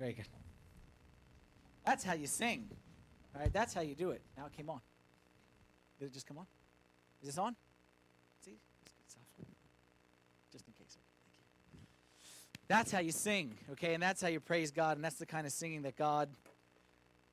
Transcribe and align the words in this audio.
Very 0.00 0.14
good. 0.14 0.28
That's 1.84 2.02
how 2.02 2.14
you 2.14 2.26
sing. 2.26 2.70
All 3.34 3.42
right, 3.42 3.52
that's 3.52 3.74
how 3.74 3.82
you 3.82 3.94
do 3.94 4.12
it. 4.12 4.22
Now 4.34 4.46
it 4.46 4.52
came 4.56 4.70
on. 4.70 4.80
Did 5.98 6.06
it 6.06 6.14
just 6.14 6.26
come 6.26 6.38
on? 6.38 6.46
Is 7.20 7.28
this 7.28 7.36
on? 7.36 7.54
See? 8.42 8.56
It's 8.86 8.94
good 8.94 9.10
stuff. 9.10 9.46
Just 10.50 10.66
in 10.66 10.72
case. 10.72 10.96
That's 12.66 12.90
how 12.90 13.00
you 13.00 13.12
sing, 13.12 13.58
okay? 13.72 13.92
And 13.92 14.02
that's 14.02 14.22
how 14.22 14.28
you 14.28 14.40
praise 14.40 14.70
God, 14.70 14.96
and 14.96 15.04
that's 15.04 15.16
the 15.16 15.26
kind 15.26 15.46
of 15.46 15.52
singing 15.52 15.82
that 15.82 15.96
God 15.96 16.30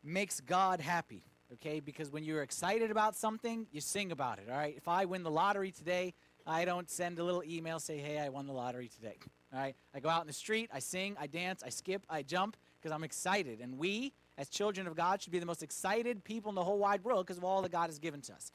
makes 0.04 0.42
God 0.42 0.82
happy, 0.82 1.24
okay? 1.54 1.80
Because 1.80 2.12
when 2.12 2.26
you're 2.26 2.44
excited 2.44 2.92
about 2.92 3.16
something, 3.16 3.68
you 3.72 3.80
sing 3.80 4.12
about 4.12 4.40
it, 4.40 4.48
all 4.52 4.58
right? 4.58 4.76
If 4.76 4.90
I 4.90 5.06
win 5.06 5.24
the 5.24 5.32
lottery 5.32 5.72
today, 5.72 6.16
I 6.46 6.66
don't 6.66 6.90
send 6.90 7.18
a 7.18 7.24
little 7.24 7.44
email 7.46 7.80
say, 7.80 7.98
"Hey, 7.98 8.20
I 8.20 8.28
won 8.28 8.46
the 8.46 8.54
lottery 8.54 8.90
today." 8.90 9.20
All 9.54 9.60
right? 9.60 9.76
I 9.94 10.00
go 10.00 10.10
out 10.10 10.22
in 10.22 10.28
the 10.28 10.34
street, 10.34 10.70
I 10.74 10.80
sing, 10.80 11.16
I 11.20 11.28
dance, 11.28 11.64
I 11.66 11.70
skip, 11.70 12.04
I 12.10 12.22
jump 12.22 12.58
because 12.80 12.94
I'm 12.94 13.04
excited. 13.04 13.60
And 13.62 13.78
we 13.78 14.14
as 14.38 14.50
children 14.50 14.88
of 14.88 14.96
God 14.96 15.22
should 15.22 15.32
be 15.32 15.40
the 15.40 15.46
most 15.46 15.64
excited 15.64 16.24
people 16.24 16.50
in 16.50 16.56
the 16.56 16.64
whole 16.64 16.78
wide 16.78 17.04
world 17.04 17.26
because 17.26 17.38
of 17.38 17.44
all 17.44 17.62
that 17.62 17.72
God 17.72 17.88
has 17.88 18.00
given 18.00 18.22
to 18.22 18.34
us. 18.34 18.52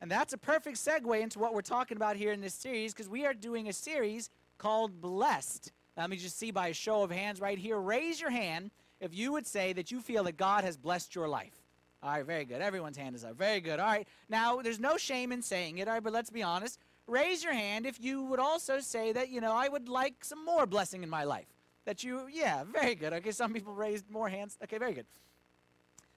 And 0.00 0.10
that's 0.10 0.32
a 0.32 0.38
perfect 0.38 0.76
segue 0.76 1.20
into 1.20 1.38
what 1.38 1.54
we're 1.54 1.62
talking 1.62 1.96
about 1.96 2.16
here 2.16 2.32
in 2.32 2.40
this 2.40 2.54
series 2.54 2.92
because 2.92 3.08
we 3.08 3.24
are 3.24 3.32
doing 3.32 3.68
a 3.68 3.72
series 3.72 4.28
called 4.58 5.00
Blessed. 5.00 5.72
Let 5.96 6.10
me 6.10 6.16
just 6.16 6.38
see 6.38 6.50
by 6.50 6.68
a 6.68 6.74
show 6.74 7.02
of 7.02 7.10
hands 7.10 7.40
right 7.40 7.58
here. 7.58 7.78
Raise 7.78 8.20
your 8.20 8.30
hand 8.30 8.70
if 9.00 9.14
you 9.14 9.32
would 9.32 9.46
say 9.46 9.72
that 9.72 9.90
you 9.90 10.00
feel 10.00 10.24
that 10.24 10.36
God 10.36 10.64
has 10.64 10.76
blessed 10.76 11.14
your 11.14 11.28
life. 11.28 11.54
All 12.02 12.10
right, 12.10 12.26
very 12.26 12.44
good. 12.44 12.60
Everyone's 12.60 12.98
hand 12.98 13.14
is 13.14 13.24
up. 13.24 13.36
Very 13.36 13.60
good. 13.60 13.80
All 13.80 13.86
right. 13.86 14.06
Now, 14.28 14.60
there's 14.60 14.80
no 14.80 14.98
shame 14.98 15.32
in 15.32 15.40
saying 15.40 15.78
it, 15.78 15.88
all 15.88 15.94
right, 15.94 16.02
but 16.02 16.12
let's 16.12 16.30
be 16.30 16.42
honest. 16.42 16.78
Raise 17.06 17.44
your 17.44 17.52
hand 17.52 17.86
if 17.86 18.00
you 18.00 18.24
would 18.24 18.40
also 18.40 18.80
say 18.80 19.12
that, 19.12 19.28
you 19.28 19.40
know, 19.40 19.52
I 19.52 19.68
would 19.68 19.88
like 19.88 20.24
some 20.24 20.44
more 20.44 20.66
blessing 20.66 21.02
in 21.02 21.10
my 21.10 21.24
life. 21.24 21.46
That 21.84 22.02
you, 22.02 22.28
yeah, 22.32 22.64
very 22.64 22.94
good. 22.94 23.12
Okay, 23.12 23.30
some 23.30 23.52
people 23.52 23.74
raised 23.74 24.08
more 24.10 24.28
hands. 24.28 24.56
Okay, 24.62 24.78
very 24.78 24.94
good. 24.94 25.06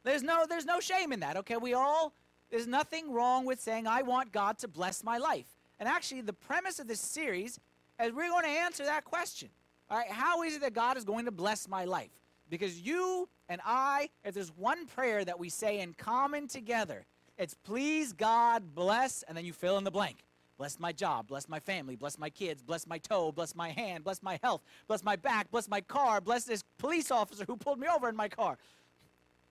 There's 0.03 0.23
no, 0.23 0.45
there's 0.47 0.66
no 0.66 0.79
shame 0.79 1.11
in 1.11 1.19
that. 1.19 1.35
Okay, 1.38 1.57
we 1.57 1.73
all, 1.73 2.13
there's 2.49 2.67
nothing 2.67 3.11
wrong 3.11 3.45
with 3.45 3.59
saying 3.59 3.85
I 3.85 4.02
want 4.02 4.31
God 4.31 4.57
to 4.59 4.67
bless 4.69 5.03
my 5.03 5.17
life. 5.17 5.47
And 5.79 5.89
actually, 5.89 6.21
the 6.21 6.33
premise 6.33 6.79
of 6.79 6.88
this 6.88 7.01
series 7.01 7.59
is 8.01 8.13
we're 8.13 8.29
going 8.29 8.45
to 8.45 8.49
answer 8.49 8.85
that 8.85 9.03
question. 9.03 9.49
All 9.89 9.97
right, 9.97 10.09
how 10.09 10.44
is 10.44 10.55
it 10.55 10.61
that 10.61 10.73
God 10.73 10.95
is 10.95 11.03
going 11.03 11.25
to 11.25 11.31
bless 11.31 11.67
my 11.67 11.83
life? 11.83 12.11
Because 12.49 12.79
you 12.79 13.27
and 13.49 13.59
I, 13.66 14.09
if 14.23 14.33
there's 14.33 14.51
one 14.55 14.85
prayer 14.88 15.25
that 15.25 15.38
we 15.38 15.49
say 15.49 15.79
in 15.79 15.94
common 15.94 16.47
together, 16.47 17.05
it's 17.38 17.53
please 17.53 18.13
God 18.13 18.73
bless, 18.73 19.23
and 19.23 19.38
then 19.38 19.45
you 19.45 19.53
fill 19.53 19.77
in 19.77 19.83
the 19.83 19.91
blank. 19.91 20.23
Bless 20.58 20.80
my 20.80 20.91
job, 20.91 21.27
bless 21.27 21.47
my 21.47 21.59
family, 21.59 21.95
bless 21.95 22.17
my 22.17 22.30
kids, 22.31 22.63
bless 22.63 22.88
my 22.88 22.97
toe, 22.97 23.31
bless 23.31 23.55
my 23.55 23.69
hand, 23.69 24.03
bless 24.03 24.23
my 24.23 24.39
health, 24.41 24.61
bless 24.88 25.03
my 25.03 25.16
back, 25.16 25.52
bless 25.52 25.69
my 25.69 25.81
car, 25.81 26.19
bless 26.19 26.45
this 26.45 26.63
police 26.80 27.11
officer 27.11 27.45
who 27.45 27.55
pulled 27.55 27.80
me 27.80 27.88
over 27.88 28.09
in 28.09 28.16
my 28.16 28.27
car. 28.27 28.58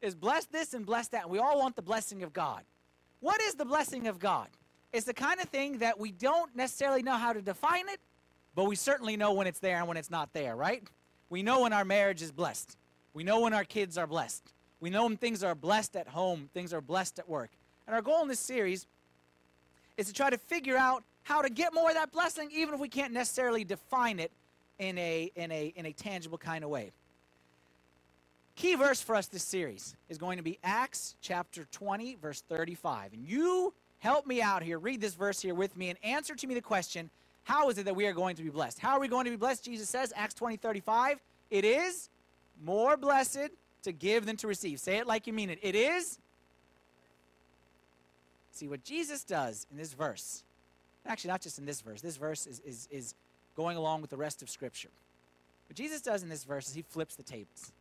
Is 0.02 0.14
bless 0.14 0.46
this 0.46 0.74
and 0.74 0.84
bless 0.84 1.08
that. 1.08 1.22
And 1.22 1.30
we 1.30 1.38
all 1.38 1.58
want 1.58 1.76
the 1.76 1.82
blessing 1.82 2.22
of 2.22 2.32
God. 2.32 2.62
What 3.20 3.40
is 3.40 3.54
the 3.54 3.64
blessing 3.64 4.08
of 4.08 4.18
God? 4.18 4.48
It's 4.92 5.06
the 5.06 5.14
kind 5.14 5.40
of 5.40 5.48
thing 5.48 5.78
that 5.78 5.98
we 5.98 6.10
don't 6.10 6.54
necessarily 6.56 7.02
know 7.02 7.16
how 7.16 7.32
to 7.32 7.40
define 7.40 7.88
it, 7.88 8.00
but 8.54 8.64
we 8.64 8.76
certainly 8.76 9.16
know 9.16 9.32
when 9.32 9.46
it's 9.46 9.58
there 9.58 9.78
and 9.78 9.86
when 9.88 9.96
it's 9.96 10.10
not 10.10 10.32
there, 10.32 10.56
right? 10.56 10.82
We 11.30 11.42
know 11.42 11.62
when 11.62 11.72
our 11.72 11.84
marriage 11.84 12.20
is 12.20 12.32
blessed. 12.32 12.76
We 13.14 13.24
know 13.24 13.40
when 13.40 13.54
our 13.54 13.64
kids 13.64 13.96
are 13.96 14.06
blessed. 14.06 14.52
We 14.80 14.90
know 14.90 15.04
when 15.04 15.16
things 15.16 15.42
are 15.42 15.54
blessed 15.54 15.96
at 15.96 16.08
home, 16.08 16.50
things 16.52 16.72
are 16.72 16.80
blessed 16.80 17.18
at 17.18 17.28
work. 17.28 17.50
And 17.86 17.94
our 17.94 18.02
goal 18.02 18.22
in 18.22 18.28
this 18.28 18.40
series 18.40 18.86
is 19.96 20.06
to 20.06 20.12
try 20.12 20.30
to 20.30 20.38
figure 20.38 20.76
out 20.76 21.04
how 21.22 21.42
to 21.42 21.50
get 21.50 21.74
more 21.74 21.88
of 21.88 21.94
that 21.94 22.12
blessing, 22.12 22.50
even 22.52 22.74
if 22.74 22.80
we 22.80 22.88
can't 22.88 23.12
necessarily 23.12 23.64
define 23.64 24.18
it 24.18 24.30
in 24.78 24.96
a, 24.98 25.30
in 25.34 25.50
a, 25.50 25.72
in 25.76 25.86
a 25.86 25.92
tangible 25.92 26.38
kind 26.38 26.62
of 26.62 26.70
way. 26.70 26.92
Key 28.54 28.74
verse 28.74 29.02
for 29.02 29.14
us 29.14 29.26
this 29.26 29.42
series 29.42 29.96
is 30.08 30.16
going 30.16 30.38
to 30.38 30.42
be 30.42 30.58
Acts 30.64 31.16
chapter 31.20 31.66
20, 31.72 32.16
verse 32.22 32.42
35. 32.48 33.12
And 33.12 33.26
you 33.26 33.74
help 33.98 34.26
me 34.26 34.40
out 34.40 34.62
here, 34.62 34.78
read 34.78 35.00
this 35.00 35.14
verse 35.14 35.40
here 35.40 35.54
with 35.54 35.76
me, 35.76 35.90
and 35.90 35.98
answer 36.02 36.34
to 36.34 36.46
me 36.46 36.54
the 36.54 36.62
question 36.62 37.10
how 37.44 37.70
is 37.70 37.78
it 37.78 37.84
that 37.84 37.94
we 37.94 38.06
are 38.06 38.12
going 38.12 38.34
to 38.34 38.42
be 38.42 38.48
blessed? 38.48 38.80
How 38.80 38.94
are 38.94 39.00
we 39.00 39.06
going 39.06 39.24
to 39.24 39.30
be 39.30 39.36
blessed? 39.36 39.64
Jesus 39.64 39.88
says, 39.88 40.12
Acts 40.16 40.34
20, 40.34 40.56
35, 40.56 41.20
it 41.50 41.64
is 41.64 42.08
more 42.64 42.96
blessed 42.96 43.50
to 43.82 43.92
give 43.92 44.26
than 44.26 44.36
to 44.38 44.48
receive. 44.48 44.80
Say 44.80 44.96
it 44.96 45.06
like 45.06 45.28
you 45.28 45.32
mean 45.32 45.50
it. 45.50 45.60
It 45.62 45.76
is 45.76 46.18
See, 48.56 48.68
what 48.68 48.82
Jesus 48.82 49.22
does 49.22 49.66
in 49.70 49.76
this 49.76 49.92
verse, 49.92 50.42
actually, 51.04 51.28
not 51.28 51.42
just 51.42 51.58
in 51.58 51.66
this 51.66 51.82
verse, 51.82 52.00
this 52.00 52.16
verse 52.16 52.46
is, 52.46 52.60
is, 52.60 52.88
is 52.90 53.14
going 53.54 53.76
along 53.76 54.00
with 54.00 54.08
the 54.08 54.16
rest 54.16 54.40
of 54.40 54.48
Scripture. 54.48 54.88
What 55.68 55.76
Jesus 55.76 56.00
does 56.00 56.22
in 56.22 56.30
this 56.30 56.44
verse 56.44 56.66
is 56.68 56.74
he 56.74 56.80
flips 56.80 57.16
the 57.16 57.22
tables. 57.22 57.72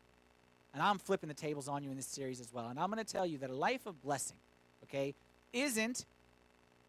And 0.73 0.83
I'm 0.83 0.97
flipping 0.97 1.29
the 1.29 1.33
tables 1.33 1.69
on 1.69 1.81
you 1.81 1.91
in 1.91 1.95
this 1.95 2.07
series 2.07 2.41
as 2.41 2.51
well. 2.51 2.67
And 2.67 2.77
I'm 2.77 2.91
going 2.91 3.03
to 3.03 3.09
tell 3.09 3.25
you 3.25 3.37
that 3.37 3.49
a 3.49 3.55
life 3.55 3.85
of 3.85 4.01
blessing, 4.01 4.35
okay, 4.83 5.15
isn't 5.53 6.05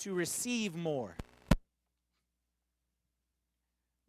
to 0.00 0.14
receive 0.14 0.74
more. 0.74 1.14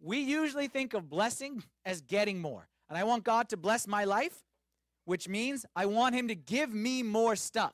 We 0.01 0.17
usually 0.21 0.67
think 0.67 0.95
of 0.95 1.07
blessing 1.07 1.63
as 1.85 2.01
getting 2.01 2.41
more. 2.41 2.67
And 2.89 2.97
I 2.97 3.03
want 3.03 3.23
God 3.23 3.47
to 3.49 3.57
bless 3.57 3.88
my 3.88 4.05
life, 4.05 4.44
which 5.05 5.29
means 5.29 5.67
I 5.75 5.85
want 5.85 6.15
Him 6.15 6.29
to 6.29 6.35
give 6.35 6.73
me 6.73 7.03
more 7.03 7.35
stuff. 7.35 7.73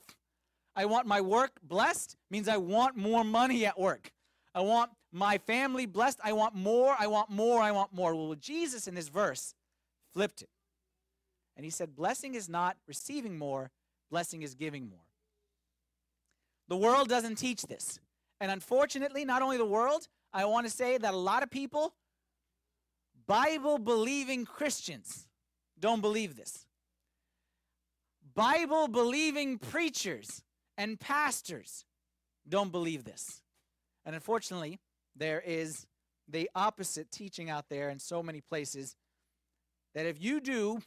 I 0.76 0.86
want 0.86 1.08
my 1.08 1.22
work 1.22 1.52
blessed 1.62 2.18
means 2.32 2.48
I 2.48 2.58
want 2.58 2.98
more 2.98 3.24
money 3.24 3.66
at 3.66 3.80
work. 3.80 4.12
I 4.56 4.62
want 4.62 4.92
my 5.12 5.38
family 5.38 5.86
blessed. 5.86 6.20
I 6.24 6.34
want 6.34 6.56
more. 6.56 6.96
I 6.98 7.08
want 7.08 7.30
more. 7.30 7.62
I 7.62 7.72
want 7.72 7.94
more. 7.94 8.16
Well, 8.16 8.36
Jesus 8.36 8.88
in 8.88 8.96
this 8.96 9.10
verse 9.10 9.54
flipped 10.14 10.42
it. 10.42 10.50
And 11.56 11.64
he 11.64 11.70
said, 11.70 11.96
Blessing 11.96 12.36
is 12.36 12.50
not 12.50 12.78
receiving 12.88 13.38
more, 13.38 13.72
blessing 14.10 14.42
is 14.42 14.56
giving 14.56 14.90
more. 14.90 15.06
The 16.68 16.78
world 16.78 17.10
doesn't 17.10 17.36
teach 17.36 17.64
this. 17.64 18.00
And 18.42 18.52
unfortunately, 18.52 19.26
not 19.26 19.42
only 19.42 19.58
the 19.58 19.66
world, 19.66 20.08
I 20.34 20.46
want 20.46 20.66
to 20.66 20.74
say 20.74 20.98
that 20.98 21.14
a 21.14 21.18
lot 21.18 21.44
of 21.44 21.52
people, 21.52 21.94
Bible 23.28 23.78
believing 23.78 24.46
Christians, 24.46 25.28
don't 25.80 26.02
believe 26.02 26.36
this. 26.36 26.66
Bible 28.34 28.88
believing 28.88 29.60
preachers 29.60 30.43
and 30.78 31.00
pastors 31.00 31.86
don't 32.48 32.72
believe 32.72 33.04
this. 33.04 33.42
And 34.06 34.16
unfortunately, 34.16 34.80
there 35.16 35.42
is 35.46 35.86
the 36.28 36.50
opposite 36.56 37.12
teaching 37.12 37.50
out 37.50 37.66
there 37.70 37.90
in 37.90 38.00
so 38.00 38.24
many 38.24 38.42
places 38.42 38.96
that 39.94 40.06
if 40.06 40.22
you 40.22 40.42
do 40.42 40.82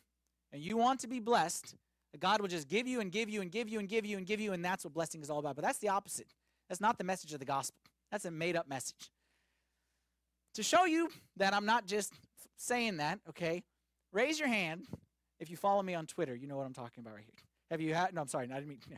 and 0.52 0.62
you 0.62 0.76
want 0.76 1.00
to 1.00 1.06
be 1.06 1.20
blessed, 1.20 1.74
God 2.18 2.40
will 2.40 2.48
just 2.48 2.68
give 2.68 2.86
you 2.86 3.00
and 3.00 3.12
give 3.12 3.28
you 3.28 3.42
and 3.42 3.50
give 3.50 3.68
you 3.68 3.78
and 3.78 3.88
give 3.88 4.06
you 4.06 4.16
and 4.16 4.26
give 4.26 4.40
you, 4.40 4.52
and 4.52 4.64
that's 4.64 4.84
what 4.84 4.94
blessing 4.94 5.20
is 5.22 5.30
all 5.30 5.38
about. 5.38 5.54
But 5.54 5.64
that's 5.64 5.78
the 5.78 5.90
opposite. 5.90 6.26
That's 6.68 6.80
not 6.80 6.98
the 6.98 7.04
message 7.04 7.32
of 7.32 7.38
the 7.38 7.44
gospel. 7.44 7.80
That's 8.10 8.24
a 8.24 8.30
made 8.30 8.56
up 8.56 8.68
message. 8.68 9.10
To 10.54 10.62
show 10.62 10.86
you 10.86 11.10
that 11.36 11.52
I'm 11.52 11.66
not 11.66 11.86
just 11.86 12.14
saying 12.56 12.96
that, 12.96 13.20
okay, 13.28 13.62
raise 14.12 14.38
your 14.38 14.48
hand 14.48 14.86
if 15.38 15.50
you 15.50 15.56
follow 15.56 15.82
me 15.82 15.94
on 15.94 16.06
Twitter. 16.06 16.34
You 16.34 16.46
know 16.46 16.56
what 16.56 16.66
I'm 16.66 16.72
talking 16.72 17.02
about 17.02 17.14
right 17.14 17.24
here. 17.24 17.44
Have 17.70 17.80
you 17.80 17.92
had, 17.94 18.14
no, 18.14 18.22
I'm 18.22 18.28
sorry, 18.28 18.46
I 18.50 18.54
didn't 18.54 18.68
mean, 18.68 18.78
yeah. 18.90 18.96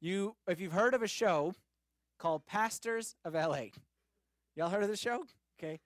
You, 0.00 0.36
if 0.46 0.60
you've 0.60 0.72
heard 0.72 0.94
of 0.94 1.02
a 1.02 1.08
show 1.08 1.54
called 2.18 2.46
Pastors 2.46 3.14
of 3.24 3.34
LA, 3.34 3.66
y'all 4.54 4.68
heard 4.68 4.82
of 4.82 4.88
the 4.88 4.96
show? 4.96 5.24
Okay. 5.58 5.80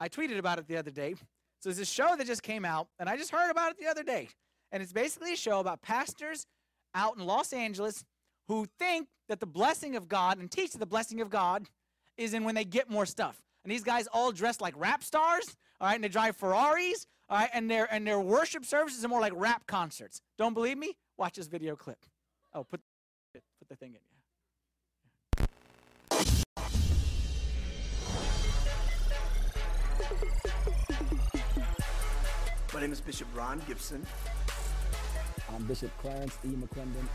I 0.00 0.08
tweeted 0.08 0.38
about 0.38 0.58
it 0.58 0.68
the 0.68 0.76
other 0.76 0.90
day. 0.90 1.14
So 1.60 1.70
it's 1.70 1.80
a 1.80 1.84
show 1.84 2.14
that 2.16 2.26
just 2.26 2.42
came 2.42 2.64
out, 2.64 2.86
and 3.00 3.08
I 3.08 3.16
just 3.16 3.32
heard 3.32 3.50
about 3.50 3.72
it 3.72 3.78
the 3.78 3.86
other 3.86 4.04
day. 4.04 4.28
And 4.70 4.82
it's 4.82 4.92
basically 4.92 5.32
a 5.32 5.36
show 5.36 5.58
about 5.58 5.82
pastors 5.82 6.46
out 6.94 7.16
in 7.16 7.26
Los 7.26 7.52
Angeles 7.52 8.04
who 8.46 8.66
think 8.78 9.08
that 9.28 9.40
the 9.40 9.46
blessing 9.46 9.96
of 9.96 10.08
God 10.08 10.38
and 10.38 10.50
teach 10.50 10.72
the 10.72 10.86
blessing 10.86 11.20
of 11.20 11.30
God 11.30 11.66
is 12.16 12.34
in 12.34 12.44
when 12.44 12.54
they 12.54 12.64
get 12.64 12.88
more 12.88 13.06
stuff. 13.06 13.42
And 13.64 13.72
these 13.72 13.82
guys 13.82 14.06
all 14.12 14.30
dressed 14.32 14.60
like 14.60 14.74
rap 14.76 15.02
stars, 15.02 15.56
all 15.80 15.88
right, 15.88 15.94
and 15.94 16.04
they 16.04 16.08
drive 16.08 16.36
Ferraris, 16.36 17.06
all 17.28 17.38
right, 17.38 17.50
and 17.52 17.70
their 17.70 17.92
and 17.92 18.06
their 18.06 18.20
worship 18.20 18.64
services 18.64 19.04
are 19.04 19.08
more 19.08 19.20
like 19.20 19.32
rap 19.36 19.66
concerts. 19.66 20.22
Don't 20.38 20.54
believe 20.54 20.78
me? 20.78 20.96
Watch 21.16 21.34
this 21.34 21.48
video 21.48 21.76
clip. 21.76 21.98
Oh, 22.54 22.64
put 22.64 22.80
put 23.68 23.78
the 23.78 23.86
thing 23.86 23.94
in. 23.94 24.00
My 32.74 32.80
name 32.80 32.92
is 32.92 33.00
Bishop 33.00 33.28
Ron 33.34 33.60
Gibson. 33.66 34.06
I'm 35.54 35.64
Bishop 35.64 35.90
Clarence 35.98 36.38
E. 36.44 36.48
McClendon. 36.48 37.06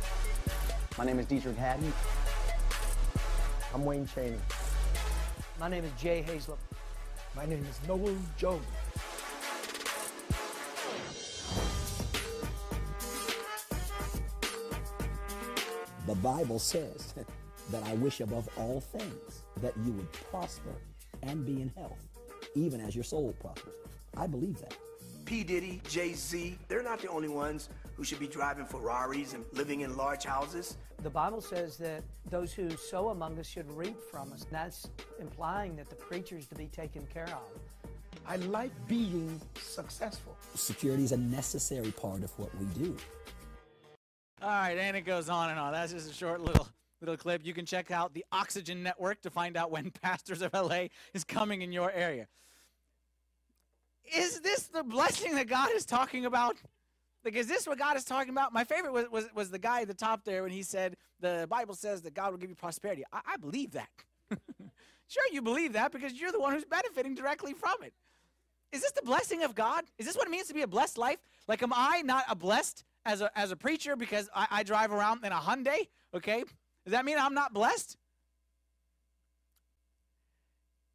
My 0.98 1.06
name 1.06 1.20
is 1.20 1.26
Deitrick 1.26 1.56
Haddon. 1.56 1.94
I'm 3.74 3.86
Wayne 3.86 4.08
Chaney. 4.08 4.38
My 5.60 5.70
name 5.70 5.86
is 5.86 5.92
Jay 6.00 6.24
Haizlip. 6.28 6.58
My 7.36 7.46
name 7.46 7.66
is 7.70 7.80
Noel 7.88 8.16
Jones. 8.38 8.66
The 16.08 16.16
Bible 16.16 16.60
says 16.60 17.14
that 17.72 17.84
I 17.84 17.94
wish 17.96 18.20
above 18.20 18.50
all 18.58 18.82
things 18.82 19.44
that 19.62 19.74
you 19.86 19.92
would 19.94 20.12
prosper 20.12 20.76
and 21.22 21.46
be 21.46 21.62
in 21.62 21.72
health, 21.78 22.00
even 22.56 22.82
as 22.82 22.96
your 22.96 23.04
soul 23.04 23.34
prospers. 23.40 23.74
I 24.18 24.28
believe 24.28 24.60
that 24.60 24.76
P. 25.26 25.44
Diddy, 25.44 25.82
Jay 25.90 26.14
Z, 26.14 26.58
they're 26.68 26.84
not 26.84 27.00
the 27.00 27.08
only 27.08 27.30
ones 27.30 27.70
who 27.96 28.04
should 28.04 28.20
be 28.20 28.28
driving 28.28 28.66
Ferraris 28.66 29.34
and 29.34 29.46
living 29.54 29.82
in 29.82 29.96
large 29.96 30.26
houses. 30.26 30.78
The 31.02 31.10
Bible 31.10 31.42
says 31.42 31.78
that 31.78 32.04
those 32.30 32.54
who 32.54 32.70
sow 32.76 33.10
among 33.10 33.40
us 33.40 33.48
should 33.48 33.72
reap 33.72 34.00
from 34.12 34.34
us. 34.34 34.42
And 34.44 34.52
That's 34.52 34.90
implying 35.20 35.76
that 35.78 35.90
the 35.90 35.96
preacher's 35.96 36.46
to 36.48 36.56
be 36.56 36.68
taken 36.68 37.08
care 37.14 37.26
of. 37.30 37.60
I 38.28 38.38
like 38.38 38.72
being 38.88 39.40
successful. 39.62 40.36
Security 40.56 41.04
is 41.04 41.12
a 41.12 41.18
necessary 41.18 41.92
part 41.92 42.24
of 42.24 42.32
what 42.38 42.50
we 42.60 42.66
do. 42.84 42.96
All 44.44 44.50
right, 44.50 44.78
and 44.78 44.98
it 44.98 45.06
goes 45.06 45.30
on 45.30 45.52
and 45.52 45.58
on. 45.58 45.72
That's 45.72 45.94
just 45.94 46.12
a 46.12 46.14
short 46.14 46.42
little 46.42 46.68
little 47.00 47.16
clip. 47.16 47.46
You 47.46 47.54
can 47.54 47.66
check 47.66 47.92
out 47.92 48.14
the 48.14 48.26
Oxygen 48.34 48.84
Network 48.84 49.22
to 49.22 49.30
find 49.30 49.56
out 49.56 49.72
when 49.72 49.90
Pastors 50.02 50.42
of 50.42 50.54
LA 50.54 50.88
is 51.14 51.24
coming 51.24 51.62
in 51.62 51.72
your 51.72 51.90
area. 51.94 52.28
Is 54.14 54.42
this 54.42 54.64
the 54.64 54.84
blessing 54.84 55.36
that 55.36 55.48
God 55.48 55.70
is 55.74 55.86
talking 55.86 56.26
about? 56.26 56.58
Like, 57.24 57.36
is 57.36 57.48
this 57.48 57.66
what 57.66 57.80
God 57.80 57.96
is 57.96 58.04
talking 58.04 58.32
about? 58.32 58.52
My 58.52 58.66
favorite 58.66 58.92
was, 58.92 59.06
was, 59.10 59.30
was 59.34 59.50
the 59.50 59.60
guy 59.60 59.84
at 59.84 59.88
the 59.88 59.94
top 59.94 60.26
there 60.26 60.44
when 60.44 60.52
he 60.52 60.62
said, 60.62 60.98
The 61.22 61.48
Bible 61.50 61.74
says 61.74 62.02
that 62.02 62.14
God 62.14 62.32
will 62.32 62.38
give 62.38 62.50
you 62.50 62.56
prosperity. 62.58 63.04
I, 63.14 63.22
I 63.26 63.38
believe 63.38 63.72
that. 63.72 63.88
sure, 65.08 65.24
you 65.32 65.42
believe 65.42 65.72
that 65.72 65.94
because 65.94 66.20
you're 66.20 66.34
the 66.34 66.42
one 66.42 66.52
who's 66.52 66.66
benefiting 66.66 67.16
directly 67.16 67.54
from 67.54 67.76
it. 67.82 67.94
Is 68.74 68.82
this 68.82 68.92
the 68.92 69.04
blessing 69.04 69.44
of 69.44 69.56
God? 69.56 69.86
Is 69.98 70.06
this 70.06 70.18
what 70.18 70.28
it 70.28 70.32
means 70.32 70.48
to 70.48 70.54
be 70.54 70.64
a 70.64 70.68
blessed 70.68 70.98
life? 70.98 71.20
Like, 71.48 71.64
am 71.64 71.72
I 71.74 72.02
not 72.02 72.26
a 72.30 72.36
blessed 72.36 72.84
as 73.06 73.22
a, 73.22 73.38
as 73.38 73.52
a 73.52 73.56
preacher 73.56 73.96
because 73.96 74.30
I, 74.36 74.48
I 74.50 74.64
drive 74.64 74.92
around 74.92 75.26
in 75.26 75.32
a 75.32 75.38
Hyundai? 75.38 75.88
Okay. 76.14 76.44
Does 76.86 76.92
that 76.92 77.06
mean 77.06 77.18
I'm 77.18 77.34
not 77.34 77.54
blessed? 77.54 77.98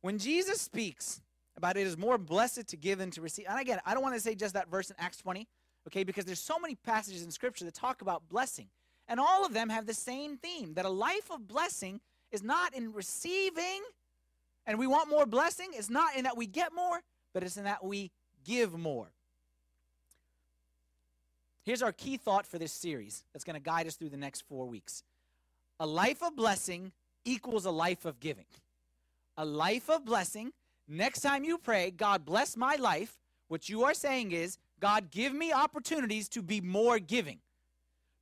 When 0.00 0.18
Jesus 0.18 0.60
speaks 0.60 1.20
about 1.56 1.76
it 1.76 1.86
is 1.86 1.98
more 1.98 2.18
blessed 2.18 2.68
to 2.68 2.76
give 2.76 2.98
than 2.98 3.10
to 3.12 3.20
receive, 3.20 3.46
and 3.48 3.58
again, 3.58 3.80
I 3.84 3.94
don't 3.94 4.02
want 4.02 4.14
to 4.14 4.20
say 4.20 4.34
just 4.34 4.54
that 4.54 4.70
verse 4.70 4.90
in 4.90 4.96
Acts 4.98 5.18
20, 5.18 5.46
okay, 5.88 6.04
because 6.04 6.24
there's 6.24 6.40
so 6.40 6.58
many 6.58 6.76
passages 6.76 7.22
in 7.22 7.30
Scripture 7.30 7.64
that 7.64 7.74
talk 7.74 8.00
about 8.02 8.28
blessing. 8.28 8.68
And 9.08 9.18
all 9.18 9.44
of 9.44 9.54
them 9.54 9.68
have 9.70 9.86
the 9.86 9.94
same 9.94 10.36
theme 10.36 10.74
that 10.74 10.84
a 10.84 10.90
life 10.90 11.30
of 11.30 11.48
blessing 11.48 12.00
is 12.30 12.42
not 12.42 12.74
in 12.74 12.92
receiving, 12.92 13.82
and 14.66 14.78
we 14.78 14.86
want 14.86 15.08
more 15.08 15.26
blessing. 15.26 15.68
It's 15.72 15.90
not 15.90 16.14
in 16.14 16.24
that 16.24 16.36
we 16.36 16.46
get 16.46 16.74
more, 16.74 17.00
but 17.32 17.42
it's 17.42 17.56
in 17.56 17.64
that 17.64 17.82
we 17.82 18.12
give 18.44 18.78
more. 18.78 19.10
Here's 21.68 21.82
our 21.82 21.92
key 21.92 22.16
thought 22.16 22.46
for 22.46 22.56
this 22.56 22.72
series 22.72 23.24
that's 23.30 23.44
going 23.44 23.52
to 23.52 23.60
guide 23.60 23.86
us 23.86 23.94
through 23.94 24.08
the 24.08 24.16
next 24.16 24.40
four 24.48 24.64
weeks 24.64 25.02
A 25.80 25.86
life 25.86 26.22
of 26.22 26.34
blessing 26.34 26.92
equals 27.26 27.66
a 27.66 27.70
life 27.70 28.06
of 28.06 28.20
giving. 28.20 28.46
A 29.36 29.44
life 29.44 29.90
of 29.90 30.06
blessing. 30.06 30.54
Next 30.88 31.20
time 31.20 31.44
you 31.44 31.58
pray, 31.58 31.90
God 31.90 32.24
bless 32.24 32.56
my 32.56 32.76
life, 32.76 33.18
what 33.48 33.68
you 33.68 33.84
are 33.84 33.92
saying 33.92 34.32
is, 34.32 34.56
God, 34.80 35.10
give 35.10 35.34
me 35.34 35.52
opportunities 35.52 36.26
to 36.30 36.40
be 36.40 36.62
more 36.62 36.98
giving. 36.98 37.40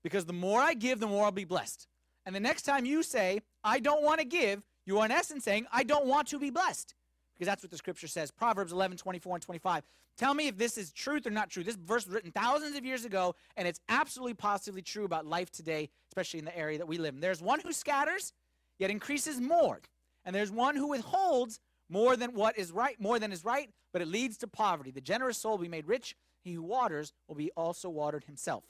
Because 0.02 0.25
the 0.25 0.32
more 0.32 0.60
I 0.60 0.75
give, 0.75 0.98
the 0.98 1.06
more 1.06 1.26
I'll 1.26 1.31
be 1.31 1.44
blessed. 1.44 1.87
And 2.25 2.34
the 2.34 2.40
next 2.40 2.62
time 2.62 2.84
you 2.84 3.04
say, 3.04 3.43
I 3.62 3.78
don't 3.78 4.02
want 4.02 4.19
to 4.19 4.26
give, 4.26 4.66
you 4.87 4.98
are 4.98 5.04
in 5.04 5.12
essence 5.12 5.44
saying, 5.44 5.69
I 5.72 5.84
don't 5.84 6.06
want 6.06 6.26
to 6.28 6.40
be 6.40 6.50
blessed 6.50 6.95
because 7.37 7.50
that's 7.50 7.62
what 7.62 7.71
the 7.71 7.77
scripture 7.77 8.09
says. 8.09 8.31
Proverbs 8.31 8.73
11, 8.73 8.97
24 8.97 9.37
and 9.37 9.43
25. 9.43 9.83
Tell 10.17 10.33
me 10.33 10.47
if 10.49 10.56
this 10.56 10.79
is 10.79 10.93
truth 10.93 11.27
or 11.27 11.31
not 11.31 11.50
true. 11.50 11.62
This 11.62 11.77
verse 11.77 12.06
was 12.06 12.15
written 12.15 12.33
thousands 12.33 12.77
of 12.77 12.85
years 12.85 13.05
ago, 13.05 13.35
and 13.56 13.69
it's 13.69 13.81
absolutely 13.88 14.35
positively 14.35 14.83
true 14.83 15.05
about 15.05 15.27
life 15.27 15.50
today, 15.50 15.91
especially 16.11 16.38
in 16.38 16.47
the 16.47 16.56
area 16.56 16.79
that 16.79 16.88
we 16.88 16.97
live 16.97 17.15
in. 17.15 17.21
There's 17.21 17.43
one 17.43 17.61
who 17.61 17.73
scatters, 17.73 18.33
yet 18.79 18.91
increases 18.91 19.41
more. 19.41 19.81
And 20.25 20.35
there's 20.35 20.50
one 20.50 20.75
who 20.75 20.88
withholds 20.88 21.61
more 21.88 22.17
than 22.17 22.33
what 22.33 22.59
is 22.59 22.73
right, 22.73 22.99
more 23.00 23.19
than 23.19 23.31
is 23.31 23.44
right, 23.44 23.71
but 23.93 24.03
it 24.03 24.09
leads 24.09 24.39
to 24.39 24.47
poverty. 24.47 24.91
The 24.91 25.00
generous 25.00 25.39
soul 25.39 25.53
will 25.53 25.65
be 25.65 25.69
made 25.69 25.87
rich. 25.87 26.17
He 26.43 26.53
who 26.53 26.62
waters 26.62 27.12
will 27.29 27.37
be 27.37 27.50
also 27.56 27.91
watered 27.91 28.25
himself. 28.25 28.65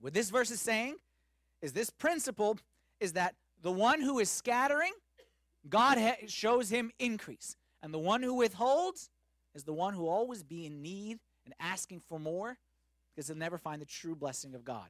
What 0.00 0.14
this 0.14 0.30
verse 0.30 0.50
is 0.50 0.60
saying 0.60 0.96
is 1.62 1.72
this 1.72 1.90
principle 1.90 2.58
is 3.00 3.14
that 3.14 3.34
the 3.62 3.72
one 3.72 4.00
who 4.00 4.18
is 4.18 4.28
scattering, 4.28 4.92
God 5.68 5.98
shows 6.26 6.68
him 6.68 6.90
increase. 6.98 7.56
And 7.82 7.92
the 7.92 7.98
one 7.98 8.22
who 8.22 8.34
withholds 8.34 9.10
is 9.54 9.64
the 9.64 9.72
one 9.72 9.94
who 9.94 10.08
always 10.08 10.42
be 10.42 10.66
in 10.66 10.82
need 10.82 11.18
and 11.44 11.54
asking 11.60 12.00
for 12.08 12.18
more 12.18 12.56
because 13.14 13.28
they'll 13.28 13.36
never 13.36 13.58
find 13.58 13.82
the 13.82 13.86
true 13.86 14.14
blessing 14.14 14.54
of 14.54 14.64
God. 14.64 14.88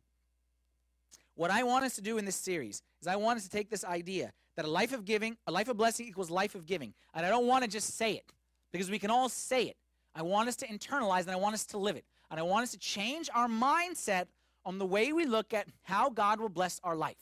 What 1.35 1.51
I 1.51 1.63
want 1.63 1.85
us 1.85 1.95
to 1.95 2.03
do 2.03 2.19
in 2.19 2.25
this 2.25 2.37
series 2.37 2.83
is 3.01 3.09
I 3.09 3.17
want 3.17 3.39
us 3.39 3.45
to 3.45 3.51
take 3.51 3.71
this 3.71 3.85
idea 3.85 4.33
that 4.57 4.67
a 4.67 4.71
life 4.71 4.93
of 4.93 5.05
giving, 5.05 5.37
a 5.47 5.53
life 5.53 5.69
of 5.69 5.77
blessing 5.77 6.07
equals 6.07 6.31
life 6.31 6.55
of 6.55 6.67
giving. 6.67 6.93
And 7.15 7.25
I 7.25 7.31
don't 7.31 7.47
want 7.47 7.65
to 7.65 7.71
just 7.71 7.97
say 7.97 8.13
it 8.13 8.25
because 8.71 8.91
we 8.91 8.99
can 8.99 9.11
all 9.11 9.29
say 9.29 9.65
it. 9.65 9.77
I 10.15 10.23
want 10.23 10.49
us 10.49 10.57
to 10.57 10.67
internalize 10.67 11.23
and 11.23 11.31
I 11.31 11.37
want 11.37 11.55
us 11.55 11.65
to 11.67 11.79
live 11.79 11.97
it. 11.97 12.05
And 12.31 12.39
I 12.39 12.43
want 12.43 12.65
us 12.65 12.73
to 12.73 12.79
change 12.79 13.31
our 13.35 13.49
mindset 13.49 14.27
on 14.65 14.79
the 14.79 14.87
way 14.87 15.13
we 15.13 15.25
look 15.25 15.55
at 15.55 15.67
how 15.83 16.11
God 16.11 16.39
will 16.39 16.49
bless 16.49 16.81
our 16.85 16.95
life. 16.95 17.17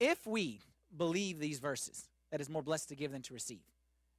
If 0.00 0.26
we 0.26 0.60
believe 0.96 1.40
these 1.40 1.58
verses, 1.58 2.08
that 2.30 2.40
is 2.40 2.48
more 2.48 2.62
blessed 2.62 2.88
to 2.90 2.96
give 2.96 3.12
than 3.12 3.22
to 3.22 3.34
receive. 3.34 3.60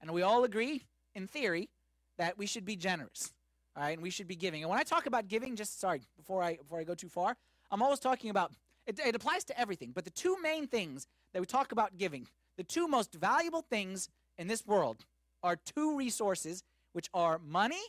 And 0.02 0.12
we 0.12 0.22
all 0.22 0.44
agree, 0.44 0.84
in 1.16 1.28
theory, 1.28 1.70
that 2.18 2.38
we 2.38 2.46
should 2.46 2.66
be 2.66 2.76
generous. 2.76 3.32
All 3.76 3.84
right, 3.84 3.92
and 3.92 4.02
we 4.02 4.10
should 4.10 4.28
be 4.28 4.36
giving. 4.36 4.62
And 4.62 4.70
when 4.70 4.80
I 4.80 4.84
talk 4.84 5.06
about 5.06 5.28
giving, 5.28 5.56
just 5.56 5.80
sorry, 5.80 6.02
before 6.18 6.44
I 6.44 6.58
before 6.58 6.80
I 6.80 6.84
go 6.84 6.96
too 6.96 7.10
far, 7.10 7.36
I'm 7.72 7.82
always 7.82 8.00
talking 8.00 8.30
about 8.30 8.52
it, 8.88 9.00
it 9.00 9.16
applies 9.16 9.44
to 9.46 9.60
everything. 9.60 9.92
But 9.94 10.06
the 10.06 10.12
two 10.12 10.38
main 10.42 10.68
things 10.68 11.08
that 11.34 11.40
we 11.40 11.46
talk 11.46 11.72
about 11.72 11.98
giving, 11.98 12.28
the 12.58 12.64
two 12.64 12.88
most 12.88 13.14
valuable 13.14 13.62
things 13.62 14.10
in 14.38 14.48
this 14.48 14.66
world 14.66 15.06
are 15.44 15.56
two 15.56 15.96
resources, 15.98 16.64
which 16.94 17.10
are 17.14 17.40
money 17.40 17.82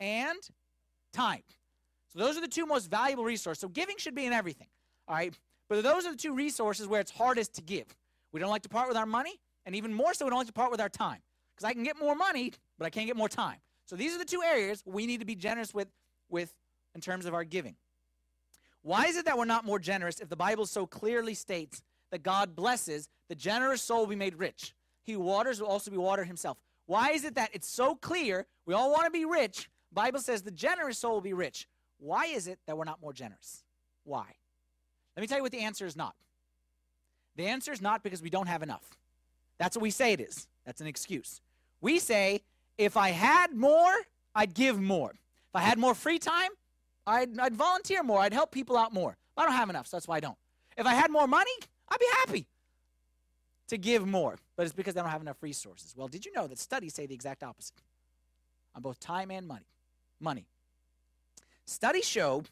and 0.00 0.38
time. 1.12 1.42
So 2.12 2.18
those 2.18 2.36
are 2.36 2.40
the 2.40 2.48
two 2.48 2.66
most 2.66 2.90
valuable 2.90 3.24
resources. 3.24 3.60
So 3.60 3.68
giving 3.68 3.96
should 3.98 4.14
be 4.14 4.26
in 4.26 4.32
everything. 4.32 4.66
All 5.08 5.14
right. 5.14 5.38
But 5.68 5.82
those 5.82 6.04
are 6.04 6.10
the 6.10 6.18
two 6.18 6.34
resources 6.34 6.86
where 6.86 7.00
it's 7.00 7.10
hardest 7.10 7.54
to 7.54 7.62
give. 7.62 7.86
We 8.32 8.40
don't 8.40 8.50
like 8.50 8.62
to 8.62 8.68
part 8.68 8.88
with 8.88 8.96
our 8.96 9.06
money, 9.06 9.40
and 9.66 9.74
even 9.76 9.92
more 9.92 10.14
so, 10.14 10.24
we 10.24 10.30
don't 10.30 10.38
like 10.38 10.46
to 10.46 10.52
part 10.52 10.70
with 10.70 10.80
our 10.80 10.88
time. 10.88 11.20
Because 11.54 11.68
I 11.68 11.72
can 11.72 11.84
get 11.84 11.98
more 11.98 12.14
money, 12.14 12.52
but 12.78 12.86
I 12.86 12.90
can't 12.90 13.06
get 13.06 13.16
more 13.16 13.28
time. 13.28 13.58
So 13.86 13.96
these 13.96 14.14
are 14.14 14.18
the 14.18 14.24
two 14.24 14.42
areas 14.42 14.82
we 14.86 15.06
need 15.06 15.20
to 15.20 15.26
be 15.26 15.34
generous 15.34 15.74
with, 15.74 15.88
with 16.28 16.52
in 16.94 17.00
terms 17.00 17.26
of 17.26 17.34
our 17.34 17.44
giving. 17.44 17.76
Why 18.82 19.06
is 19.06 19.16
it 19.16 19.26
that 19.26 19.38
we're 19.38 19.44
not 19.44 19.64
more 19.64 19.78
generous 19.78 20.20
if 20.20 20.28
the 20.28 20.36
Bible 20.36 20.66
so 20.66 20.86
clearly 20.86 21.34
states 21.34 21.82
that 22.10 22.22
God 22.22 22.56
blesses 22.56 23.08
the 23.28 23.34
generous 23.34 23.82
soul 23.82 24.00
will 24.00 24.06
be 24.08 24.16
made 24.16 24.34
rich? 24.34 24.74
He 25.04 25.16
waters 25.16 25.60
will 25.60 25.68
also 25.68 25.90
be 25.90 25.96
watered 25.96 26.26
himself. 26.26 26.58
Why 26.86 27.10
is 27.10 27.24
it 27.24 27.36
that 27.36 27.50
it's 27.52 27.68
so 27.68 27.94
clear 27.94 28.46
we 28.66 28.74
all 28.74 28.90
want 28.90 29.04
to 29.04 29.10
be 29.10 29.24
rich? 29.24 29.68
Bible 29.92 30.20
says 30.20 30.42
the 30.42 30.50
generous 30.50 30.98
soul 30.98 31.14
will 31.14 31.20
be 31.20 31.32
rich. 31.32 31.68
Why 31.98 32.26
is 32.26 32.48
it 32.48 32.58
that 32.66 32.76
we're 32.76 32.84
not 32.84 33.00
more 33.00 33.12
generous? 33.12 33.62
Why? 34.04 34.26
Let 35.16 35.20
me 35.20 35.26
tell 35.26 35.38
you 35.38 35.42
what 35.42 35.52
the 35.52 35.60
answer 35.60 35.86
is 35.86 35.96
not. 35.96 36.14
The 37.36 37.46
answer 37.46 37.72
is 37.72 37.80
not 37.80 38.02
because 38.02 38.22
we 38.22 38.30
don't 38.30 38.48
have 38.48 38.62
enough. 38.62 38.84
That's 39.62 39.76
what 39.76 39.82
we 39.82 39.92
say 39.92 40.12
it 40.12 40.20
is. 40.20 40.48
That's 40.66 40.80
an 40.80 40.88
excuse. 40.88 41.40
We 41.80 42.00
say, 42.00 42.40
if 42.78 42.96
I 42.96 43.10
had 43.10 43.54
more, 43.54 43.92
I'd 44.34 44.54
give 44.54 44.80
more. 44.80 45.10
If 45.10 45.54
I 45.54 45.60
had 45.60 45.78
more 45.78 45.94
free 45.94 46.18
time, 46.18 46.50
I'd, 47.06 47.38
I'd 47.38 47.54
volunteer 47.54 48.02
more. 48.02 48.18
I'd 48.18 48.32
help 48.32 48.50
people 48.50 48.76
out 48.76 48.92
more. 48.92 49.16
I 49.36 49.44
don't 49.44 49.54
have 49.54 49.70
enough, 49.70 49.86
so 49.86 49.98
that's 49.98 50.08
why 50.08 50.16
I 50.16 50.20
don't. 50.20 50.36
If 50.76 50.84
I 50.84 50.94
had 50.94 51.12
more 51.12 51.28
money, 51.28 51.52
I'd 51.88 52.00
be 52.00 52.08
happy 52.10 52.46
to 53.68 53.78
give 53.78 54.04
more. 54.04 54.36
But 54.56 54.64
it's 54.64 54.74
because 54.74 54.96
I 54.96 55.02
don't 55.02 55.10
have 55.10 55.22
enough 55.22 55.40
resources. 55.40 55.94
Well, 55.96 56.08
did 56.08 56.26
you 56.26 56.32
know 56.32 56.48
that 56.48 56.58
studies 56.58 56.94
say 56.94 57.06
the 57.06 57.14
exact 57.14 57.44
opposite 57.44 57.76
on 58.74 58.82
both 58.82 58.98
time 58.98 59.30
and 59.30 59.46
money? 59.46 59.68
Money. 60.18 60.44
Studies 61.66 62.08
show 62.08 62.42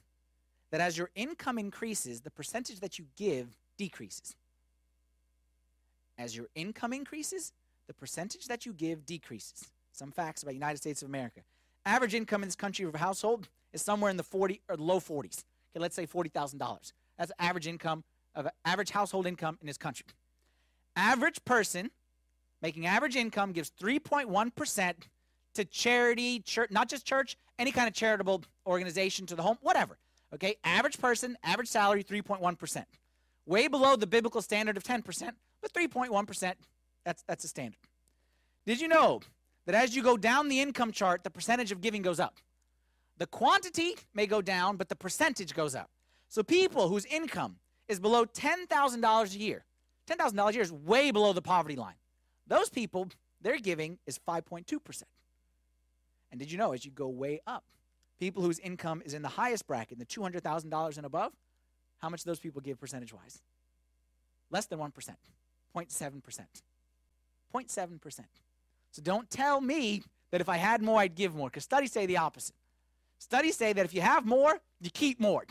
that 0.71 0.81
as 0.81 0.97
your 0.97 1.11
income 1.17 1.59
increases, 1.59 2.21
the 2.21 2.31
percentage 2.31 2.79
that 2.79 3.01
you 3.01 3.07
give 3.17 3.49
decreases. 3.77 4.37
As 6.21 6.37
your 6.37 6.49
income 6.55 6.93
increases, 6.93 7.55
the 7.87 7.95
percentage 7.95 8.47
that 8.49 8.67
you 8.67 8.75
give 8.75 9.07
decreases. 9.07 9.71
Some 9.93 10.13
facts 10.13 10.43
about 10.43 10.53
United 10.53 10.77
States 10.77 11.01
of 11.01 11.09
America. 11.09 11.41
Average 11.87 12.15
income 12.15 12.43
in 12.43 12.49
this 12.49 12.57
country 12.57 12.85
of 12.85 12.95
a 12.95 12.99
household 12.99 13.49
is 13.73 13.81
somewhere 13.81 14.11
in 14.11 14.19
the 14.19 14.23
40 14.23 14.61
or 14.69 14.77
low 14.77 15.01
40s. 15.01 15.45
Okay, 15.73 15.81
let's 15.81 15.97
say 15.97 16.07
$40,000. 16.07 16.93
That's 17.17 17.33
average 17.39 17.67
income 17.67 18.05
of 18.35 18.49
average 18.67 18.91
household 18.91 19.27
income 19.27 19.57
in 19.63 19.67
this 19.67 19.79
country. 19.79 20.05
Average 20.95 21.43
person 21.47 21.91
making 22.61 22.87
average 22.87 23.17
income 23.17 23.53
gives 23.53 23.73
3.1% 23.81 24.95
to 25.55 25.65
charity, 25.65 26.41
church, 26.41 26.71
not 26.71 26.91
just 26.91 27.07
church, 27.07 27.39
any 27.59 27.73
kind 27.73 27.89
of 27.89 27.95
charitable 27.95 28.45
organization 28.67 29.25
to 29.25 29.35
the 29.35 29.43
home, 29.43 29.57
whatever. 29.63 29.97
Okay, 30.35 30.57
average 30.65 30.99
person, 30.99 31.39
average 31.43 31.69
salary, 31.69 32.05
3.1%. 32.05 32.85
Way 33.47 33.69
below 33.69 33.97
the 33.97 34.07
biblical 34.07 34.43
standard 34.43 34.77
of 34.77 34.85
10%, 34.85 35.33
but 35.61 35.73
3.1%, 35.73 36.55
that's, 37.05 37.23
that's 37.23 37.45
a 37.45 37.49
standard. 37.49 37.79
Did 38.67 38.81
you 38.81 38.89
know 38.89 39.21
that 39.67 39.75
as 39.75 39.95
you 39.95 40.03
go 40.03 40.17
down 40.17 40.49
the 40.49 40.61
income 40.61 40.93
chart, 40.93 41.25
the 41.25 41.31
percentage 41.31 41.73
of 41.73 41.81
giving 41.81 42.03
goes 42.03 42.21
up? 42.21 42.37
The 43.19 43.27
quantity 43.27 43.97
may 44.15 44.27
go 44.27 44.41
down, 44.41 44.77
but 44.77 44.89
the 44.89 44.97
percentage 44.97 45.55
goes 45.55 45.75
up. 45.75 45.91
So 46.29 46.43
people 46.43 46.89
whose 46.89 47.05
income 47.07 47.57
is 47.89 48.01
below 48.01 48.25
$10,000 48.25 49.35
a 49.35 49.39
year, 49.39 49.65
$10,000 50.09 50.49
a 50.49 50.53
year 50.53 50.63
is 50.63 50.73
way 50.73 51.11
below 51.11 51.33
the 51.33 51.43
poverty 51.43 51.77
line. 51.77 51.95
Those 52.47 52.69
people, 52.69 53.09
their 53.41 53.59
giving 53.59 53.99
is 54.07 54.19
5.2%. 54.27 55.03
And 56.31 56.39
did 56.39 56.51
you 56.51 56.59
know 56.59 56.73
as 56.73 56.85
you 56.85 56.91
go 56.91 57.09
way 57.09 57.41
up, 57.47 57.65
people 58.19 58.43
whose 58.43 58.59
income 58.59 59.03
is 59.05 59.15
in 59.15 59.23
the 59.23 59.29
highest 59.29 59.67
bracket, 59.67 59.99
the 59.99 60.07
$200,000 60.07 60.97
and 60.97 61.07
above, 61.07 61.33
how 61.99 62.09
much 62.09 62.25
do 62.25 62.31
those 62.31 62.41
people 62.41 62.61
give 62.61 62.79
percentage 62.79 63.13
wise? 63.13 63.43
Less 64.51 64.67
than 64.67 64.79
1%, 64.79 64.93
0.7%. 65.75 66.23
0.7%. 67.55 68.21
So 68.93 69.03
don't 69.03 69.31
tell 69.31 69.61
me 69.61 70.03
that 70.31 70.41
if 70.41 70.49
I 70.49 70.57
had 70.57 70.83
more, 70.83 71.01
I'd 71.01 71.15
give 71.15 71.35
more, 71.35 71.49
because 71.49 71.65
studies 71.65 71.93
say 71.93 72.07
the 72.07 72.17
opposite. 72.17 72.55
Studies 73.19 73.57
say 73.57 73.73
that 73.73 73.85
if 73.85 73.95
you 73.95 74.01
have 74.01 74.25
more, 74.27 74.59
you 74.81 74.91
keep 74.91 75.21
more. 75.21 75.45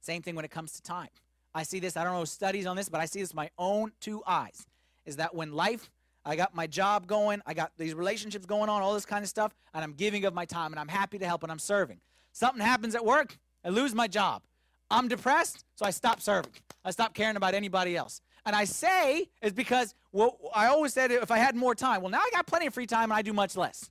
Same 0.00 0.22
thing 0.22 0.34
when 0.34 0.44
it 0.44 0.50
comes 0.50 0.72
to 0.72 0.82
time. 0.82 1.08
I 1.54 1.62
see 1.62 1.80
this, 1.80 1.96
I 1.96 2.04
don't 2.04 2.12
know 2.12 2.24
studies 2.24 2.66
on 2.66 2.76
this, 2.76 2.88
but 2.88 3.00
I 3.00 3.06
see 3.06 3.20
this 3.20 3.34
my 3.34 3.50
own 3.58 3.92
two 4.00 4.22
eyes. 4.26 4.66
Is 5.04 5.16
that 5.16 5.34
when 5.34 5.52
life, 5.52 5.90
I 6.24 6.36
got 6.36 6.54
my 6.54 6.66
job 6.66 7.06
going, 7.06 7.40
I 7.46 7.54
got 7.54 7.72
these 7.78 7.94
relationships 7.94 8.46
going 8.46 8.68
on, 8.68 8.82
all 8.82 8.94
this 8.94 9.06
kind 9.06 9.22
of 9.22 9.28
stuff, 9.28 9.54
and 9.74 9.82
I'm 9.82 9.92
giving 9.92 10.24
of 10.24 10.34
my 10.34 10.44
time 10.44 10.72
and 10.72 10.80
I'm 10.80 10.88
happy 10.88 11.18
to 11.18 11.26
help 11.26 11.42
and 11.42 11.50
I'm 11.50 11.58
serving. 11.58 12.00
Something 12.32 12.64
happens 12.64 12.94
at 12.94 13.04
work, 13.04 13.38
I 13.64 13.70
lose 13.70 13.94
my 13.94 14.06
job. 14.06 14.42
I'm 14.90 15.08
depressed, 15.08 15.64
so 15.74 15.84
I 15.84 15.90
stop 15.90 16.20
serving. 16.20 16.52
I 16.84 16.90
stop 16.90 17.14
caring 17.14 17.36
about 17.36 17.54
anybody 17.54 17.96
else. 17.96 18.20
And 18.46 18.56
I 18.56 18.64
say 18.64 19.28
is 19.42 19.52
because 19.52 19.94
well, 20.12 20.38
I 20.54 20.68
always 20.68 20.94
said 20.94 21.10
if 21.10 21.30
I 21.30 21.38
had 21.38 21.54
more 21.54 21.74
time. 21.74 22.00
Well, 22.00 22.10
now 22.10 22.20
I 22.20 22.30
got 22.32 22.46
plenty 22.46 22.66
of 22.66 22.74
free 22.74 22.86
time 22.86 23.04
and 23.04 23.12
I 23.12 23.22
do 23.22 23.32
much 23.32 23.56
less. 23.56 23.90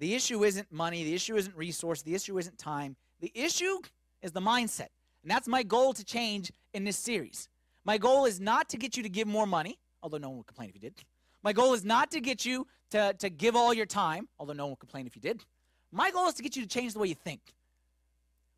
The 0.00 0.14
issue 0.14 0.44
isn't 0.44 0.72
money, 0.72 1.04
the 1.04 1.14
issue 1.14 1.36
isn't 1.36 1.54
resource, 1.56 2.02
the 2.02 2.14
issue 2.14 2.38
isn't 2.38 2.58
time. 2.58 2.96
The 3.20 3.30
issue 3.34 3.78
is 4.22 4.32
the 4.32 4.40
mindset. 4.40 4.88
And 5.22 5.30
that's 5.30 5.46
my 5.46 5.62
goal 5.62 5.92
to 5.92 6.04
change 6.04 6.50
in 6.72 6.84
this 6.84 6.96
series. 6.96 7.48
My 7.84 7.98
goal 7.98 8.24
is 8.24 8.40
not 8.40 8.68
to 8.70 8.76
get 8.76 8.96
you 8.96 9.02
to 9.02 9.08
give 9.08 9.28
more 9.28 9.46
money, 9.46 9.78
although 10.02 10.18
no 10.18 10.30
one 10.30 10.38
would 10.38 10.46
complain 10.46 10.70
if 10.70 10.74
you 10.74 10.80
did. 10.80 10.94
My 11.42 11.52
goal 11.52 11.74
is 11.74 11.84
not 11.84 12.10
to 12.12 12.20
get 12.20 12.44
you 12.44 12.66
to, 12.90 13.14
to 13.18 13.30
give 13.30 13.54
all 13.54 13.72
your 13.72 13.86
time, 13.86 14.28
although 14.38 14.52
no 14.52 14.64
one 14.64 14.70
would 14.70 14.80
complain 14.80 15.06
if 15.06 15.14
you 15.14 15.22
did. 15.22 15.44
My 15.92 16.10
goal 16.10 16.28
is 16.28 16.34
to 16.34 16.42
get 16.42 16.56
you 16.56 16.62
to 16.62 16.68
change 16.68 16.94
the 16.94 16.98
way 16.98 17.08
you 17.08 17.14
think. 17.14 17.40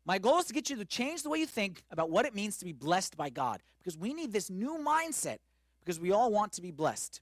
My 0.05 0.17
goal 0.17 0.39
is 0.39 0.45
to 0.45 0.53
get 0.53 0.69
you 0.69 0.75
to 0.77 0.85
change 0.85 1.23
the 1.23 1.29
way 1.29 1.39
you 1.39 1.45
think 1.45 1.83
about 1.89 2.09
what 2.09 2.25
it 2.25 2.35
means 2.35 2.57
to 2.57 2.65
be 2.65 2.73
blessed 2.73 3.15
by 3.15 3.29
God 3.29 3.61
because 3.79 3.97
we 3.97 4.13
need 4.13 4.33
this 4.33 4.49
new 4.49 4.77
mindset 4.77 5.37
because 5.79 5.99
we 5.99 6.11
all 6.11 6.31
want 6.31 6.53
to 6.53 6.61
be 6.61 6.71
blessed. 6.71 7.21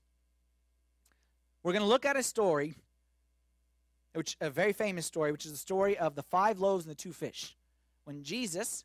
We're 1.63 1.73
going 1.73 1.83
to 1.83 1.88
look 1.88 2.05
at 2.05 2.15
a 2.15 2.23
story, 2.23 2.73
which 4.13 4.35
a 4.41 4.50
very 4.50 4.73
famous 4.73 5.05
story, 5.05 5.31
which 5.31 5.45
is 5.45 5.51
the 5.51 5.57
story 5.57 5.97
of 5.97 6.15
the 6.15 6.23
five 6.23 6.59
loaves 6.59 6.85
and 6.85 6.91
the 6.91 6.95
two 6.95 7.13
fish. 7.13 7.55
When 8.05 8.23
Jesus 8.23 8.83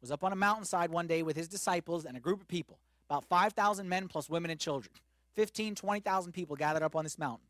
was 0.00 0.10
up 0.10 0.24
on 0.24 0.32
a 0.32 0.36
mountainside 0.36 0.90
one 0.90 1.06
day 1.06 1.22
with 1.22 1.36
his 1.36 1.46
disciples 1.46 2.04
and 2.04 2.16
a 2.16 2.20
group 2.20 2.40
of 2.40 2.48
people, 2.48 2.78
about 3.08 3.24
5,000 3.24 3.88
men 3.88 4.08
plus 4.08 4.28
women 4.28 4.50
and 4.50 4.58
children. 4.58 4.92
15, 5.34 5.76
20,000 5.76 6.32
people 6.32 6.56
gathered 6.56 6.82
up 6.82 6.96
on 6.96 7.04
this 7.04 7.18
mountain. 7.18 7.46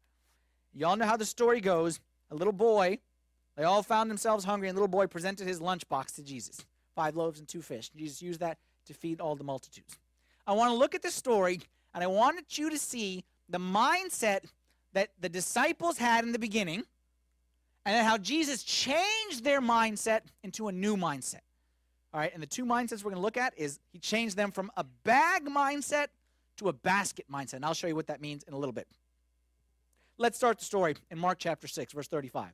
Y'all 0.74 0.96
know 0.96 1.06
how 1.06 1.16
the 1.16 1.24
story 1.24 1.60
goes. 1.60 2.00
A 2.30 2.34
little 2.34 2.52
boy 2.52 2.98
they 3.56 3.64
all 3.64 3.82
found 3.82 4.10
themselves 4.10 4.44
hungry, 4.44 4.68
and 4.68 4.76
the 4.76 4.80
little 4.80 4.88
boy 4.88 5.06
presented 5.06 5.46
his 5.46 5.60
lunchbox 5.60 6.14
to 6.16 6.22
Jesus 6.22 6.64
five 6.94 7.14
loaves 7.14 7.38
and 7.38 7.46
two 7.46 7.60
fish. 7.60 7.90
Jesus 7.90 8.22
used 8.22 8.40
that 8.40 8.56
to 8.86 8.94
feed 8.94 9.20
all 9.20 9.36
the 9.36 9.44
multitudes. 9.44 9.98
I 10.46 10.54
want 10.54 10.70
to 10.70 10.76
look 10.76 10.94
at 10.94 11.02
this 11.02 11.14
story, 11.14 11.60
and 11.94 12.02
I 12.02 12.06
wanted 12.06 12.44
you 12.56 12.70
to 12.70 12.78
see 12.78 13.22
the 13.50 13.58
mindset 13.58 14.44
that 14.94 15.10
the 15.20 15.28
disciples 15.28 15.98
had 15.98 16.24
in 16.24 16.32
the 16.32 16.38
beginning, 16.38 16.84
and 17.84 18.06
how 18.06 18.16
Jesus 18.16 18.62
changed 18.62 19.44
their 19.44 19.60
mindset 19.60 20.22
into 20.42 20.68
a 20.68 20.72
new 20.72 20.96
mindset. 20.96 21.40
All 22.14 22.20
right, 22.20 22.32
and 22.32 22.42
the 22.42 22.46
two 22.46 22.64
mindsets 22.64 23.04
we're 23.04 23.10
going 23.10 23.16
to 23.16 23.20
look 23.20 23.36
at 23.36 23.52
is 23.58 23.78
he 23.92 23.98
changed 23.98 24.36
them 24.36 24.50
from 24.50 24.70
a 24.76 24.84
bag 25.04 25.44
mindset 25.44 26.06
to 26.56 26.68
a 26.68 26.72
basket 26.72 27.26
mindset. 27.30 27.54
And 27.54 27.64
I'll 27.64 27.74
show 27.74 27.86
you 27.86 27.94
what 27.94 28.06
that 28.06 28.20
means 28.20 28.42
in 28.44 28.54
a 28.54 28.58
little 28.58 28.72
bit. 28.72 28.88
Let's 30.16 30.38
start 30.38 30.58
the 30.58 30.64
story 30.64 30.96
in 31.10 31.18
Mark 31.18 31.38
chapter 31.38 31.68
6, 31.68 31.92
verse 31.92 32.08
35. 32.08 32.52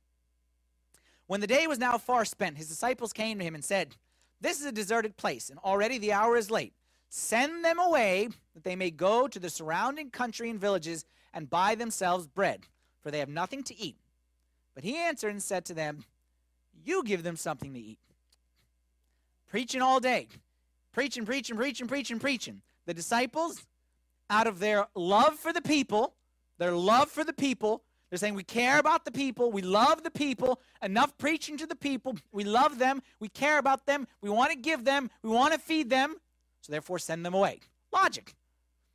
When 1.32 1.40
the 1.40 1.46
day 1.46 1.66
was 1.66 1.78
now 1.78 1.96
far 1.96 2.26
spent, 2.26 2.58
his 2.58 2.68
disciples 2.68 3.10
came 3.14 3.38
to 3.38 3.44
him 3.46 3.54
and 3.54 3.64
said, 3.64 3.96
This 4.42 4.60
is 4.60 4.66
a 4.66 4.70
deserted 4.70 5.16
place, 5.16 5.48
and 5.48 5.58
already 5.60 5.96
the 5.96 6.12
hour 6.12 6.36
is 6.36 6.50
late. 6.50 6.74
Send 7.08 7.64
them 7.64 7.78
away, 7.78 8.28
that 8.52 8.64
they 8.64 8.76
may 8.76 8.90
go 8.90 9.26
to 9.26 9.38
the 9.38 9.48
surrounding 9.48 10.10
country 10.10 10.50
and 10.50 10.60
villages 10.60 11.06
and 11.32 11.48
buy 11.48 11.74
themselves 11.74 12.26
bread, 12.26 12.66
for 13.02 13.10
they 13.10 13.18
have 13.18 13.30
nothing 13.30 13.62
to 13.62 13.80
eat. 13.80 13.96
But 14.74 14.84
he 14.84 14.98
answered 14.98 15.30
and 15.30 15.42
said 15.42 15.64
to 15.64 15.72
them, 15.72 16.04
You 16.84 17.02
give 17.02 17.22
them 17.22 17.36
something 17.36 17.72
to 17.72 17.80
eat. 17.80 17.98
Preaching 19.48 19.80
all 19.80 20.00
day, 20.00 20.28
preaching, 20.92 21.24
preaching, 21.24 21.56
preaching, 21.56 21.88
preaching, 21.88 22.18
preaching. 22.18 22.60
The 22.84 22.92
disciples, 22.92 23.64
out 24.28 24.46
of 24.46 24.58
their 24.58 24.86
love 24.94 25.36
for 25.36 25.54
the 25.54 25.62
people, 25.62 26.12
their 26.58 26.72
love 26.72 27.10
for 27.10 27.24
the 27.24 27.32
people, 27.32 27.84
they're 28.12 28.18
saying 28.18 28.34
we 28.34 28.44
care 28.44 28.78
about 28.78 29.06
the 29.06 29.10
people, 29.10 29.50
we 29.50 29.62
love 29.62 30.02
the 30.02 30.10
people, 30.10 30.60
enough 30.82 31.16
preaching 31.16 31.56
to 31.56 31.66
the 31.66 31.74
people, 31.74 32.14
we 32.30 32.44
love 32.44 32.78
them, 32.78 33.02
we 33.20 33.28
care 33.30 33.56
about 33.56 33.86
them, 33.86 34.06
we 34.20 34.28
want 34.28 34.52
to 34.52 34.58
give 34.58 34.84
them, 34.84 35.08
we 35.22 35.30
want 35.30 35.54
to 35.54 35.58
feed 35.58 35.88
them, 35.88 36.16
so 36.60 36.70
therefore 36.70 36.98
send 36.98 37.24
them 37.24 37.32
away. 37.32 37.60
Logic. 37.90 38.34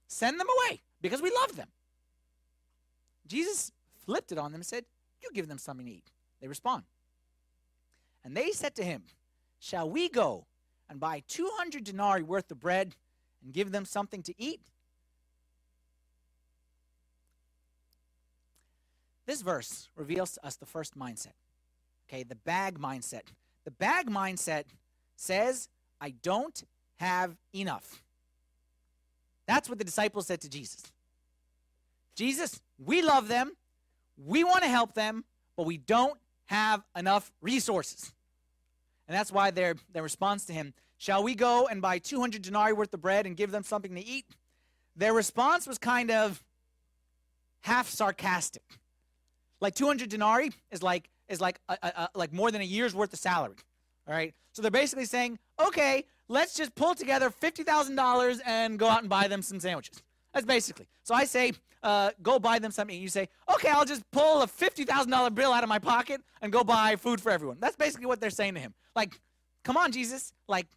Send 0.05 0.39
them 0.39 0.45
away 0.59 0.81
because 1.01 1.19
we 1.23 1.31
love 1.31 1.55
them. 1.55 1.67
Jesus 3.25 3.71
flipped 4.05 4.31
it 4.31 4.37
on 4.37 4.51
them 4.51 4.59
and 4.59 4.65
said, 4.67 4.85
You 5.23 5.29
give 5.33 5.47
them 5.47 5.57
something 5.57 5.87
to 5.87 5.91
eat. 5.93 6.11
They 6.39 6.47
respond. 6.47 6.83
And 8.23 8.37
they 8.37 8.51
said 8.51 8.75
to 8.75 8.83
him, 8.83 9.01
Shall 9.57 9.89
we 9.89 10.09
go 10.09 10.45
and 10.91 10.99
buy 10.99 11.23
200 11.27 11.83
denarii 11.83 12.21
worth 12.21 12.51
of 12.51 12.59
bread 12.59 12.95
and 13.43 13.51
give 13.51 13.71
them 13.71 13.83
something 13.83 14.21
to 14.21 14.35
eat? 14.37 14.61
This 19.27 19.41
verse 19.41 19.89
reveals 19.95 20.31
to 20.33 20.45
us 20.47 20.55
the 20.55 20.65
first 20.65 20.97
mindset. 20.97 21.33
Okay, 22.09 22.23
the 22.23 22.35
bag 22.35 22.79
mindset. 22.79 23.23
The 23.65 23.71
bag 23.71 24.09
mindset 24.09 24.63
says, 25.17 25.67
I 25.99 26.11
don't 26.23 26.63
have 26.95 27.35
enough. 27.53 28.01
That's 29.45 29.67
what 29.67 29.77
the 29.77 29.83
disciples 29.83 30.27
said 30.27 30.41
to 30.41 30.49
Jesus. 30.49 30.81
Jesus, 32.15 32.61
we 32.83 33.01
love 33.01 33.27
them, 33.27 33.51
we 34.17 34.43
want 34.43 34.63
to 34.63 34.69
help 34.69 34.93
them, 34.93 35.25
but 35.57 35.65
we 35.65 35.77
don't 35.77 36.17
have 36.45 36.81
enough 36.95 37.31
resources. 37.41 38.13
And 39.07 39.15
that's 39.15 39.31
why 39.31 39.51
their, 39.51 39.75
their 39.91 40.03
response 40.03 40.45
to 40.45 40.53
him, 40.53 40.73
Shall 40.99 41.21
we 41.21 41.35
go 41.35 41.67
and 41.67 41.79
buy 41.79 41.99
200 41.99 42.41
denarii 42.41 42.73
worth 42.73 42.91
of 42.93 43.01
bread 43.01 43.27
and 43.27 43.37
give 43.37 43.51
them 43.51 43.63
something 43.63 43.93
to 43.93 44.03
eat? 44.03 44.25
Their 44.95 45.13
response 45.13 45.67
was 45.67 45.77
kind 45.77 46.09
of 46.09 46.43
half 47.61 47.87
sarcastic. 47.87 48.63
Like 49.61 49.75
200 49.75 50.09
denarii 50.09 50.51
is 50.71 50.83
like 50.83 51.09
is 51.29 51.41
like 51.41 51.59
a, 51.69 51.77
a, 51.81 51.87
a, 51.87 52.09
like 52.15 52.33
more 52.33 52.51
than 52.51 52.61
a 52.61 52.65
year's 52.65 52.95
worth 52.95 53.13
of 53.13 53.19
salary. 53.19 53.55
All 54.07 54.13
right. 54.13 54.33
So 54.53 54.61
they're 54.61 54.71
basically 54.71 55.05
saying, 55.05 55.37
okay, 55.59 56.05
let's 56.29 56.55
just 56.55 56.73
pull 56.75 56.95
together 56.95 57.29
fifty 57.29 57.63
thousand 57.63 57.95
dollars 57.95 58.39
and 58.45 58.79
go 58.79 58.87
out 58.87 59.01
and 59.01 59.09
buy 59.09 59.27
them 59.27 59.41
some 59.41 59.59
sandwiches. 59.59 60.01
That's 60.33 60.45
basically. 60.45 60.87
So 61.03 61.13
I 61.13 61.25
say, 61.25 61.53
uh, 61.83 62.11
go 62.21 62.39
buy 62.39 62.59
them 62.59 62.71
something. 62.71 62.99
You 62.99 63.09
say, 63.09 63.29
okay, 63.53 63.69
I'll 63.69 63.85
just 63.85 64.09
pull 64.11 64.41
a 64.41 64.47
fifty 64.47 64.83
thousand 64.83 65.11
dollar 65.11 65.29
bill 65.29 65.51
out 65.51 65.63
of 65.63 65.69
my 65.69 65.79
pocket 65.79 66.21
and 66.41 66.51
go 66.51 66.63
buy 66.63 66.95
food 66.95 67.19
for 67.19 67.31
everyone. 67.31 67.57
That's 67.59 67.75
basically 67.75 68.05
what 68.05 68.21
they're 68.21 68.29
saying 68.29 68.53
to 68.55 68.59
him. 68.59 68.73
Like, 68.95 69.19
come 69.63 69.77
on, 69.77 69.91
Jesus. 69.91 70.33
Like, 70.47 70.67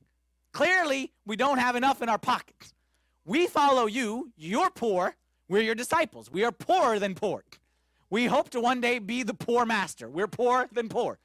clearly 0.53 1.13
we 1.25 1.37
don't 1.37 1.59
have 1.59 1.77
enough 1.77 2.03
in 2.03 2.09
our 2.09 2.19
pockets. 2.19 2.75
We 3.25 3.47
follow 3.47 3.87
you. 3.87 4.33
You're 4.37 4.71
poor. 4.71 5.15
We're 5.49 5.63
your 5.63 5.75
disciples. 5.75 6.31
We 6.31 6.45
are 6.45 6.53
poorer 6.53 6.99
than 6.99 7.15
poor. 7.15 7.45
We 8.11 8.27
hope 8.27 8.51
to 8.51 8.61
one 8.61 8.81
day 8.81 8.99
be 8.99 9.23
the 9.23 9.35
poor 9.35 9.65
master. 9.65 10.09
We're 10.09 10.27
poor 10.27 10.69
than 10.73 10.89
poor. 10.89 11.19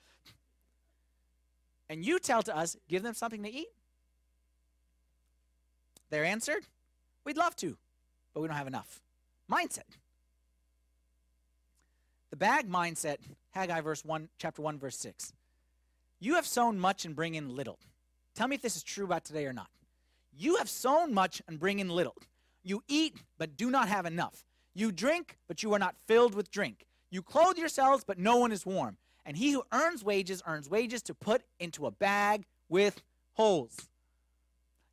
And 1.90 2.06
you 2.06 2.20
tell 2.20 2.44
to 2.44 2.56
us, 2.56 2.78
give 2.88 3.04
them 3.04 3.16
something 3.16 3.44
to 3.44 3.52
eat? 3.52 3.68
They're 6.12 6.26
answered, 6.26 6.64
we'd 7.26 7.38
love 7.38 7.56
to, 7.58 7.76
but 8.34 8.42
we 8.42 8.48
don't 8.48 8.58
have 8.58 8.68
enough. 8.68 9.02
Mindset. 9.52 9.84
The 12.30 12.36
bag 12.36 12.70
mindset, 12.70 13.18
Haggai 13.52 13.82
verse 13.82 14.06
1, 14.06 14.30
chapter 14.38 14.62
1, 14.62 14.78
verse 14.78 14.98
6. 14.98 15.34
You 16.20 16.36
have 16.36 16.46
sown 16.46 16.80
much 16.80 17.06
and 17.06 17.16
bring 17.16 17.36
in 17.36 17.56
little. 17.56 17.80
Tell 18.36 18.48
me 18.48 18.56
if 18.56 18.62
this 18.62 18.76
is 18.76 18.84
true 18.84 19.06
about 19.06 19.26
today 19.26 19.46
or 19.46 19.54
not. 19.54 19.70
You 20.38 20.58
have 20.58 20.70
sown 20.70 21.14
much 21.14 21.42
and 21.48 21.60
bring 21.60 21.80
in 21.80 21.90
little. 21.90 22.16
You 22.64 22.84
eat, 22.88 23.16
but 23.38 23.58
do 23.58 23.72
not 23.72 23.88
have 23.88 24.06
enough. 24.06 24.44
You 24.76 24.92
drink, 24.92 25.38
but 25.48 25.64
you 25.64 25.74
are 25.74 25.80
not 25.80 25.96
filled 26.06 26.36
with 26.36 26.52
drink. 26.52 26.86
You 27.10 27.22
clothe 27.22 27.58
yourselves, 27.58 28.04
but 28.06 28.20
no 28.20 28.36
one 28.38 28.52
is 28.52 28.66
warm. 28.66 28.98
And 29.26 29.36
he 29.38 29.52
who 29.54 29.64
earns 29.72 30.04
wages 30.04 30.44
earns 30.46 30.70
wages 30.70 31.02
to 31.04 31.14
put 31.16 31.42
into 31.60 31.88
a 31.88 31.92
bag 31.92 32.46
with 32.70 33.02
holes. 33.34 33.76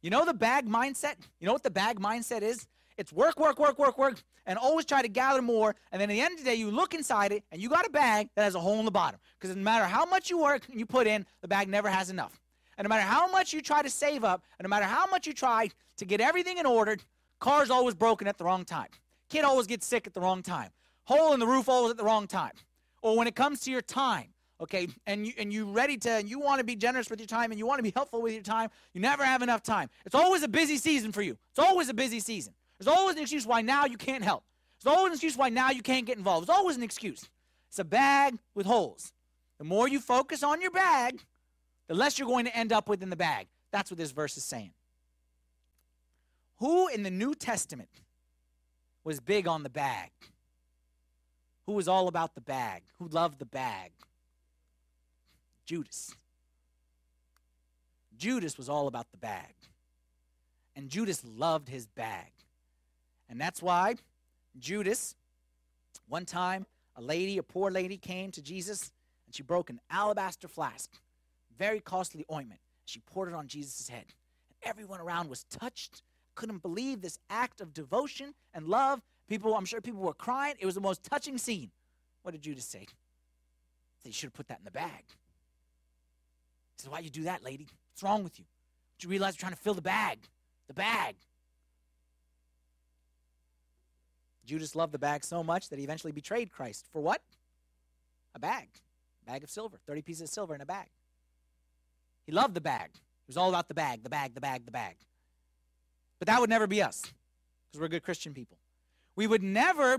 You 0.00 0.10
know 0.10 0.24
the 0.24 0.34
bag 0.34 0.68
mindset? 0.68 1.16
You 1.40 1.46
know 1.46 1.52
what 1.52 1.64
the 1.64 1.70
bag 1.70 2.00
mindset 2.00 2.42
is? 2.42 2.66
It's 2.96 3.12
work, 3.12 3.38
work, 3.38 3.58
work, 3.58 3.78
work, 3.78 3.98
work, 3.98 4.22
and 4.46 4.58
always 4.58 4.84
try 4.84 5.02
to 5.02 5.08
gather 5.08 5.42
more. 5.42 5.74
And 5.90 6.00
then 6.00 6.10
at 6.10 6.12
the 6.12 6.20
end 6.20 6.32
of 6.34 6.38
the 6.38 6.44
day, 6.44 6.54
you 6.54 6.70
look 6.70 6.94
inside 6.94 7.32
it 7.32 7.42
and 7.50 7.60
you 7.60 7.68
got 7.68 7.86
a 7.86 7.90
bag 7.90 8.28
that 8.36 8.44
has 8.44 8.54
a 8.54 8.60
hole 8.60 8.78
in 8.78 8.84
the 8.84 8.90
bottom. 8.90 9.18
Because 9.38 9.54
no 9.56 9.62
matter 9.62 9.86
how 9.86 10.04
much 10.04 10.30
you 10.30 10.38
work 10.38 10.62
and 10.70 10.78
you 10.78 10.86
put 10.86 11.06
in, 11.06 11.26
the 11.40 11.48
bag 11.48 11.68
never 11.68 11.88
has 11.88 12.10
enough. 12.10 12.40
And 12.78 12.84
no 12.84 12.88
matter 12.88 13.02
how 13.02 13.30
much 13.30 13.52
you 13.52 13.60
try 13.60 13.82
to 13.82 13.90
save 13.90 14.24
up, 14.24 14.42
and 14.58 14.64
no 14.64 14.68
matter 14.68 14.86
how 14.86 15.06
much 15.06 15.26
you 15.26 15.32
try 15.32 15.70
to 15.96 16.04
get 16.04 16.20
everything 16.20 16.58
in 16.58 16.66
order, 16.66 16.96
car's 17.38 17.70
always 17.70 17.94
broken 17.94 18.28
at 18.28 18.38
the 18.38 18.44
wrong 18.44 18.64
time. 18.64 18.88
Kid 19.32 19.44
always 19.44 19.66
gets 19.66 19.86
sick 19.86 20.06
at 20.06 20.12
the 20.12 20.20
wrong 20.20 20.42
time. 20.42 20.68
hole 21.04 21.32
in 21.32 21.40
the 21.40 21.46
roof 21.46 21.66
always 21.66 21.90
at 21.90 21.96
the 21.96 22.04
wrong 22.04 22.26
time. 22.26 22.52
Or 23.00 23.16
when 23.16 23.26
it 23.26 23.34
comes 23.34 23.60
to 23.60 23.70
your 23.70 23.80
time, 23.80 24.26
okay, 24.60 24.88
and 25.06 25.26
you 25.26 25.32
and 25.38 25.50
you 25.50 25.72
ready 25.72 25.96
to 25.96 26.10
and 26.10 26.28
you 26.28 26.38
want 26.38 26.58
to 26.58 26.64
be 26.64 26.76
generous 26.76 27.08
with 27.08 27.18
your 27.18 27.26
time 27.26 27.50
and 27.50 27.58
you 27.58 27.66
want 27.66 27.78
to 27.78 27.82
be 27.82 27.94
helpful 27.96 28.20
with 28.20 28.34
your 28.34 28.42
time, 28.42 28.68
you 28.92 29.00
never 29.00 29.24
have 29.24 29.40
enough 29.40 29.62
time. 29.62 29.88
It's 30.04 30.14
always 30.14 30.42
a 30.42 30.48
busy 30.48 30.76
season 30.76 31.12
for 31.12 31.22
you. 31.22 31.38
It's 31.48 31.58
always 31.58 31.88
a 31.88 31.94
busy 31.94 32.20
season. 32.20 32.52
There's 32.78 32.94
always 32.94 33.16
an 33.16 33.22
excuse 33.22 33.46
why 33.46 33.62
now 33.62 33.86
you 33.86 33.96
can't 33.96 34.22
help. 34.22 34.44
There's 34.82 34.94
always 34.94 35.12
an 35.12 35.14
excuse 35.14 35.34
why 35.34 35.48
now 35.48 35.70
you 35.70 35.80
can't 35.80 36.04
get 36.04 36.18
involved. 36.18 36.46
There's 36.46 36.58
always 36.58 36.76
an 36.76 36.82
excuse. 36.82 37.26
It's 37.70 37.78
a 37.78 37.84
bag 37.84 38.38
with 38.54 38.66
holes. 38.66 39.14
The 39.56 39.64
more 39.64 39.88
you 39.88 39.98
focus 39.98 40.42
on 40.42 40.60
your 40.60 40.72
bag, 40.72 41.24
the 41.88 41.94
less 41.94 42.18
you're 42.18 42.28
going 42.28 42.44
to 42.44 42.54
end 42.54 42.70
up 42.70 42.86
with 42.86 43.02
in 43.02 43.08
the 43.08 43.16
bag. 43.16 43.46
That's 43.70 43.90
what 43.90 43.96
this 43.96 44.10
verse 44.10 44.36
is 44.36 44.44
saying. 44.44 44.72
Who 46.58 46.88
in 46.88 47.02
the 47.02 47.10
New 47.10 47.34
Testament 47.34 48.01
was 49.04 49.20
big 49.20 49.46
on 49.48 49.62
the 49.62 49.70
bag? 49.70 50.10
Who 51.66 51.72
was 51.72 51.88
all 51.88 52.08
about 52.08 52.34
the 52.34 52.40
bag? 52.40 52.82
Who 52.98 53.08
loved 53.08 53.38
the 53.38 53.46
bag? 53.46 53.92
Judas. 55.64 56.14
Judas 58.16 58.58
was 58.58 58.68
all 58.68 58.88
about 58.88 59.10
the 59.10 59.16
bag. 59.16 59.54
And 60.74 60.88
Judas 60.88 61.22
loved 61.24 61.68
his 61.68 61.86
bag. 61.86 62.32
And 63.28 63.40
that's 63.40 63.62
why 63.62 63.96
Judas, 64.58 65.14
one 66.08 66.24
time, 66.24 66.66
a 66.96 67.02
lady, 67.02 67.38
a 67.38 67.42
poor 67.42 67.70
lady, 67.70 67.96
came 67.96 68.30
to 68.32 68.42
Jesus 68.42 68.92
and 69.26 69.34
she 69.34 69.42
broke 69.42 69.70
an 69.70 69.80
alabaster 69.90 70.48
flask, 70.48 70.90
very 71.58 71.80
costly 71.80 72.24
ointment. 72.30 72.60
She 72.84 73.00
poured 73.00 73.28
it 73.28 73.34
on 73.34 73.46
Jesus' 73.46 73.88
head. 73.88 74.04
And 74.48 74.56
everyone 74.62 75.00
around 75.00 75.30
was 75.30 75.44
touched, 75.44 76.02
couldn't 76.34 76.62
believe 76.62 77.00
this 77.00 77.18
act 77.30 77.60
of 77.60 77.72
devotion 77.74 78.34
and 78.54 78.66
love. 78.66 79.00
People, 79.28 79.54
I'm 79.54 79.64
sure 79.64 79.80
people 79.80 80.00
were 80.00 80.14
crying. 80.14 80.54
It 80.58 80.66
was 80.66 80.74
the 80.74 80.80
most 80.80 81.02
touching 81.02 81.38
scene. 81.38 81.70
What 82.22 82.32
did 82.32 82.42
Judas 82.42 82.64
say? 82.64 82.86
He 84.04 84.12
should 84.12 84.28
have 84.28 84.34
put 84.34 84.48
that 84.48 84.58
in 84.58 84.64
the 84.64 84.70
bag. 84.70 85.04
He 86.76 86.82
said, 86.82 86.92
Why 86.92 87.00
you 87.00 87.10
do 87.10 87.24
that, 87.24 87.42
lady? 87.42 87.68
What's 87.92 88.02
wrong 88.02 88.24
with 88.24 88.38
you? 88.38 88.44
Did 88.98 89.04
you 89.04 89.10
realize 89.10 89.34
you're 89.34 89.40
trying 89.40 89.52
to 89.52 89.58
fill 89.58 89.74
the 89.74 89.82
bag? 89.82 90.18
The 90.68 90.74
bag. 90.74 91.16
Judas 94.44 94.74
loved 94.74 94.92
the 94.92 94.98
bag 94.98 95.24
so 95.24 95.42
much 95.44 95.68
that 95.68 95.78
he 95.78 95.84
eventually 95.84 96.12
betrayed 96.12 96.50
Christ. 96.50 96.86
For 96.92 97.00
what? 97.00 97.22
A 98.34 98.38
bag. 98.38 98.68
A 99.26 99.30
bag 99.30 99.44
of 99.44 99.50
silver. 99.50 99.78
30 99.86 100.02
pieces 100.02 100.22
of 100.22 100.28
silver 100.28 100.54
in 100.54 100.60
a 100.60 100.66
bag. 100.66 100.88
He 102.26 102.32
loved 102.32 102.54
the 102.54 102.60
bag. 102.60 102.90
It 102.94 103.28
was 103.28 103.36
all 103.36 103.48
about 103.48 103.68
the 103.68 103.74
bag, 103.74 104.02
the 104.02 104.10
bag, 104.10 104.34
the 104.34 104.40
bag, 104.40 104.64
the 104.64 104.72
bag. 104.72 104.96
But 106.22 106.28
that 106.28 106.40
would 106.40 106.50
never 106.50 106.68
be 106.68 106.80
us 106.80 107.02
because 107.66 107.80
we're 107.80 107.88
good 107.88 108.04
Christian 108.04 108.32
people. 108.32 108.56
We 109.16 109.26
would 109.26 109.42
never 109.42 109.98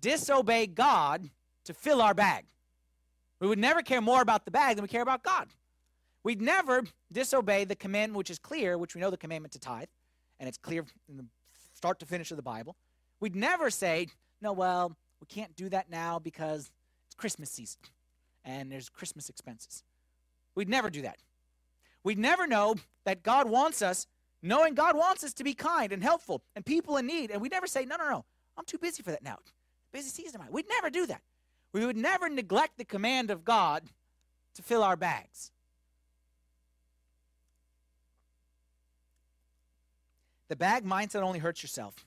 disobey 0.00 0.68
God 0.68 1.28
to 1.64 1.74
fill 1.74 2.00
our 2.00 2.14
bag. 2.14 2.44
We 3.40 3.48
would 3.48 3.58
never 3.58 3.82
care 3.82 4.00
more 4.00 4.22
about 4.22 4.44
the 4.44 4.52
bag 4.52 4.76
than 4.76 4.84
we 4.84 4.88
care 4.88 5.02
about 5.02 5.24
God. 5.24 5.48
We'd 6.22 6.40
never 6.40 6.84
disobey 7.10 7.64
the 7.64 7.74
commandment 7.74 8.16
which 8.16 8.30
is 8.30 8.38
clear, 8.38 8.78
which 8.78 8.94
we 8.94 9.00
know 9.00 9.10
the 9.10 9.16
commandment 9.16 9.50
to 9.54 9.58
tithe, 9.58 9.88
and 10.38 10.48
it's 10.48 10.58
clear 10.58 10.84
from 11.06 11.16
the 11.16 11.24
start 11.72 11.98
to 11.98 12.06
finish 12.06 12.30
of 12.30 12.36
the 12.36 12.42
Bible. 12.44 12.76
We'd 13.18 13.34
never 13.34 13.68
say, 13.68 14.06
no, 14.40 14.52
well, 14.52 14.96
we 15.20 15.26
can't 15.26 15.56
do 15.56 15.68
that 15.70 15.90
now 15.90 16.20
because 16.20 16.70
it's 17.06 17.16
Christmas 17.16 17.50
season 17.50 17.80
and 18.44 18.70
there's 18.70 18.88
Christmas 18.88 19.28
expenses. 19.28 19.82
We'd 20.54 20.68
never 20.68 20.88
do 20.88 21.02
that. 21.02 21.18
We'd 22.04 22.20
never 22.20 22.46
know 22.46 22.76
that 23.02 23.24
God 23.24 23.50
wants 23.50 23.82
us, 23.82 24.06
knowing 24.44 24.74
God 24.74 24.96
wants 24.96 25.24
us 25.24 25.32
to 25.34 25.44
be 25.44 25.54
kind 25.54 25.90
and 25.92 26.02
helpful 26.02 26.42
and 26.54 26.64
people 26.64 26.96
in 26.98 27.06
need. 27.06 27.30
And 27.30 27.40
we'd 27.40 27.52
never 27.52 27.66
say, 27.66 27.84
no, 27.84 27.96
no, 27.96 28.08
no, 28.08 28.24
I'm 28.56 28.64
too 28.64 28.78
busy 28.78 29.02
for 29.02 29.10
that 29.10 29.22
now. 29.22 29.38
Busy 29.90 30.10
season 30.10 30.40
am 30.40 30.46
I. 30.46 30.50
We'd 30.50 30.68
never 30.68 30.90
do 30.90 31.06
that. 31.06 31.22
We 31.72 31.84
would 31.84 31.96
never 31.96 32.28
neglect 32.28 32.78
the 32.78 32.84
command 32.84 33.30
of 33.30 33.44
God 33.44 33.84
to 34.54 34.62
fill 34.62 34.82
our 34.82 34.96
bags. 34.96 35.50
The 40.48 40.56
bag 40.56 40.84
mindset 40.84 41.22
only 41.22 41.38
hurts 41.38 41.62
yourself. 41.62 42.06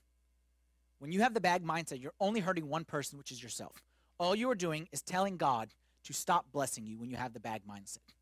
When 0.99 1.11
you 1.11 1.21
have 1.21 1.33
the 1.33 1.41
bag 1.41 1.65
mindset, 1.65 2.01
you're 2.01 2.13
only 2.19 2.39
hurting 2.39 2.69
one 2.69 2.85
person, 2.85 3.17
which 3.17 3.31
is 3.31 3.41
yourself. 3.41 3.83
All 4.19 4.35
you 4.35 4.49
are 4.49 4.55
doing 4.55 4.87
is 4.91 5.01
telling 5.01 5.37
God 5.37 5.69
to 6.03 6.13
stop 6.13 6.51
blessing 6.51 6.85
you 6.85 6.97
when 6.97 7.09
you 7.09 7.17
have 7.17 7.33
the 7.33 7.39
bag 7.39 7.63
mindset. 7.69 8.16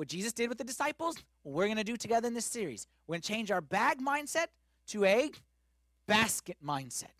What 0.00 0.08
Jesus 0.08 0.32
did 0.32 0.48
with 0.48 0.56
the 0.56 0.64
disciples, 0.64 1.14
we're 1.44 1.66
going 1.66 1.76
to 1.76 1.84
do 1.84 1.94
together 1.94 2.26
in 2.26 2.32
this 2.32 2.46
series, 2.46 2.86
we're 3.06 3.16
going 3.16 3.20
to 3.20 3.28
change 3.28 3.50
our 3.50 3.60
bag 3.60 3.98
mindset 4.00 4.46
to 4.86 5.04
a 5.04 5.30
basket 6.06 6.56
mindset. 6.66 7.12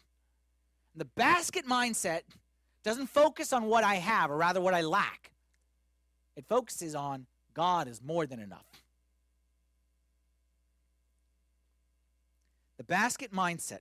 And 0.94 1.02
the 1.02 1.04
basket 1.04 1.66
mindset 1.66 2.22
doesn't 2.82 3.08
focus 3.08 3.52
on 3.52 3.66
what 3.66 3.84
I 3.84 3.96
have, 3.96 4.30
or 4.30 4.38
rather 4.38 4.62
what 4.62 4.72
I 4.72 4.80
lack. 4.80 5.30
It 6.36 6.46
focuses 6.48 6.94
on 6.94 7.26
God 7.52 7.86
is 7.86 8.00
more 8.00 8.24
than 8.24 8.40
enough. 8.40 8.64
The 12.78 12.84
basket 12.84 13.30
mindset 13.30 13.80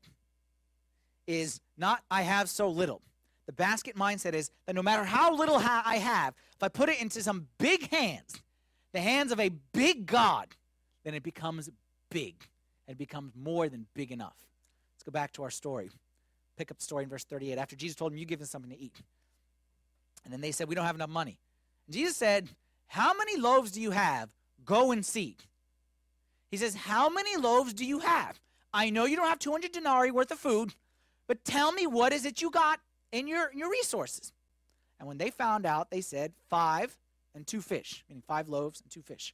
is 1.26 1.62
not 1.78 2.04
I 2.12 2.24
have 2.24 2.50
so 2.50 2.68
little. 2.68 3.02
The 3.46 3.54
basket 3.54 3.96
mindset 3.96 4.34
is 4.34 4.52
that 4.66 4.76
no 4.76 4.84
matter 4.84 5.06
how 5.06 5.34
little 5.34 5.60
ha- 5.60 5.84
I 5.86 6.00
have, 6.00 6.34
if 6.58 6.64
I 6.64 6.68
put 6.68 6.90
it 6.90 7.02
into 7.02 7.24
some 7.24 7.48
big 7.60 7.90
hands, 7.92 8.42
the 8.92 9.02
hands 9.02 9.32
of 9.32 9.40
a 9.40 9.50
big 9.74 10.06
God, 10.06 10.48
then 11.04 11.14
it 11.14 11.24
becomes 11.24 11.70
big. 12.10 12.36
It 12.88 12.98
becomes 12.98 13.34
more 13.36 13.70
than 13.70 13.86
big 13.94 14.12
enough. 14.12 14.36
Let's 14.96 15.04
go 15.04 15.12
back 15.12 15.32
to 15.34 15.44
our 15.44 15.52
story. 15.52 15.90
Pick 16.58 16.72
up 16.72 16.78
the 16.78 16.84
story 16.84 17.04
in 17.04 17.10
verse 17.10 17.24
38. 17.24 17.58
After 17.58 17.76
Jesus 17.76 17.96
told 17.96 18.12
them, 18.12 18.18
You 18.18 18.26
give 18.26 18.40
them 18.40 18.48
something 18.48 18.72
to 18.72 18.80
eat. 18.80 18.96
And 20.24 20.34
then 20.34 20.42
they 20.42 20.52
said, 20.52 20.68
We 20.68 20.76
don't 20.76 20.86
have 20.86 20.96
enough 20.96 21.10
money. 21.10 21.40
And 21.88 21.96
Jesus 21.96 22.18
said, 22.18 22.50
How 22.88 23.14
many 23.14 23.38
loaves 23.38 23.72
do 23.72 23.82
you 23.82 23.92
have? 23.92 24.30
Go 24.66 24.92
and 24.92 25.06
see. 25.06 25.38
He 26.52 26.58
says, 26.58 26.76
How 26.76 27.10
many 27.10 27.38
loaves 27.38 27.74
do 27.74 27.86
you 27.86 28.00
have? 28.00 28.40
I 28.74 28.90
know 28.90 29.06
you 29.06 29.16
don't 29.16 29.28
have 29.28 29.40
200 29.40 29.72
denarii 29.72 30.12
worth 30.12 30.32
of 30.32 30.40
food, 30.40 30.74
but 31.28 31.44
tell 31.46 31.72
me 31.72 31.88
what 31.88 32.12
is 32.12 32.26
it 32.26 32.42
you 32.42 32.52
got 32.52 32.80
in 33.12 33.28
your, 33.28 33.48
in 33.48 33.58
your 33.58 33.70
resources? 33.70 34.34
And 35.00 35.08
when 35.08 35.18
they 35.18 35.30
found 35.30 35.66
out, 35.66 35.92
they 35.92 36.02
said, 36.02 36.34
Five 36.50 36.98
and 37.36 37.46
two 37.46 37.62
fish, 37.62 38.04
meaning 38.10 38.24
five 38.28 38.50
loaves 38.50 38.82
and 38.82 38.90
two 38.90 39.02
fish. 39.02 39.34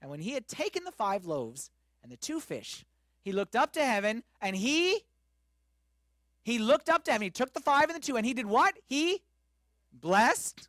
And 0.00 0.10
when 0.10 0.20
he 0.20 0.32
had 0.32 0.48
taken 0.48 0.84
the 0.84 0.92
five 0.92 1.26
loaves 1.26 1.70
and 2.02 2.10
the 2.10 2.16
two 2.16 2.40
fish, 2.40 2.84
he 3.22 3.32
looked 3.32 3.54
up 3.54 3.72
to 3.74 3.84
heaven 3.84 4.22
and 4.40 4.56
he 4.56 5.00
he 6.42 6.58
looked 6.58 6.88
up 6.88 7.04
to 7.04 7.12
heaven. 7.12 7.24
He 7.24 7.30
took 7.30 7.52
the 7.52 7.60
five 7.60 7.90
and 7.90 7.94
the 7.94 8.04
two 8.04 8.16
and 8.16 8.24
he 8.24 8.32
did 8.32 8.46
what? 8.46 8.74
He 8.86 9.22
blessed 9.92 10.68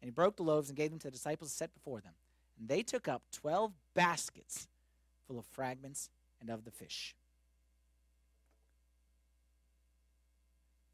and 0.00 0.06
he 0.06 0.10
broke 0.10 0.36
the 0.36 0.42
loaves 0.42 0.68
and 0.68 0.76
gave 0.76 0.90
them 0.90 0.98
to 1.00 1.08
the 1.08 1.12
disciples 1.12 1.52
set 1.52 1.74
before 1.74 2.00
them. 2.00 2.14
And 2.58 2.68
they 2.68 2.82
took 2.82 3.06
up 3.06 3.22
12 3.32 3.72
baskets 3.94 4.66
full 5.26 5.38
of 5.38 5.44
fragments 5.46 6.08
and 6.40 6.50
of 6.50 6.64
the 6.64 6.70
fish. 6.70 7.14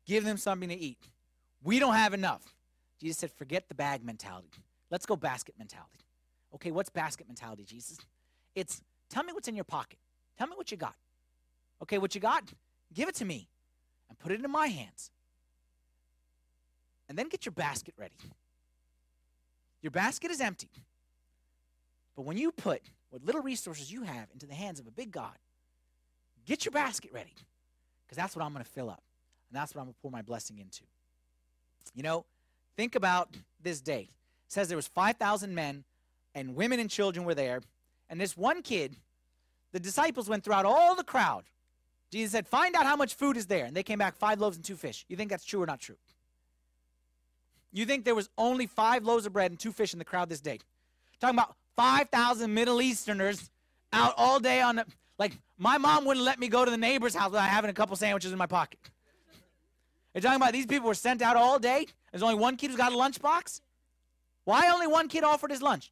Give 0.07 0.25
them 0.25 0.37
something 0.37 0.69
to 0.69 0.75
eat. 0.75 1.09
We 1.63 1.79
don't 1.79 1.95
have 1.95 2.13
enough. 2.13 2.55
Jesus 3.01 3.19
said, 3.19 3.31
forget 3.33 3.69
the 3.69 3.75
bag 3.75 4.05
mentality. 4.05 4.63
Let's 4.91 5.07
go 5.07 5.17
basket 5.17 5.55
mentality. 5.59 6.05
Okay, 6.55 6.71
what's 6.71 6.89
basket 6.89 7.27
mentality, 7.27 7.65
Jesus? 7.65 7.99
It's 8.55 8.81
tell 9.09 9.25
me 9.25 9.33
what's 9.33 9.49
in 9.49 9.57
your 9.57 9.65
pocket. 9.65 9.99
Tell 10.39 10.47
me 10.47 10.55
what 10.57 10.71
you 10.71 10.77
got. 10.77 10.95
Okay, 11.83 11.99
what 11.99 12.15
you 12.15 12.21
got? 12.21 12.45
Give 12.93 13.09
it 13.09 13.15
to 13.17 13.25
me 13.25 13.49
and 14.09 14.19
put 14.19 14.33
it 14.33 14.43
in 14.43 14.51
my 14.51 14.69
hands. 14.69 15.11
And 17.09 17.19
then 17.19 17.29
get 17.29 17.45
your 17.45 17.53
basket 17.53 17.95
ready. 17.99 18.15
Your 19.83 19.91
basket 19.91 20.31
is 20.31 20.41
empty. 20.41 20.71
But 22.17 22.23
when 22.23 22.37
you 22.37 22.53
put 22.53 22.81
what 23.11 23.25
little 23.25 23.43
resources 23.43 23.93
you 23.93 24.03
have 24.05 24.29
into 24.33 24.47
the 24.47 24.55
hands 24.55 24.81
of 24.81 24.87
a 24.87 24.91
big 24.91 25.11
God, 25.11 25.37
get 26.47 26.65
your 26.65 26.73
basket 26.73 27.11
ready. 27.13 27.35
Because 28.07 28.17
that's 28.17 28.35
what 28.35 28.45
I'm 28.45 28.53
going 28.53 28.65
to 28.65 28.71
fill 28.71 28.89
up. 28.89 29.03
And 29.51 29.61
that's 29.61 29.75
what 29.75 29.81
I'm 29.81 29.87
going 29.87 29.95
to 29.95 30.01
pour 30.01 30.11
my 30.11 30.23
blessing 30.23 30.59
into. 30.59 30.85
You 31.95 32.03
know, 32.03 32.25
think 32.77 32.95
about 32.95 33.37
this 33.63 33.81
day. 33.81 34.09
Says 34.49 34.69
there 34.69 34.77
was 34.77 34.89
5,000 34.89 35.55
men 35.55 35.85
and 36.35 36.55
women 36.55 36.81
and 36.81 36.91
children 36.91 37.25
were 37.25 37.35
there. 37.35 37.61
And 38.09 38.21
this 38.21 38.37
one 38.37 38.63
kid, 38.63 38.97
the 39.73 39.81
disciples 39.81 40.29
went 40.29 40.45
throughout 40.45 40.65
all 40.67 40.95
the 40.95 41.05
crowd. 41.05 41.45
Jesus 42.11 42.33
said, 42.33 42.47
Find 42.47 42.77
out 42.77 42.87
how 42.87 42.97
much 42.97 43.15
food 43.15 43.37
is 43.37 43.47
there. 43.47 43.65
And 43.65 43.77
they 43.77 43.83
came 43.83 43.99
back 43.99 44.17
five 44.17 44.41
loaves 44.41 44.57
and 44.57 44.65
two 44.65 44.77
fish. 44.77 45.05
You 45.09 45.17
think 45.17 45.31
that's 45.31 45.45
true 45.45 45.63
or 45.63 45.67
not 45.67 45.81
true? 45.81 45.97
You 47.73 47.87
think 47.87 48.05
there 48.05 48.15
was 48.15 48.29
only 48.39 48.67
five 48.67 49.05
loaves 49.05 49.27
of 49.27 49.33
bread 49.33 49.51
and 49.51 49.59
two 49.59 49.73
fish 49.73 49.93
in 49.93 49.99
the 49.99 50.05
crowd 50.05 50.29
this 50.29 50.41
day? 50.41 50.61
Talking 51.19 51.37
about 51.37 51.57
5,000 51.77 52.55
Middle 52.55 52.81
Easterners 52.81 53.51
out 53.93 54.15
all 54.17 54.39
day 54.39 54.61
on 54.61 54.77
the. 54.77 54.87
Like, 55.19 55.33
my 55.59 55.79
mom 55.79 56.05
wouldn't 56.05 56.25
let 56.25 56.39
me 56.39 56.49
go 56.49 56.65
to 56.65 56.71
the 56.71 56.77
neighbor's 56.77 57.15
house 57.15 57.31
without 57.31 57.49
having 57.49 57.71
a 57.71 57.75
couple 57.75 57.97
sandwiches 57.97 58.33
in 58.33 58.39
my 58.39 58.47
pocket. 58.47 58.79
You're 60.13 60.23
talking 60.23 60.37
about 60.37 60.53
these 60.53 60.67
people 60.67 60.89
were 60.89 60.95
sent 60.95 61.23
out 61.23 61.37
all 61.37 61.59
day. 61.59 61.87
There's 62.13 62.23
only 62.23 62.37
one 62.37 62.57
kid 62.57 62.71
who's 62.71 62.77
got 62.77 62.93
a 62.93 62.97
lunchbox. 62.97 63.61
Why 64.45 64.69
only 64.69 64.87
one 64.87 65.09
kid 65.09 65.25
offered 65.25 65.51
his 65.51 65.63
lunch? 65.63 65.91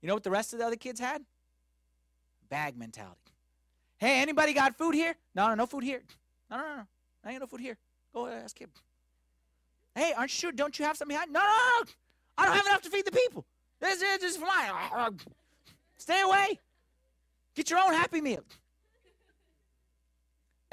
You 0.00 0.08
know 0.08 0.14
what 0.14 0.22
the 0.22 0.30
rest 0.30 0.52
of 0.52 0.58
the 0.58 0.66
other 0.66 0.76
kids 0.76 1.00
had? 1.00 1.22
Bag 2.48 2.78
mentality. 2.78 3.16
Hey, 3.98 4.20
anybody 4.20 4.54
got 4.54 4.78
food 4.78 4.94
here? 4.94 5.14
No, 5.34 5.48
no, 5.48 5.54
no 5.54 5.66
food 5.66 5.84
here. 5.84 6.02
No, 6.50 6.56
no, 6.56 6.62
no, 6.62 6.76
no. 6.76 6.86
I 7.24 7.32
ain't 7.32 7.40
no 7.40 7.46
food 7.46 7.60
here. 7.60 7.76
Go 8.14 8.26
ask 8.26 8.58
him. 8.58 8.70
Hey, 9.94 10.12
aren't 10.16 10.32
you 10.32 10.38
sure? 10.38 10.52
Don't 10.52 10.78
you 10.78 10.84
have 10.84 10.96
something 10.96 11.14
behind? 11.14 11.32
No, 11.32 11.40
no, 11.40 11.46
no. 11.46 11.84
I 12.38 12.46
don't 12.46 12.56
have 12.56 12.66
enough 12.66 12.82
to 12.82 12.90
feed 12.90 13.04
the 13.04 13.12
people. 13.12 13.44
This 13.80 14.00
is 14.00 14.18
just 14.20 14.38
for 14.38 14.46
mine. 14.46 15.18
Stay 15.98 16.20
away. 16.22 16.58
Get 17.54 17.68
your 17.70 17.80
own 17.80 17.92
happy 17.92 18.20
meal. 18.20 18.44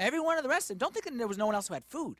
Every 0.00 0.20
one 0.20 0.38
of 0.38 0.44
the 0.44 0.48
rest 0.48 0.70
of 0.70 0.78
them, 0.78 0.86
don't 0.86 0.94
think 0.94 1.04
that 1.04 1.18
there 1.18 1.28
was 1.28 1.38
no 1.38 1.46
one 1.46 1.54
else 1.54 1.68
who 1.68 1.74
had 1.74 1.84
food. 1.84 2.16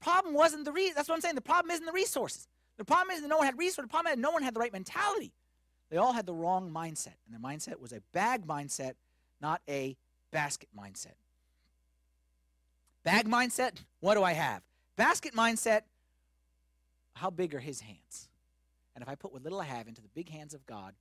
Problem 0.00 0.34
wasn't 0.34 0.64
the 0.64 0.72
reason. 0.72 0.94
That's 0.96 1.08
what 1.08 1.14
I'm 1.14 1.20
saying. 1.20 1.36
The 1.36 1.40
problem 1.40 1.70
isn't 1.70 1.86
the 1.86 1.92
resources. 1.92 2.48
The 2.76 2.84
problem 2.84 3.12
isn't 3.12 3.22
that 3.22 3.28
no 3.28 3.38
one 3.38 3.46
had 3.46 3.58
resources. 3.58 3.84
The 3.84 3.88
problem 3.88 4.12
is 4.12 4.16
that 4.16 4.20
no 4.20 4.30
one 4.30 4.42
had 4.42 4.54
the 4.54 4.60
right 4.60 4.72
mentality. 4.72 5.32
They 5.90 5.96
all 5.96 6.12
had 6.12 6.26
the 6.26 6.34
wrong 6.34 6.70
mindset. 6.70 7.14
And 7.24 7.32
their 7.32 7.40
mindset 7.40 7.80
was 7.80 7.92
a 7.92 8.00
bag 8.12 8.46
mindset, 8.46 8.94
not 9.40 9.62
a 9.68 9.96
basket 10.30 10.68
mindset. 10.76 11.14
Bag 13.04 13.28
mindset, 13.28 13.72
what 14.00 14.14
do 14.14 14.22
I 14.22 14.32
have? 14.32 14.62
Basket 14.96 15.34
mindset, 15.34 15.82
how 17.14 17.30
big 17.30 17.54
are 17.54 17.60
his 17.60 17.80
hands? 17.80 18.28
And 18.94 19.02
if 19.02 19.08
I 19.08 19.14
put 19.14 19.32
what 19.32 19.42
little 19.42 19.60
I 19.60 19.64
have 19.64 19.88
into 19.88 20.02
the 20.02 20.08
big 20.08 20.28
hands 20.28 20.54
of 20.54 20.66
God, 20.66 20.94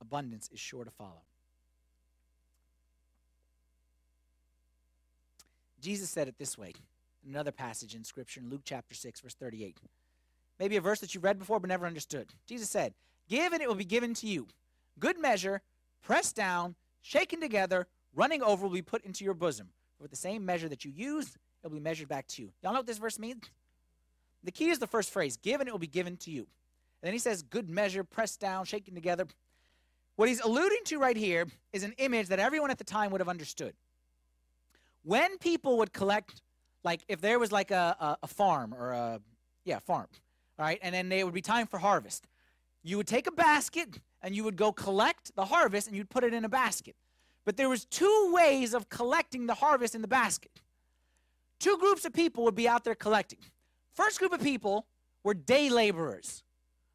abundance 0.00 0.50
is 0.52 0.60
sure 0.60 0.84
to 0.84 0.90
follow. 0.90 1.22
Jesus 5.80 6.10
said 6.10 6.28
it 6.28 6.36
this 6.38 6.58
way 6.58 6.74
in 7.24 7.30
another 7.30 7.52
passage 7.52 7.94
in 7.94 8.04
Scripture 8.04 8.40
in 8.40 8.50
Luke 8.50 8.62
chapter 8.64 8.94
6, 8.94 9.20
verse 9.20 9.34
38. 9.34 9.78
Maybe 10.58 10.76
a 10.76 10.80
verse 10.80 11.00
that 11.00 11.14
you've 11.14 11.24
read 11.24 11.38
before 11.38 11.60
but 11.60 11.68
never 11.68 11.86
understood. 11.86 12.32
Jesus 12.46 12.70
said, 12.70 12.94
Give 13.28 13.52
and 13.52 13.62
it 13.62 13.68
will 13.68 13.74
be 13.74 13.84
given 13.84 14.14
to 14.14 14.26
you. 14.26 14.46
Good 14.98 15.18
measure, 15.18 15.62
pressed 16.02 16.36
down, 16.36 16.74
shaken 17.02 17.40
together, 17.40 17.86
running 18.14 18.42
over 18.42 18.66
will 18.66 18.72
be 18.72 18.82
put 18.82 19.04
into 19.04 19.24
your 19.24 19.34
bosom. 19.34 19.68
With 19.98 20.10
the 20.10 20.16
same 20.16 20.44
measure 20.44 20.68
that 20.68 20.84
you 20.84 20.90
use, 20.90 21.26
it 21.26 21.38
will 21.62 21.70
be 21.70 21.80
measured 21.80 22.08
back 22.08 22.26
to 22.28 22.42
you. 22.42 22.52
Y'all 22.62 22.72
know 22.72 22.80
what 22.80 22.86
this 22.86 22.98
verse 22.98 23.18
means? 23.18 23.42
The 24.44 24.52
key 24.52 24.70
is 24.70 24.78
the 24.78 24.86
first 24.86 25.10
phrase 25.10 25.36
give 25.36 25.60
and 25.60 25.68
it 25.68 25.72
will 25.72 25.78
be 25.78 25.86
given 25.86 26.16
to 26.18 26.30
you. 26.30 26.46
And 27.02 27.08
then 27.08 27.12
he 27.12 27.18
says, 27.18 27.42
Good 27.42 27.68
measure, 27.68 28.04
pressed 28.04 28.40
down, 28.40 28.64
shaken 28.64 28.94
together. 28.94 29.26
What 30.16 30.28
he's 30.28 30.40
alluding 30.40 30.80
to 30.86 30.98
right 30.98 31.16
here 31.16 31.46
is 31.72 31.82
an 31.82 31.94
image 31.98 32.28
that 32.28 32.38
everyone 32.38 32.70
at 32.70 32.78
the 32.78 32.84
time 32.84 33.10
would 33.10 33.20
have 33.20 33.28
understood. 33.28 33.74
When 35.02 35.36
people 35.38 35.78
would 35.78 35.92
collect, 35.92 36.40
like 36.84 37.02
if 37.06 37.20
there 37.20 37.38
was 37.38 37.52
like 37.52 37.70
a, 37.70 37.96
a, 38.00 38.18
a 38.22 38.26
farm 38.26 38.74
or 38.74 38.92
a, 38.92 39.20
yeah, 39.64 39.78
farm, 39.80 40.06
all 40.58 40.64
right, 40.64 40.78
and 40.82 40.94
then 40.94 41.10
it 41.12 41.24
would 41.24 41.34
be 41.34 41.42
time 41.42 41.66
for 41.66 41.78
harvest, 41.78 42.26
you 42.82 42.96
would 42.96 43.06
take 43.06 43.26
a 43.26 43.32
basket 43.32 44.00
and 44.22 44.34
you 44.34 44.44
would 44.44 44.56
go 44.56 44.72
collect 44.72 45.34
the 45.34 45.44
harvest 45.44 45.88
and 45.88 45.96
you'd 45.96 46.10
put 46.10 46.24
it 46.24 46.32
in 46.32 46.44
a 46.44 46.48
basket. 46.48 46.96
But 47.44 47.56
there 47.56 47.68
was 47.68 47.84
two 47.84 48.32
ways 48.32 48.74
of 48.74 48.88
collecting 48.88 49.46
the 49.46 49.54
harvest 49.54 49.94
in 49.94 50.02
the 50.02 50.08
basket. 50.08 50.60
Two 51.58 51.76
groups 51.78 52.04
of 52.04 52.12
people 52.12 52.44
would 52.44 52.54
be 52.54 52.68
out 52.68 52.84
there 52.84 52.94
collecting. 52.94 53.38
First 53.92 54.18
group 54.18 54.32
of 54.32 54.42
people 54.42 54.86
were 55.22 55.34
day 55.34 55.68
laborers, 55.70 56.42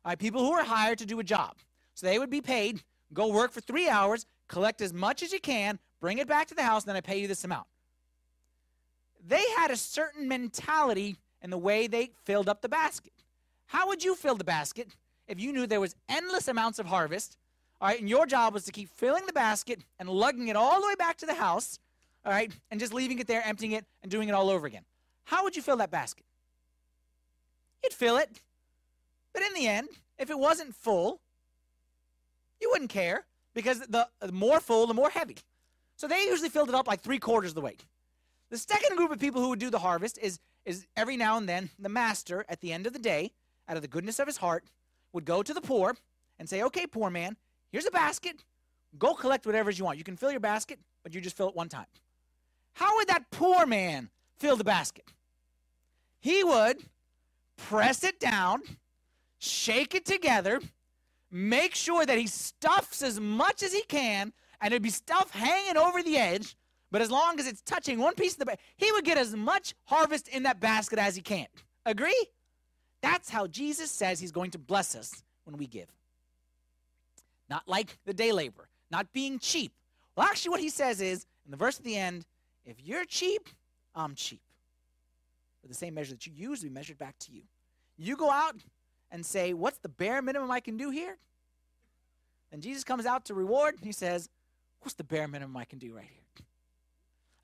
all 0.06 0.12
right, 0.12 0.19
people 0.19 0.43
who 0.43 0.52
were 0.52 0.63
hired 0.63 0.97
to 1.00 1.06
do 1.06 1.19
a 1.19 1.24
job. 1.24 1.56
So 1.93 2.08
they 2.08 2.19
would 2.19 2.30
be 2.30 2.41
paid, 2.41 2.84
go 3.13 3.28
work 3.28 3.52
for 3.52 3.62
three 3.62 3.89
hours, 3.89 4.26
collect 4.47 4.82
as 4.82 4.93
much 4.93 5.24
as 5.24 5.32
you 5.32 5.39
can, 5.39 5.80
bring 6.00 6.17
it 6.17 6.28
back 6.28 6.47
to 6.47 6.56
the 6.56 6.63
house, 6.63 6.84
and 6.84 6.89
then 6.89 6.95
I 6.95 7.02
pay 7.02 7.19
you 7.19 7.28
this 7.28 7.43
amount. 7.43 7.67
They 9.28 9.43
had 9.58 9.71
a 9.71 9.78
certain 9.78 10.28
mentality 10.28 11.17
in 11.41 11.50
the 11.50 11.58
way 11.58 11.88
they 11.88 12.12
filled 12.24 12.50
up 12.50 12.62
the 12.62 12.69
basket. 12.69 13.13
How 13.71 13.88
would 13.88 14.03
you 14.03 14.15
fill 14.15 14.36
the 14.36 14.43
basket 14.43 14.89
if 15.27 15.39
you 15.39 15.51
knew 15.53 15.65
there 15.65 15.79
was 15.79 15.95
endless 16.10 16.47
amounts 16.47 16.79
of 16.79 16.86
harvest 16.86 17.38
all 17.81 17.88
right, 17.88 17.99
and 17.99 18.07
your 18.07 18.27
job 18.27 18.53
was 18.53 18.63
to 18.65 18.71
keep 18.71 18.89
filling 18.89 19.25
the 19.25 19.34
basket 19.34 19.79
and 19.97 20.07
lugging 20.07 20.49
it 20.49 20.55
all 20.55 20.79
the 20.79 20.88
way 20.88 20.93
back 20.93 21.17
to 21.17 21.25
the 21.25 21.34
house, 21.34 21.79
all 22.23 22.31
right, 22.31 22.51
and 22.69 22.79
just 22.79 22.93
leaving 22.93 23.17
it 23.17 23.25
there, 23.25 23.41
emptying 23.43 23.71
it, 23.71 23.86
and 24.03 24.12
doing 24.12 24.29
it 24.29 24.34
all 24.34 24.51
over 24.51 24.67
again. 24.67 24.84
How 25.23 25.43
would 25.43 25.55
you 25.55 25.63
fill 25.63 25.77
that 25.77 25.89
basket? 25.89 26.23
You'd 27.84 27.93
fill 27.93 28.17
it, 28.17 28.29
but 29.34 29.41
in 29.41 29.55
the 29.55 29.67
end, 29.67 29.89
if 30.19 30.29
it 30.29 30.38
wasn't 30.38 30.75
full, 30.75 31.21
you 32.62 32.69
wouldn't 32.69 32.91
care 32.91 33.25
because 33.55 33.79
the, 33.79 34.07
the 34.19 34.31
more 34.31 34.60
full, 34.60 34.86
the 34.86 34.93
more 34.93 35.10
heavy. 35.10 35.38
So 35.95 36.07
they 36.07 36.25
usually 36.25 36.49
filled 36.49 36.69
it 36.69 36.75
up 36.75 36.88
like 36.88 37.01
three 37.01 37.17
quarters 37.17 37.51
of 37.51 37.55
the 37.55 37.62
way. 37.62 37.77
The 38.51 38.60
second 38.60 38.95
group 38.95 39.12
of 39.12 39.19
people 39.19 39.41
who 39.41 39.49
would 39.49 39.60
do 39.60 39.71
the 39.71 39.79
harvest 39.79 40.19
is, 40.19 40.39
is 40.65 40.86
every 40.95 41.17
now 41.17 41.38
and 41.38 41.49
then 41.49 41.71
the 41.79 41.89
master, 41.89 42.45
at 42.47 42.62
the 42.62 42.71
end 42.71 42.86
of 42.86 42.93
the 42.93 42.99
day, 42.99 43.31
out 43.67 43.76
of 43.76 43.82
the 43.82 43.88
goodness 43.88 44.19
of 44.19 44.28
his 44.28 44.38
heart, 44.38 44.65
would 45.13 45.26
go 45.26 45.43
to 45.43 45.54
the 45.54 45.62
poor 45.62 45.95
and 46.39 46.50
say, 46.50 46.63
Okay, 46.63 46.88
poor 46.88 47.10
man, 47.10 47.36
Here's 47.71 47.86
a 47.86 47.91
basket. 47.91 48.43
Go 49.00 49.13
collect 49.13 49.45
whatever 49.45 49.71
you 49.71 49.86
want. 49.86 49.97
You 49.97 50.04
can 50.04 50.17
fill 50.17 50.32
your 50.32 50.41
basket, 50.41 50.80
but 51.04 51.13
you 51.13 51.21
just 51.21 51.38
fill 51.38 51.50
it 51.50 51.56
one 51.56 51.69
time. 51.69 51.86
How 52.74 52.97
would 52.97 53.08
that 53.08 53.32
poor 53.32 53.65
man 53.65 54.10
fill 54.38 54.58
the 54.58 54.63
basket? 54.63 55.06
He 56.19 56.43
would 56.43 56.78
press 57.58 58.04
it 58.04 58.19
down, 58.19 58.62
shake 59.39 59.95
it 59.95 60.06
together, 60.06 60.60
make 61.32 61.76
sure 61.76 62.06
that 62.06 62.17
he 62.17 62.28
stuffs 62.28 63.02
as 63.02 63.19
much 63.19 63.63
as 63.63 63.74
he 63.74 63.84
can, 63.84 64.34
and 64.60 64.71
there'd 64.71 64.84
be 64.84 64.89
stuff 64.89 65.32
hanging 65.32 65.78
over 65.78 66.04
the 66.04 66.17
edge. 66.17 66.56
But 66.91 67.02
as 67.02 67.10
long 67.10 67.39
as 67.39 67.47
it's 67.47 67.62
touching 67.62 68.00
one 68.00 68.15
piece 68.15 68.34
of 68.34 68.39
the 68.39 68.45
basket, 68.45 68.62
he 68.76 68.91
would 68.91 69.06
get 69.06 69.17
as 69.17 69.34
much 69.34 69.74
harvest 69.86 70.28
in 70.28 70.43
that 70.43 70.60
basket 70.60 71.00
as 71.00 71.15
he 71.15 71.21
can. 71.21 71.47
Agree? 71.86 72.28
That's 73.02 73.30
how 73.30 73.48
Jesus 73.48 73.92
says 73.92 74.20
he's 74.20 74.32
going 74.32 74.52
to 74.52 74.60
bless 74.60 74.96
us 74.96 75.24
when 75.44 75.58
we 75.58 75.68
give 75.68 75.88
not 77.52 77.68
like 77.68 77.98
the 78.06 78.14
day 78.14 78.32
laborer, 78.32 78.70
not 78.90 79.12
being 79.12 79.38
cheap. 79.38 79.74
Well, 80.16 80.26
actually, 80.26 80.52
what 80.52 80.62
he 80.62 80.70
says 80.70 81.02
is, 81.02 81.28
in 81.46 81.52
the 81.52 81.58
verse 81.58 81.78
at 81.78 81.84
the 81.84 81.98
end, 81.98 82.26
if 82.66 82.78
you're 82.82 83.04
cheap, 83.04 83.50
I'm 83.94 84.16
cheap. 84.16 84.42
For 85.62 85.68
the 85.68 85.74
same 85.74 85.94
measure 85.94 86.14
that 86.14 86.26
you 86.26 86.32
use, 86.34 86.64
we 86.64 86.70
measured 86.70 86.98
back 86.98 87.20
to 87.20 87.32
you. 87.34 87.42
You 87.98 88.16
go 88.16 88.32
out 88.32 88.56
and 89.12 89.24
say, 89.26 89.54
What's 89.54 89.80
the 89.80 89.90
bare 89.90 90.22
minimum 90.22 90.50
I 90.50 90.62
can 90.62 90.78
do 90.78 90.90
here? 90.90 91.18
And 92.54 92.64
Jesus 92.64 92.84
comes 92.84 93.06
out 93.06 93.26
to 93.26 93.34
reward, 93.34 93.76
and 93.76 93.86
he 93.86 93.92
says, 93.92 94.30
What's 94.80 94.96
the 94.96 95.04
bare 95.04 95.28
minimum 95.28 95.56
I 95.58 95.66
can 95.66 95.78
do 95.78 95.94
right 95.94 96.08
here? 96.10 96.46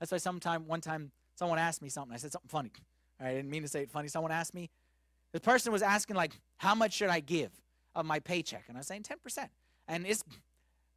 That's 0.00 0.10
why 0.10 0.18
sometime 0.18 0.66
one 0.66 0.80
time 0.80 1.10
someone 1.34 1.58
asked 1.58 1.82
me 1.82 1.90
something. 1.90 2.14
I 2.14 2.16
said 2.16 2.32
something 2.32 2.48
funny. 2.48 2.72
I 3.20 3.34
didn't 3.34 3.50
mean 3.50 3.62
to 3.62 3.68
say 3.68 3.82
it 3.82 3.90
funny. 3.90 4.08
Someone 4.08 4.32
asked 4.32 4.54
me, 4.54 4.70
the 5.32 5.40
person 5.40 5.72
was 5.72 5.82
asking, 5.82 6.16
like, 6.16 6.32
how 6.56 6.74
much 6.74 6.94
should 6.94 7.10
I 7.10 7.20
give 7.20 7.50
of 7.94 8.06
my 8.06 8.18
paycheck? 8.18 8.64
And 8.68 8.76
I 8.76 8.80
was 8.80 8.86
saying 8.86 9.04
10% 9.04 9.48
and 9.88 10.04
this 10.04 10.22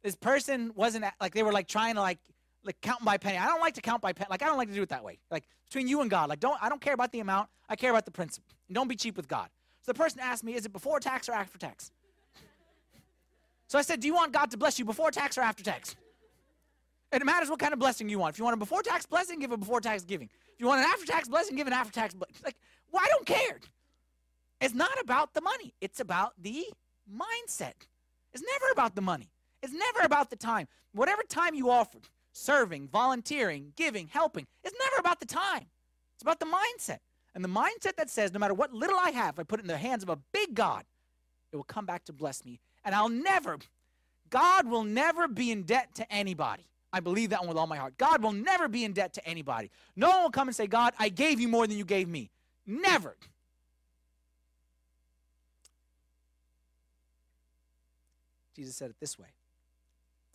this 0.02 0.14
person 0.14 0.72
wasn't 0.74 1.04
like 1.20 1.34
they 1.34 1.42
were 1.42 1.52
like 1.52 1.66
trying 1.66 1.94
to 1.94 2.00
like 2.00 2.18
like 2.64 2.80
count 2.80 3.04
by 3.04 3.16
penny. 3.16 3.38
I 3.38 3.46
don't 3.46 3.60
like 3.60 3.74
to 3.74 3.80
count 3.80 4.02
by 4.02 4.12
penny. 4.12 4.28
Like 4.30 4.42
I 4.42 4.46
don't 4.46 4.58
like 4.58 4.68
to 4.68 4.74
do 4.74 4.82
it 4.82 4.90
that 4.90 5.02
way. 5.02 5.18
Like 5.30 5.44
between 5.64 5.88
you 5.88 6.00
and 6.00 6.10
God. 6.10 6.28
Like 6.28 6.40
don't 6.40 6.56
I 6.62 6.68
don't 6.68 6.80
care 6.80 6.94
about 6.94 7.10
the 7.12 7.20
amount. 7.20 7.48
I 7.68 7.76
care 7.76 7.90
about 7.90 8.04
the 8.04 8.10
principle. 8.10 8.46
Don't 8.70 8.88
be 8.88 8.96
cheap 8.96 9.16
with 9.16 9.28
God. 9.28 9.48
So 9.80 9.92
the 9.92 9.98
person 9.98 10.20
asked 10.20 10.44
me, 10.44 10.54
is 10.54 10.64
it 10.64 10.72
before 10.72 11.00
tax 11.00 11.28
or 11.28 11.32
after 11.32 11.58
tax? 11.58 11.90
So 13.66 13.78
I 13.78 13.82
said, 13.82 14.00
do 14.00 14.06
you 14.06 14.14
want 14.14 14.32
God 14.32 14.50
to 14.50 14.56
bless 14.56 14.78
you 14.78 14.84
before 14.84 15.10
tax 15.10 15.36
or 15.38 15.40
after 15.40 15.64
tax? 15.64 15.96
And 17.10 17.20
it 17.20 17.24
matters 17.24 17.50
what 17.50 17.58
kind 17.58 17.72
of 17.72 17.78
blessing 17.78 18.08
you 18.08 18.18
want. 18.18 18.34
If 18.34 18.38
you 18.38 18.44
want 18.44 18.54
a 18.54 18.58
before 18.58 18.82
tax 18.82 19.06
blessing, 19.06 19.38
give 19.40 19.50
a 19.50 19.56
before 19.56 19.80
tax 19.80 20.04
giving. 20.04 20.28
If 20.54 20.60
you 20.60 20.66
want 20.66 20.80
an 20.80 20.86
after 20.86 21.06
tax 21.06 21.28
blessing, 21.28 21.56
give 21.56 21.66
an 21.66 21.72
after 21.72 21.92
tax 21.92 22.14
blessing. 22.14 22.36
Like, 22.44 22.56
well, 22.90 23.02
I 23.04 23.08
don't 23.08 23.26
care. 23.26 23.60
It's 24.62 24.74
not 24.74 25.00
about 25.00 25.34
the 25.34 25.40
money. 25.40 25.74
It's 25.80 25.98
about 25.98 26.34
the 26.40 26.64
mindset. 27.12 27.74
It's 28.32 28.44
never 28.52 28.72
about 28.72 28.94
the 28.94 29.02
money. 29.02 29.28
It's 29.60 29.72
never 29.72 30.00
about 30.04 30.30
the 30.30 30.36
time. 30.36 30.68
Whatever 30.92 31.22
time 31.28 31.54
you 31.54 31.68
offered, 31.68 32.08
serving, 32.32 32.86
volunteering, 32.86 33.72
giving, 33.74 34.06
helping, 34.06 34.46
it's 34.62 34.74
never 34.78 35.00
about 35.00 35.18
the 35.18 35.26
time. 35.26 35.66
It's 36.14 36.22
about 36.22 36.38
the 36.38 36.46
mindset. 36.46 36.98
And 37.34 37.44
the 37.44 37.48
mindset 37.48 37.96
that 37.96 38.08
says, 38.08 38.32
no 38.32 38.38
matter 38.38 38.54
what 38.54 38.72
little 38.72 38.98
I 38.98 39.10
have, 39.10 39.38
I 39.38 39.42
put 39.42 39.58
it 39.58 39.62
in 39.62 39.68
the 39.68 39.76
hands 39.76 40.04
of 40.04 40.08
a 40.08 40.18
big 40.32 40.54
God, 40.54 40.84
it 41.50 41.56
will 41.56 41.64
come 41.64 41.84
back 41.84 42.04
to 42.04 42.12
bless 42.12 42.44
me. 42.44 42.60
And 42.84 42.94
I'll 42.94 43.08
never, 43.08 43.58
God 44.30 44.68
will 44.68 44.84
never 44.84 45.26
be 45.26 45.50
in 45.50 45.64
debt 45.64 45.94
to 45.96 46.12
anybody. 46.12 46.64
I 46.92 47.00
believe 47.00 47.30
that 47.30 47.40
one 47.40 47.48
with 47.48 47.56
all 47.56 47.66
my 47.66 47.78
heart. 47.78 47.98
God 47.98 48.22
will 48.22 48.32
never 48.32 48.68
be 48.68 48.84
in 48.84 48.92
debt 48.92 49.14
to 49.14 49.26
anybody. 49.26 49.70
No 49.96 50.10
one 50.10 50.22
will 50.22 50.30
come 50.30 50.46
and 50.46 50.54
say, 50.54 50.68
God, 50.68 50.92
I 51.00 51.08
gave 51.08 51.40
you 51.40 51.48
more 51.48 51.66
than 51.66 51.76
you 51.76 51.84
gave 51.84 52.08
me. 52.08 52.30
Never. 52.64 53.16
Jesus 58.54 58.76
said 58.76 58.90
it 58.90 58.96
this 59.00 59.18
way. 59.18 59.28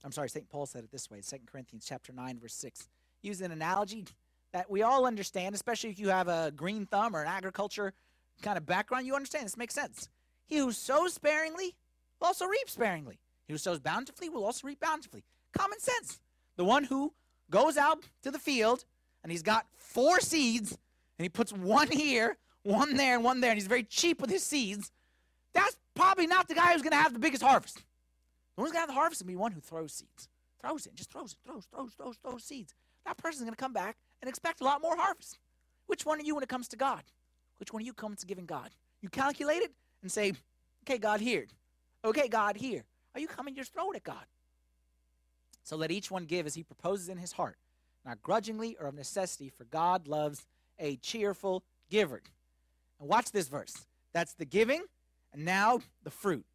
I'm 0.03 0.12
sorry, 0.12 0.30
St. 0.30 0.49
Paul 0.49 0.65
said 0.65 0.84
it 0.84 0.91
this 0.91 1.10
way, 1.10 1.21
2 1.27 1.38
Corinthians 1.51 1.86
chapter 1.88 2.13
9, 2.13 2.39
verse 2.39 2.53
6. 2.53 2.88
He 3.21 3.27
used 3.27 3.41
an 3.41 3.51
analogy 3.51 4.06
that 4.53 4.69
we 4.69 4.84
all 4.84 5.06
understand, 5.06 5.56
especially 5.56 5.89
if 5.89 5.99
you 5.99 6.10
have 6.10 6.27
a 6.27 6.51
green 6.56 6.86
thumb 6.86 7.15
or 7.15 7.21
an 7.21 7.27
agriculture 7.27 7.93
kind 8.41 8.58
of 8.58 8.65
background, 8.65 9.06
you 9.06 9.15
understand 9.15 9.45
this 9.45 9.58
makes 9.58 9.73
sense. 9.73 10.10
He 10.45 10.58
who 10.58 10.71
sows 10.71 11.13
sparingly 11.13 11.75
will 12.19 12.27
also 12.27 12.45
reap 12.45 12.69
sparingly. 12.69 13.19
He 13.47 13.53
who 13.53 13.58
sows 13.58 13.80
bountifully 13.80 14.30
will 14.30 14.45
also 14.45 14.67
reap 14.67 14.80
bountifully. 14.80 15.23
Common 15.58 15.80
sense. 15.80 16.19
The 16.56 16.63
one 16.63 16.84
who 16.84 17.13
goes 17.49 17.77
out 17.77 18.03
to 18.23 18.32
the 18.32 18.39
field 18.39 18.86
and 19.23 19.32
he's 19.32 19.43
got 19.43 19.65
four 19.75 20.19
seeds 20.19 20.77
and 21.17 21.25
he 21.25 21.30
puts 21.30 21.51
one 21.51 21.89
here, 21.89 22.38
one 22.63 22.95
there, 22.95 23.15
and 23.15 23.23
one 23.23 23.41
there, 23.41 23.51
and 23.51 23.58
he's 23.58 23.67
very 23.67 23.84
cheap 23.84 24.21
with 24.21 24.30
his 24.30 24.43
seeds, 24.43 24.91
that's 25.53 25.77
probably 25.95 26.27
not 26.27 26.47
the 26.47 26.53
guy 26.53 26.73
who's 26.73 26.82
going 26.82 26.91
to 26.91 26.97
have 26.97 27.13
the 27.13 27.19
biggest 27.19 27.41
harvest. 27.41 27.84
The 28.58 28.62
one's 28.62 28.74
going 28.74 28.80
to 28.80 28.88
have 28.88 28.89
the 28.89 29.00
harvest 29.00 29.22
and 29.22 29.28
be 29.28 29.36
one 29.36 29.52
who 29.52 29.62
throws 29.62 29.93
seeds. 29.93 30.30
Throws 30.60 30.88
it, 30.88 30.96
just 30.96 31.12
throws 31.12 31.34
it, 31.34 31.38
throws, 31.46 31.65
throws, 31.65 31.93
throws, 31.93 32.17
throws 32.17 32.43
seeds. 32.43 32.74
That 33.06 33.15
person's 33.17 33.43
going 33.43 33.54
to 33.54 33.58
come 33.58 33.72
back 33.72 33.98
and 34.20 34.28
expect 34.28 34.62
a 34.62 34.63
lot 34.63 34.82
more 34.82 34.98
harvest. 34.98 35.38
Which 35.86 36.08
one 36.08 36.20
are 36.20 36.24
you 36.24 36.34
when 36.34 36.43
it 36.43 36.50
comes 36.50 36.67
to 36.70 36.76
God? 36.76 37.04
Which 37.60 37.72
one 37.72 37.84
are 37.84 37.86
you 37.86 37.93
comes 37.93 38.20
to 38.22 38.26
giving 38.26 38.48
God? 38.48 38.72
You 39.02 39.10
calculate 39.10 39.62
it 39.62 39.72
and 40.02 40.12
say, 40.12 40.34
okay, 40.84 40.98
God, 40.98 41.22
here. 41.22 41.46
Okay, 42.04 42.28
God, 42.28 42.58
here. 42.58 42.84
Are 43.13 43.22
you 43.22 43.28
coming 43.28 43.56
just 43.56 43.74
throw 43.74 43.91
it 43.91 43.98
at 43.98 44.04
God? 44.04 44.26
So 45.63 45.76
let 45.76 45.91
each 45.91 46.10
one 46.10 46.26
give 46.26 46.48
as 46.48 46.56
he 46.56 46.63
proposes 46.63 47.10
in 47.10 47.17
his 47.17 47.34
heart, 47.34 47.58
not 48.06 48.24
grudgingly 48.24 48.76
or 48.80 48.88
of 48.88 48.96
necessity, 48.96 49.50
for 49.50 49.65
God 49.65 50.08
loves 50.08 50.48
a 50.80 50.96
cheerful 50.98 51.63
giver. 51.91 52.22
And 53.00 53.08
watch 53.08 53.32
this 53.32 53.50
verse. 53.50 53.86
That's 54.13 54.34
the 54.34 54.46
giving, 54.46 54.84
and 55.32 55.46
now 55.46 55.82
the 56.04 56.10
fruit. 56.10 56.46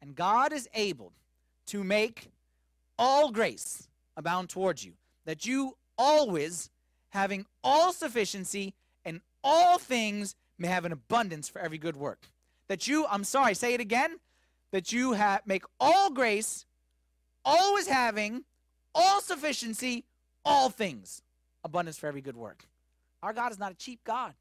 And 0.00 0.14
God 0.14 0.52
is 0.52 0.68
able 0.74 1.12
to 1.68 1.84
make 1.84 2.28
all 2.98 3.30
grace 3.30 3.88
abound 4.16 4.48
towards 4.48 4.84
you, 4.84 4.92
that 5.24 5.46
you 5.46 5.76
always, 5.96 6.70
having 7.10 7.46
all 7.62 7.92
sufficiency 7.92 8.74
in 9.04 9.20
all 9.44 9.78
things, 9.78 10.34
may 10.58 10.68
have 10.68 10.84
an 10.84 10.92
abundance 10.92 11.48
for 11.48 11.60
every 11.60 11.78
good 11.78 11.96
work. 11.96 12.26
That 12.68 12.88
you, 12.88 13.06
I'm 13.06 13.24
sorry, 13.24 13.54
say 13.54 13.74
it 13.74 13.80
again, 13.80 14.18
that 14.72 14.92
you 14.92 15.12
have 15.12 15.42
make 15.46 15.64
all 15.78 16.10
grace, 16.10 16.66
always 17.44 17.86
having 17.86 18.44
all 18.94 19.20
sufficiency, 19.20 20.04
all 20.44 20.68
things, 20.68 21.22
abundance 21.64 21.96
for 21.96 22.06
every 22.06 22.20
good 22.20 22.36
work. 22.36 22.64
Our 23.22 23.32
God 23.32 23.52
is 23.52 23.58
not 23.58 23.72
a 23.72 23.76
cheap 23.76 24.00
God. 24.04 24.34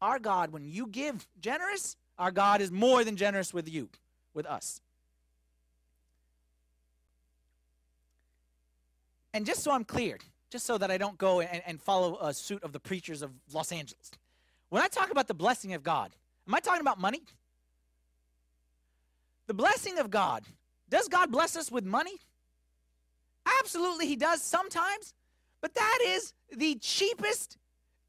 Our 0.00 0.18
God, 0.18 0.52
when 0.52 0.64
you 0.64 0.86
give 0.86 1.26
generous, 1.40 1.96
our 2.18 2.30
God 2.30 2.60
is 2.60 2.70
more 2.70 3.04
than 3.04 3.16
generous 3.16 3.52
with 3.52 3.68
you, 3.68 3.88
with 4.34 4.46
us. 4.46 4.80
And 9.34 9.44
just 9.44 9.62
so 9.62 9.72
I'm 9.72 9.84
clear, 9.84 10.18
just 10.50 10.64
so 10.64 10.78
that 10.78 10.90
I 10.90 10.98
don't 10.98 11.18
go 11.18 11.40
and, 11.40 11.62
and 11.66 11.80
follow 11.80 12.18
a 12.20 12.32
suit 12.32 12.62
of 12.62 12.72
the 12.72 12.80
preachers 12.80 13.22
of 13.22 13.30
Los 13.52 13.72
Angeles, 13.72 14.10
when 14.70 14.82
I 14.82 14.88
talk 14.88 15.10
about 15.10 15.28
the 15.28 15.34
blessing 15.34 15.74
of 15.74 15.82
God, 15.82 16.10
am 16.46 16.54
I 16.54 16.60
talking 16.60 16.80
about 16.80 17.00
money? 17.00 17.22
The 19.46 19.54
blessing 19.54 19.98
of 19.98 20.10
God, 20.10 20.44
does 20.90 21.08
God 21.08 21.30
bless 21.30 21.56
us 21.56 21.70
with 21.70 21.84
money? 21.84 22.18
Absolutely, 23.60 24.06
He 24.06 24.16
does 24.16 24.42
sometimes, 24.42 25.14
but 25.60 25.74
that 25.74 25.98
is 26.06 26.34
the 26.54 26.76
cheapest 26.76 27.56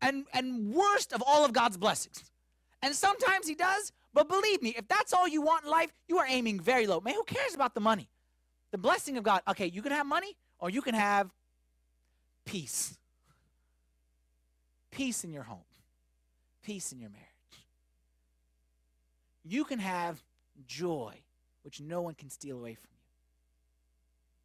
and, 0.01 0.25
and 0.34 0.73
worst 0.73 1.13
of 1.13 1.23
all 1.25 1.45
of 1.45 1.53
God's 1.53 1.77
blessings. 1.77 2.32
And 2.82 2.93
sometimes 2.93 3.47
He 3.47 3.55
does, 3.55 3.93
but 4.13 4.27
believe 4.27 4.62
me, 4.62 4.75
if 4.77 4.88
that's 4.88 5.13
all 5.13 5.27
you 5.27 5.41
want 5.41 5.63
in 5.63 5.69
life, 5.69 5.93
you 6.08 6.17
are 6.17 6.25
aiming 6.27 6.60
very 6.60 6.88
low. 6.88 6.99
Man, 6.99 7.13
who 7.13 7.23
cares 7.23 7.53
about 7.53 7.73
the 7.73 7.82
money? 7.82 8.10
The 8.71 8.77
blessing 8.77 9.17
of 9.17 9.23
God, 9.23 9.41
okay, 9.49 9.67
you 9.67 9.82
can 9.82 9.91
have 9.91 10.05
money 10.05 10.36
or 10.60 10.69
you 10.69 10.82
can 10.82 10.95
have 10.95 11.30
peace. 12.45 12.98
Peace 14.91 15.24
in 15.24 15.32
your 15.32 15.43
home, 15.43 15.60
peace 16.63 16.91
in 16.91 17.00
your 17.00 17.10
marriage. 17.10 17.26
You 19.45 19.63
can 19.63 19.80
have 19.80 20.22
joy, 20.67 21.15
which 21.63 21.80
no 21.80 22.02
one 22.02 22.15
can 22.15 22.30
steal 22.30 22.58
away 22.58 22.74
from 22.74 22.89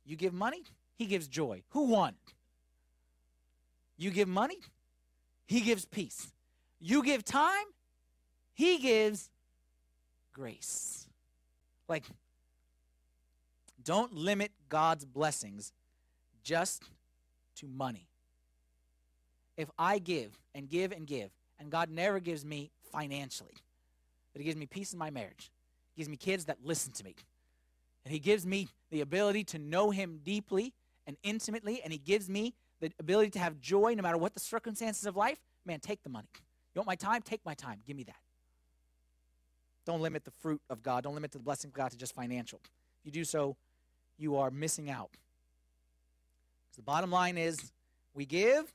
you. 0.04 0.12
You 0.12 0.16
give 0.16 0.34
money, 0.34 0.62
he 0.96 1.06
gives 1.06 1.26
joy. 1.26 1.62
Who 1.70 1.88
won? 1.88 2.14
You 3.96 4.10
give 4.10 4.28
money, 4.28 4.58
he 5.46 5.60
gives 5.60 5.84
peace. 5.84 6.28
You 6.80 7.02
give 7.02 7.24
time, 7.24 7.66
he 8.52 8.78
gives 8.78 9.30
grace. 10.32 11.06
Like, 11.88 12.04
don't 13.82 14.12
limit 14.14 14.52
God's 14.68 15.04
blessings 15.04 15.72
just 16.44 16.84
to 17.56 17.66
money. 17.66 18.06
If 19.56 19.70
I 19.78 19.98
give 19.98 20.38
and 20.54 20.68
give 20.68 20.92
and 20.92 21.06
give, 21.06 21.30
and 21.58 21.70
God 21.70 21.90
never 21.90 22.20
gives 22.20 22.44
me 22.44 22.70
financially, 22.92 23.54
but 24.32 24.40
He 24.40 24.44
gives 24.44 24.56
me 24.56 24.66
peace 24.66 24.92
in 24.92 24.98
my 24.98 25.10
marriage, 25.10 25.50
He 25.94 26.00
gives 26.00 26.08
me 26.08 26.16
kids 26.16 26.44
that 26.44 26.58
listen 26.62 26.92
to 26.92 27.04
me, 27.04 27.14
and 28.04 28.12
He 28.12 28.18
gives 28.18 28.46
me 28.46 28.68
the 28.90 29.00
ability 29.00 29.44
to 29.44 29.58
know 29.58 29.90
Him 29.90 30.20
deeply 30.22 30.72
and 31.06 31.16
intimately, 31.22 31.80
and 31.82 31.92
He 31.92 31.98
gives 31.98 32.28
me 32.28 32.54
the 32.80 32.92
ability 32.98 33.30
to 33.30 33.38
have 33.38 33.60
joy 33.60 33.94
no 33.96 34.02
matter 34.02 34.18
what 34.18 34.34
the 34.34 34.40
circumstances 34.40 35.06
of 35.06 35.16
life, 35.16 35.38
man, 35.64 35.80
take 35.80 36.02
the 36.02 36.10
money. 36.10 36.28
You 36.74 36.80
want 36.80 36.86
my 36.86 36.96
time? 36.96 37.22
Take 37.22 37.44
my 37.44 37.54
time. 37.54 37.80
Give 37.86 37.96
me 37.96 38.02
that. 38.04 38.16
Don't 39.86 40.00
limit 40.00 40.24
the 40.24 40.32
fruit 40.40 40.60
of 40.68 40.82
God. 40.82 41.04
Don't 41.04 41.14
limit 41.14 41.30
the 41.30 41.38
blessing 41.38 41.68
of 41.68 41.74
God 41.74 41.90
to 41.92 41.96
just 41.96 42.14
financial. 42.14 42.60
If 43.00 43.06
you 43.06 43.12
do 43.12 43.24
so, 43.24 43.56
you 44.18 44.36
are 44.36 44.50
missing 44.50 44.90
out. 44.90 45.10
So 46.74 46.80
the 46.80 46.86
bottom 46.86 47.12
line 47.12 47.38
is 47.38 47.70
we 48.14 48.26
give 48.26 48.72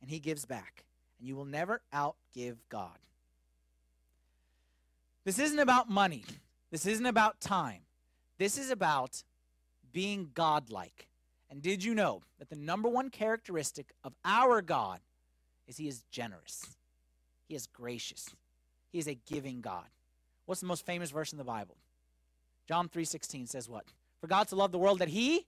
and 0.00 0.08
he 0.08 0.20
gives 0.20 0.44
back. 0.44 0.84
And 1.18 1.26
you 1.26 1.34
will 1.34 1.44
never 1.44 1.80
outgive 1.92 2.58
God. 2.68 2.96
This 5.24 5.40
isn't 5.40 5.58
about 5.58 5.90
money. 5.90 6.24
This 6.70 6.86
isn't 6.86 7.04
about 7.04 7.40
time. 7.40 7.80
This 8.38 8.58
is 8.58 8.70
about 8.70 9.24
being 9.92 10.30
godlike. 10.34 11.08
And 11.50 11.60
did 11.60 11.82
you 11.82 11.96
know 11.96 12.22
that 12.38 12.48
the 12.48 12.56
number 12.56 12.88
one 12.88 13.10
characteristic 13.10 13.92
of 14.04 14.12
our 14.24 14.62
God 14.62 15.00
is 15.66 15.76
he 15.76 15.88
is 15.88 16.04
generous? 16.12 16.76
He 17.48 17.56
is 17.56 17.66
gracious. 17.66 18.30
He 18.92 19.00
is 19.00 19.08
a 19.08 19.18
giving 19.26 19.60
God. 19.60 19.86
What's 20.46 20.60
the 20.60 20.68
most 20.68 20.86
famous 20.86 21.10
verse 21.10 21.32
in 21.32 21.38
the 21.38 21.44
Bible? 21.44 21.76
John 22.68 22.88
3:16 22.88 23.48
says 23.48 23.68
what? 23.68 23.84
For 24.20 24.28
God 24.28 24.46
to 24.48 24.56
love 24.56 24.70
the 24.70 24.78
world 24.78 25.00
that 25.00 25.08
he 25.08 25.46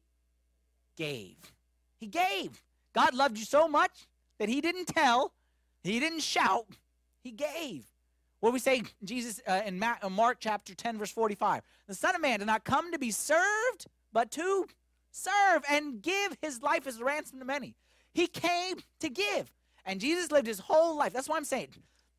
gave. 0.96 1.36
He 1.98 2.06
gave. 2.06 2.62
God 2.94 3.14
loved 3.14 3.38
you 3.38 3.44
so 3.44 3.68
much 3.68 4.08
that 4.38 4.48
he 4.48 4.60
didn't 4.60 4.86
tell, 4.86 5.32
he 5.82 6.00
didn't 6.00 6.22
shout, 6.22 6.66
he 7.22 7.30
gave. 7.30 7.84
What 8.40 8.52
we 8.52 8.58
say, 8.58 8.82
Jesus 9.02 9.40
uh, 9.46 9.62
in 9.64 9.82
uh, 9.82 9.96
Mark 10.10 10.36
chapter 10.40 10.74
10, 10.74 10.98
verse 10.98 11.10
45. 11.10 11.62
The 11.88 11.94
Son 11.94 12.14
of 12.14 12.20
Man 12.20 12.40
did 12.40 12.46
not 12.46 12.64
come 12.64 12.92
to 12.92 12.98
be 12.98 13.10
served, 13.10 13.86
but 14.12 14.30
to 14.32 14.66
serve 15.10 15.62
and 15.70 16.02
give 16.02 16.36
his 16.42 16.60
life 16.62 16.86
as 16.86 16.98
a 16.98 17.04
ransom 17.04 17.38
to 17.38 17.44
many. 17.44 17.74
He 18.12 18.26
came 18.26 18.76
to 19.00 19.08
give. 19.08 19.50
And 19.86 20.00
Jesus 20.00 20.30
lived 20.30 20.46
his 20.46 20.58
whole 20.58 20.96
life. 20.96 21.12
That's 21.12 21.28
why 21.28 21.36
I'm 21.36 21.44
saying 21.44 21.68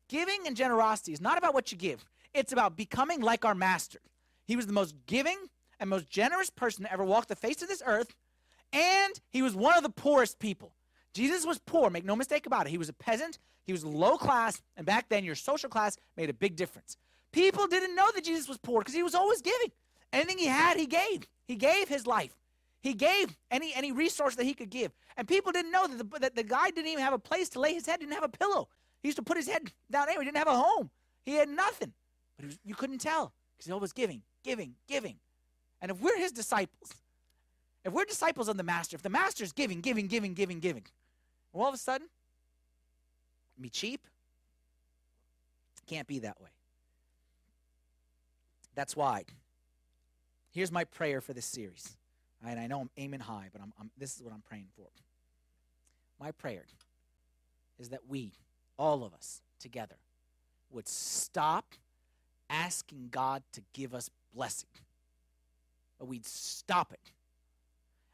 giving 0.08 0.46
and 0.46 0.56
generosity 0.56 1.12
is 1.12 1.20
not 1.20 1.38
about 1.38 1.54
what 1.54 1.72
you 1.72 1.78
give, 1.78 2.04
it's 2.34 2.52
about 2.52 2.76
becoming 2.76 3.20
like 3.20 3.44
our 3.44 3.54
master. 3.54 3.98
He 4.46 4.56
was 4.56 4.66
the 4.66 4.72
most 4.72 4.94
giving 5.06 5.38
and 5.80 5.90
most 5.90 6.08
generous 6.08 6.50
person 6.50 6.84
to 6.84 6.92
ever 6.92 7.04
walk 7.04 7.26
the 7.26 7.36
face 7.36 7.62
of 7.62 7.68
this 7.68 7.82
earth, 7.84 8.14
and 8.72 9.20
he 9.30 9.42
was 9.42 9.54
one 9.54 9.76
of 9.76 9.82
the 9.82 9.90
poorest 9.90 10.38
people. 10.38 10.72
Jesus 11.14 11.46
was 11.46 11.58
poor, 11.58 11.88
make 11.90 12.04
no 12.04 12.16
mistake 12.16 12.46
about 12.46 12.66
it. 12.66 12.70
He 12.70 12.78
was 12.78 12.88
a 12.88 12.92
peasant, 12.92 13.38
he 13.64 13.72
was 13.72 13.84
low 13.84 14.16
class, 14.16 14.60
and 14.76 14.86
back 14.86 15.08
then 15.08 15.24
your 15.24 15.34
social 15.34 15.68
class 15.68 15.96
made 16.16 16.30
a 16.30 16.34
big 16.34 16.56
difference. 16.56 16.96
People 17.32 17.66
didn't 17.66 17.94
know 17.94 18.08
that 18.14 18.24
Jesus 18.24 18.48
was 18.48 18.58
poor 18.58 18.80
because 18.80 18.94
he 18.94 19.02
was 19.02 19.14
always 19.14 19.42
giving. 19.42 19.72
Anything 20.12 20.38
he 20.38 20.46
had, 20.46 20.76
he 20.76 20.86
gave. 20.86 21.26
He 21.44 21.56
gave 21.56 21.88
his 21.88 22.06
life. 22.06 22.36
He 22.80 22.94
gave 22.94 23.36
any 23.50 23.74
any 23.74 23.90
resource 23.90 24.36
that 24.36 24.44
he 24.44 24.54
could 24.54 24.70
give. 24.70 24.92
And 25.16 25.26
people 25.26 25.50
didn't 25.50 25.72
know 25.72 25.86
that 25.88 25.98
the, 25.98 26.18
that 26.20 26.36
the 26.36 26.44
guy 26.44 26.70
didn't 26.70 26.86
even 26.88 27.02
have 27.02 27.12
a 27.12 27.18
place 27.18 27.48
to 27.50 27.60
lay 27.60 27.74
his 27.74 27.86
head, 27.86 28.00
didn't 28.00 28.14
have 28.14 28.22
a 28.22 28.28
pillow. 28.28 28.68
He 29.02 29.08
used 29.08 29.16
to 29.18 29.24
put 29.24 29.36
his 29.36 29.48
head 29.48 29.72
down 29.90 30.06
there. 30.06 30.18
He 30.20 30.24
didn't 30.24 30.36
have 30.36 30.48
a 30.48 30.56
home. 30.56 30.90
He 31.24 31.34
had 31.34 31.48
nothing. 31.48 31.92
But 32.36 32.46
was, 32.46 32.58
you 32.64 32.74
couldn't 32.74 32.98
tell 32.98 33.32
because 33.56 33.66
he 33.66 33.72
always 33.72 33.92
giving, 33.92 34.22
giving, 34.44 34.74
giving. 34.86 35.16
And 35.80 35.90
if 35.90 36.00
we're 36.00 36.18
his 36.18 36.32
disciples, 36.32 36.94
if 37.86 37.92
we're 37.92 38.04
disciples 38.04 38.48
of 38.48 38.56
the 38.56 38.64
master, 38.64 38.96
if 38.96 39.02
the 39.02 39.08
master's 39.08 39.52
giving, 39.52 39.80
giving, 39.80 40.08
giving, 40.08 40.34
giving, 40.34 40.58
giving, 40.58 40.84
all 41.52 41.68
of 41.68 41.74
a 41.74 41.78
sudden, 41.78 42.08
be 43.60 43.68
cheap? 43.68 44.06
Can't 45.86 46.08
be 46.08 46.18
that 46.18 46.40
way. 46.40 46.50
That's 48.74 48.96
why. 48.96 49.24
Here's 50.50 50.72
my 50.72 50.82
prayer 50.82 51.20
for 51.20 51.32
this 51.32 51.46
series. 51.46 51.96
And 52.44 52.58
I 52.58 52.66
know 52.66 52.80
I'm 52.80 52.90
aiming 52.96 53.20
high, 53.20 53.48
but 53.52 53.62
I'm, 53.62 53.72
I'm, 53.80 53.90
this 53.96 54.16
is 54.16 54.22
what 54.22 54.32
I'm 54.32 54.42
praying 54.42 54.66
for. 54.76 54.88
My 56.20 56.32
prayer 56.32 56.64
is 57.78 57.90
that 57.90 58.00
we, 58.08 58.32
all 58.76 59.04
of 59.04 59.14
us 59.14 59.42
together, 59.60 59.96
would 60.70 60.88
stop 60.88 61.74
asking 62.50 63.08
God 63.10 63.42
to 63.52 63.62
give 63.72 63.94
us 63.94 64.10
blessing. 64.34 64.68
But 65.98 66.08
we'd 66.08 66.26
stop 66.26 66.92
it. 66.92 67.12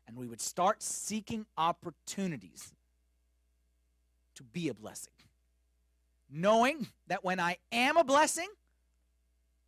And 0.06 0.16
we 0.16 0.26
would 0.26 0.40
start 0.40 0.82
seeking 0.82 1.46
opportunities 1.56 2.74
to 4.34 4.42
be 4.42 4.68
a 4.68 4.74
blessing. 4.74 5.12
Knowing 6.30 6.86
that 7.08 7.24
when 7.24 7.38
I 7.38 7.58
am 7.70 7.96
a 7.96 8.04
blessing, 8.04 8.48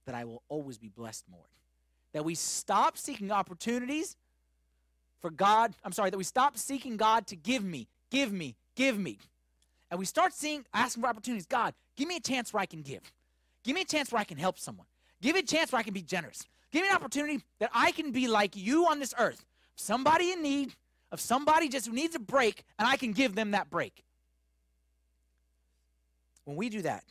that 0.07 0.15
I 0.15 0.25
will 0.25 0.43
always 0.49 0.79
be 0.79 0.89
blessed 0.89 1.25
more. 1.31 1.45
That 2.13 2.25
we 2.25 2.35
stop 2.35 2.97
seeking 2.97 3.31
opportunities 3.31 4.17
for 5.21 5.31
God, 5.31 5.75
I'm 5.85 5.93
sorry, 5.93 6.11
that 6.11 6.19
we 6.19 6.25
stop 6.25 6.59
seeking 6.59 6.97
God 6.97 7.27
to 7.29 7.37
give 7.37 7.65
me, 7.65 7.89
give 8.11 8.33
me, 8.33 8.57
give 8.75 8.99
me. 8.99 9.19
And 9.91 9.99
we 9.99 10.07
start 10.07 10.33
seeing, 10.33 10.65
asking 10.75 11.03
for 11.03 11.09
opportunities. 11.09 11.47
God, 11.47 11.73
give 11.97 12.09
me 12.09 12.17
a 12.17 12.21
chance 12.21 12.53
where 12.53 12.61
I 12.61 12.67
can 12.67 12.83
give. 12.83 13.01
Give 13.63 13.75
me 13.75 13.83
a 13.83 13.87
chance 13.87 14.13
where 14.13 14.21
I 14.21 14.25
can 14.25 14.37
help 14.37 14.59
someone. 14.59 14.87
Give 15.23 15.35
me 15.35 15.41
a 15.41 15.45
chance 15.45 15.73
where 15.73 15.81
I 15.81 15.83
can 15.83 15.95
be 15.95 16.03
generous. 16.03 16.45
Give 16.71 16.83
me 16.83 16.89
an 16.89 16.97
opportunity 16.97 17.41
that 17.59 17.71
I 17.73 17.93
can 17.93 18.11
be 18.11 18.29
like 18.29 18.57
you 18.57 18.87
on 18.87 18.99
this 18.99 19.15
earth. 19.17 19.45
Somebody 19.77 20.33
in 20.33 20.43
need, 20.43 20.75
of 21.11 21.21
somebody 21.21 21.69
just 21.69 21.87
who 21.87 21.93
needs 21.93 22.15
a 22.15 22.19
break, 22.19 22.65
and 22.79 22.89
I 22.89 22.97
can 22.97 23.13
give 23.13 23.35
them 23.35 23.53
that 23.53 23.71
break. 23.71 24.05
when 26.45 26.57
we 26.57 26.69
do 26.69 26.83
that, 26.83 27.05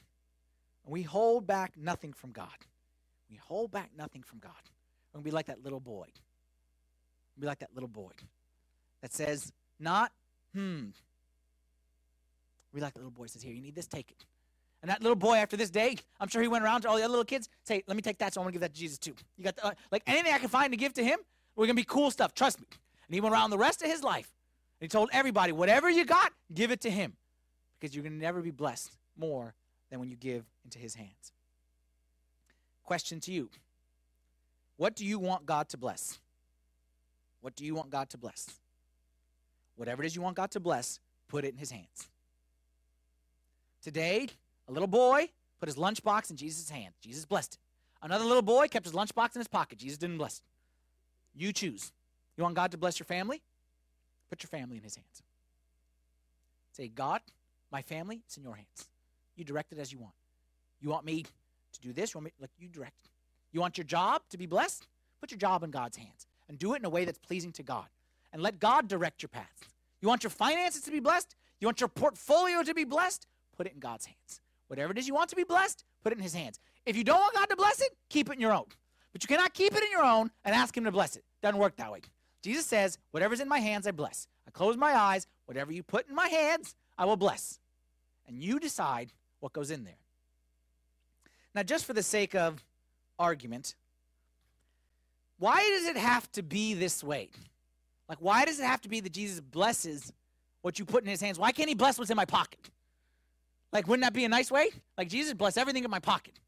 we 0.85 1.01
hold 1.01 1.47
back 1.47 1.73
nothing 1.77 2.13
from 2.13 2.31
God, 2.31 2.47
we 3.29 3.37
hold 3.37 3.71
back 3.71 3.89
nothing 3.97 4.23
from 4.23 4.39
God. 4.39 4.51
We're 5.11 5.19
going 5.19 5.23
to 5.23 5.31
be 5.31 5.35
like 5.35 5.47
that 5.47 5.63
little 5.63 5.79
boy. 5.79 6.07
We'll 7.35 7.41
be 7.41 7.47
like 7.47 7.59
that 7.59 7.73
little 7.73 7.89
boy 7.89 8.11
that 9.01 9.13
says, 9.13 9.51
not, 9.79 10.11
hmm. 10.53 10.85
We 12.71 12.81
like 12.81 12.93
the 12.93 12.99
little 12.99 13.11
boy 13.11 13.27
says, 13.27 13.43
here, 13.43 13.53
you 13.53 13.61
need 13.61 13.75
this, 13.75 13.85
take 13.85 14.09
it. 14.09 14.25
And 14.81 14.89
that 14.89 15.01
little 15.01 15.15
boy, 15.15 15.35
after 15.35 15.55
this 15.55 15.69
day, 15.69 15.97
I'm 16.19 16.27
sure 16.27 16.41
he 16.41 16.47
went 16.47 16.63
around 16.63 16.81
to 16.81 16.89
all 16.89 16.97
the 16.97 17.03
other 17.03 17.11
little 17.11 17.25
kids, 17.25 17.47
say, 17.63 17.83
let 17.87 17.95
me 17.95 18.01
take 18.01 18.17
that, 18.17 18.33
so 18.33 18.41
I'm 18.41 18.45
going 18.45 18.53
to 18.53 18.55
give 18.55 18.61
that 18.61 18.73
to 18.73 18.79
Jesus 18.79 18.97
too. 18.97 19.15
You 19.37 19.43
got, 19.43 19.55
the, 19.55 19.67
uh, 19.67 19.71
like 19.91 20.03
anything 20.07 20.33
I 20.33 20.39
can 20.39 20.49
find 20.49 20.71
to 20.73 20.77
give 20.77 20.93
to 20.93 21.03
him, 21.03 21.19
we're 21.55 21.65
going 21.65 21.75
to 21.75 21.81
be 21.81 21.85
cool 21.85 22.11
stuff, 22.11 22.33
trust 22.33 22.59
me. 22.59 22.67
And 23.07 23.13
he 23.13 23.21
went 23.21 23.33
around 23.33 23.49
the 23.49 23.57
rest 23.57 23.81
of 23.81 23.89
his 23.89 24.03
life. 24.03 24.31
And 24.79 24.85
he 24.85 24.87
told 24.87 25.09
everybody, 25.13 25.51
whatever 25.51 25.89
you 25.89 26.05
got, 26.05 26.31
give 26.53 26.71
it 26.71 26.81
to 26.81 26.89
him. 26.89 27.13
Because 27.79 27.95
you're 27.95 28.03
going 28.03 28.13
to 28.13 28.19
never 28.19 28.41
be 28.41 28.51
blessed 28.51 28.95
more 29.17 29.53
than 29.89 29.99
when 29.99 30.09
you 30.09 30.15
give 30.15 30.45
into 30.63 30.79
his 30.79 30.95
hands. 30.95 31.33
Question 32.83 33.19
to 33.21 33.31
you 33.31 33.49
What 34.77 34.95
do 34.95 35.05
you 35.05 35.19
want 35.19 35.45
God 35.45 35.69
to 35.69 35.77
bless? 35.77 36.19
What 37.41 37.55
do 37.55 37.65
you 37.65 37.75
want 37.75 37.89
God 37.89 38.09
to 38.11 38.17
bless? 38.17 38.47
Whatever 39.75 40.03
it 40.03 40.07
is 40.07 40.15
you 40.15 40.21
want 40.21 40.35
God 40.35 40.51
to 40.51 40.59
bless, 40.59 40.99
put 41.27 41.43
it 41.43 41.51
in 41.53 41.57
his 41.57 41.71
hands. 41.71 42.07
Today, 43.81 44.29
a 44.67 44.71
little 44.71 44.87
boy 44.87 45.27
put 45.59 45.67
his 45.67 45.75
lunchbox 45.75 46.29
in 46.29 46.37
Jesus' 46.37 46.69
hand. 46.69 46.93
Jesus 47.01 47.25
blessed 47.25 47.55
it. 47.55 47.59
Another 48.01 48.25
little 48.25 48.41
boy 48.41 48.67
kept 48.67 48.85
his 48.85 48.93
lunchbox 48.93 49.35
in 49.35 49.39
his 49.39 49.47
pocket. 49.47 49.77
Jesus 49.77 49.97
didn't 49.97 50.17
bless 50.17 50.37
it. 50.37 50.43
You 51.35 51.51
choose. 51.51 51.91
You 52.37 52.43
want 52.43 52.55
God 52.55 52.71
to 52.71 52.77
bless 52.77 52.99
your 52.99 53.05
family? 53.05 53.41
Put 54.29 54.43
your 54.43 54.49
family 54.49 54.77
in 54.77 54.83
his 54.83 54.95
hands. 54.95 55.23
Say, 56.71 56.87
God, 56.87 57.21
my 57.71 57.81
family, 57.81 58.21
it's 58.25 58.37
in 58.37 58.43
your 58.43 58.55
hands. 58.55 58.87
You 59.35 59.43
direct 59.43 59.71
it 59.71 59.79
as 59.79 59.91
you 59.91 59.99
want. 59.99 60.13
You 60.81 60.89
want 60.89 61.05
me 61.05 61.23
to 61.23 61.81
do 61.81 61.93
this? 61.93 62.13
You 62.13 62.19
want 62.19 62.25
me 62.25 62.31
like 62.39 62.51
you 62.59 62.67
direct. 62.67 63.09
You 63.51 63.61
want 63.61 63.77
your 63.77 63.85
job 63.85 64.21
to 64.29 64.37
be 64.37 64.45
blessed? 64.45 64.87
Put 65.21 65.31
your 65.31 65.37
job 65.37 65.63
in 65.63 65.71
God's 65.71 65.97
hands 65.97 66.27
and 66.49 66.57
do 66.57 66.73
it 66.73 66.79
in 66.79 66.85
a 66.85 66.89
way 66.89 67.05
that's 67.05 67.19
pleasing 67.19 67.51
to 67.53 67.63
God. 67.63 67.85
And 68.31 68.41
let 68.41 68.59
God 68.59 68.87
direct 68.87 69.21
your 69.21 69.29
path. 69.29 69.69
You 70.01 70.07
want 70.07 70.23
your 70.23 70.31
finances 70.31 70.81
to 70.81 70.91
be 70.91 70.99
blessed? 70.99 71.35
You 71.59 71.67
want 71.67 71.79
your 71.79 71.87
portfolio 71.87 72.63
to 72.63 72.73
be 72.73 72.83
blessed? 72.83 73.27
Put 73.55 73.67
it 73.67 73.73
in 73.73 73.79
God's 73.79 74.05
hands. 74.05 74.41
Whatever 74.67 74.91
it 74.91 74.97
is 74.97 75.07
you 75.07 75.13
want 75.13 75.29
to 75.29 75.35
be 75.35 75.43
blessed, 75.43 75.83
put 76.03 76.11
it 76.11 76.17
in 76.17 76.23
his 76.23 76.33
hands. 76.33 76.59
If 76.85 76.97
you 76.97 77.03
don't 77.03 77.19
want 77.19 77.35
God 77.35 77.45
to 77.45 77.55
bless 77.55 77.81
it, 77.81 77.95
keep 78.09 78.29
it 78.29 78.33
in 78.33 78.41
your 78.41 78.53
own. 78.53 78.65
But 79.13 79.23
you 79.23 79.27
cannot 79.27 79.53
keep 79.53 79.73
it 79.73 79.83
in 79.83 79.91
your 79.91 80.03
own 80.03 80.31
and 80.43 80.53
ask 80.53 80.75
him 80.75 80.83
to 80.83 80.91
bless 80.91 81.15
it. 81.15 81.23
Doesn't 81.41 81.59
work 81.59 81.77
that 81.77 81.91
way. 81.91 82.01
Jesus 82.41 82.65
says, 82.65 82.97
Whatever's 83.11 83.39
in 83.39 83.47
my 83.47 83.59
hands, 83.59 83.87
I 83.87 83.91
bless. 83.91 84.27
I 84.47 84.51
close 84.51 84.75
my 84.75 84.93
eyes. 84.93 85.27
Whatever 85.45 85.71
you 85.71 85.83
put 85.83 86.09
in 86.09 86.15
my 86.15 86.27
hands, 86.27 86.75
I 86.97 87.05
will 87.05 87.15
bless. 87.15 87.59
And 88.27 88.41
you 88.41 88.59
decide 88.59 89.13
what 89.39 89.53
goes 89.53 89.71
in 89.71 89.83
there. 89.83 89.93
Now, 91.55 91.63
just 91.63 91.85
for 91.85 91.93
the 91.93 92.03
sake 92.03 92.33
of 92.33 92.63
argument, 93.19 93.75
why 95.37 95.59
does 95.69 95.85
it 95.85 95.97
have 95.97 96.31
to 96.31 96.41
be 96.41 96.73
this 96.73 97.03
way? 97.03 97.29
Like, 98.09 98.17
why 98.19 98.45
does 98.45 98.59
it 98.59 98.65
have 98.65 98.81
to 98.81 98.89
be 98.89 98.99
that 99.01 99.11
Jesus 99.11 99.39
blesses 99.39 100.11
what 100.61 100.79
you 100.79 100.85
put 100.85 101.03
in 101.03 101.09
his 101.09 101.21
hands? 101.21 101.37
Why 101.37 101.51
can't 101.51 101.69
he 101.69 101.75
bless 101.75 101.99
what's 101.99 102.09
in 102.09 102.17
my 102.17 102.25
pocket? 102.25 102.69
Like, 103.71 103.87
wouldn't 103.87 104.03
that 104.03 104.13
be 104.13 104.25
a 104.25 104.29
nice 104.29 104.51
way? 104.51 104.69
Like, 104.97 105.09
Jesus, 105.09 105.33
bless 105.33 105.57
everything 105.57 105.83
in 105.83 105.91
my 105.91 105.99
pocket. 105.99 106.39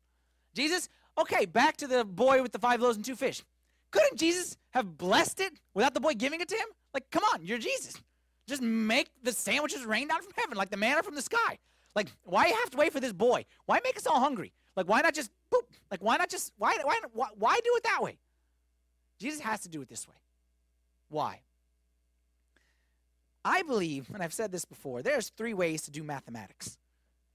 Jesus, 0.54 0.90
okay, 1.18 1.46
back 1.46 1.78
to 1.78 1.88
the 1.88 2.06
boy 2.06 2.42
with 2.42 2.52
the 2.52 2.60
five 2.60 2.82
loaves 2.82 2.98
and 2.98 3.06
two 3.06 3.16
fish. 3.16 3.44
Couldn't 3.92 4.18
Jesus 4.18 4.58
have 4.72 4.98
blessed 4.98 5.40
it 5.40 5.54
without 5.74 5.94
the 5.94 6.00
boy 6.00 6.14
giving 6.14 6.42
it 6.42 6.50
to 6.50 6.56
him? 6.56 6.68
Like, 6.94 7.10
come 7.12 7.24
on, 7.34 7.46
you're 7.46 7.58
Jesus. 7.58 7.96
Just 8.48 8.62
make 8.62 9.10
the 9.24 9.32
sandwiches 9.32 9.86
rain 9.86 10.08
down 10.08 10.22
from 10.22 10.34
heaven 10.36 10.58
like 10.58 10.70
the 10.70 10.78
manna 10.78 11.02
from 11.02 11.16
the 11.16 11.22
sky. 11.22 11.58
Like, 11.96 12.08
why 12.24 12.48
have 12.48 12.70
to 12.72 12.78
wait 12.78 12.92
for 12.92 13.00
this 13.00 13.14
boy? 13.14 13.46
Why 13.66 13.80
make 13.84 13.98
us 13.98 14.06
all 14.06 14.20
hungry? 14.20 14.52
Like, 14.76 14.88
why 14.88 15.02
not 15.02 15.14
just 15.14 15.32
boop? 15.52 15.62
Like, 15.90 16.04
why 16.04 16.18
not 16.18 16.30
just 16.30 16.52
why 16.58 16.78
why 16.84 17.00
why, 17.14 17.28
why 17.38 17.56
do 17.64 17.72
it 17.76 17.84
that 17.84 18.02
way? 18.02 18.18
Jesus 19.18 19.40
has 19.40 19.62
to 19.62 19.70
do 19.70 19.82
it 19.82 19.88
this 19.88 20.08
way. 20.08 20.16
Why? 21.10 21.40
I 23.46 23.62
believe, 23.62 24.10
and 24.14 24.22
I've 24.24 24.34
said 24.34 24.52
this 24.52 24.66
before, 24.66 25.04
there's 25.04 25.30
three 25.30 25.54
ways 25.54 25.84
to 25.84 25.92
do 25.92 26.04
mathematics 26.04 26.78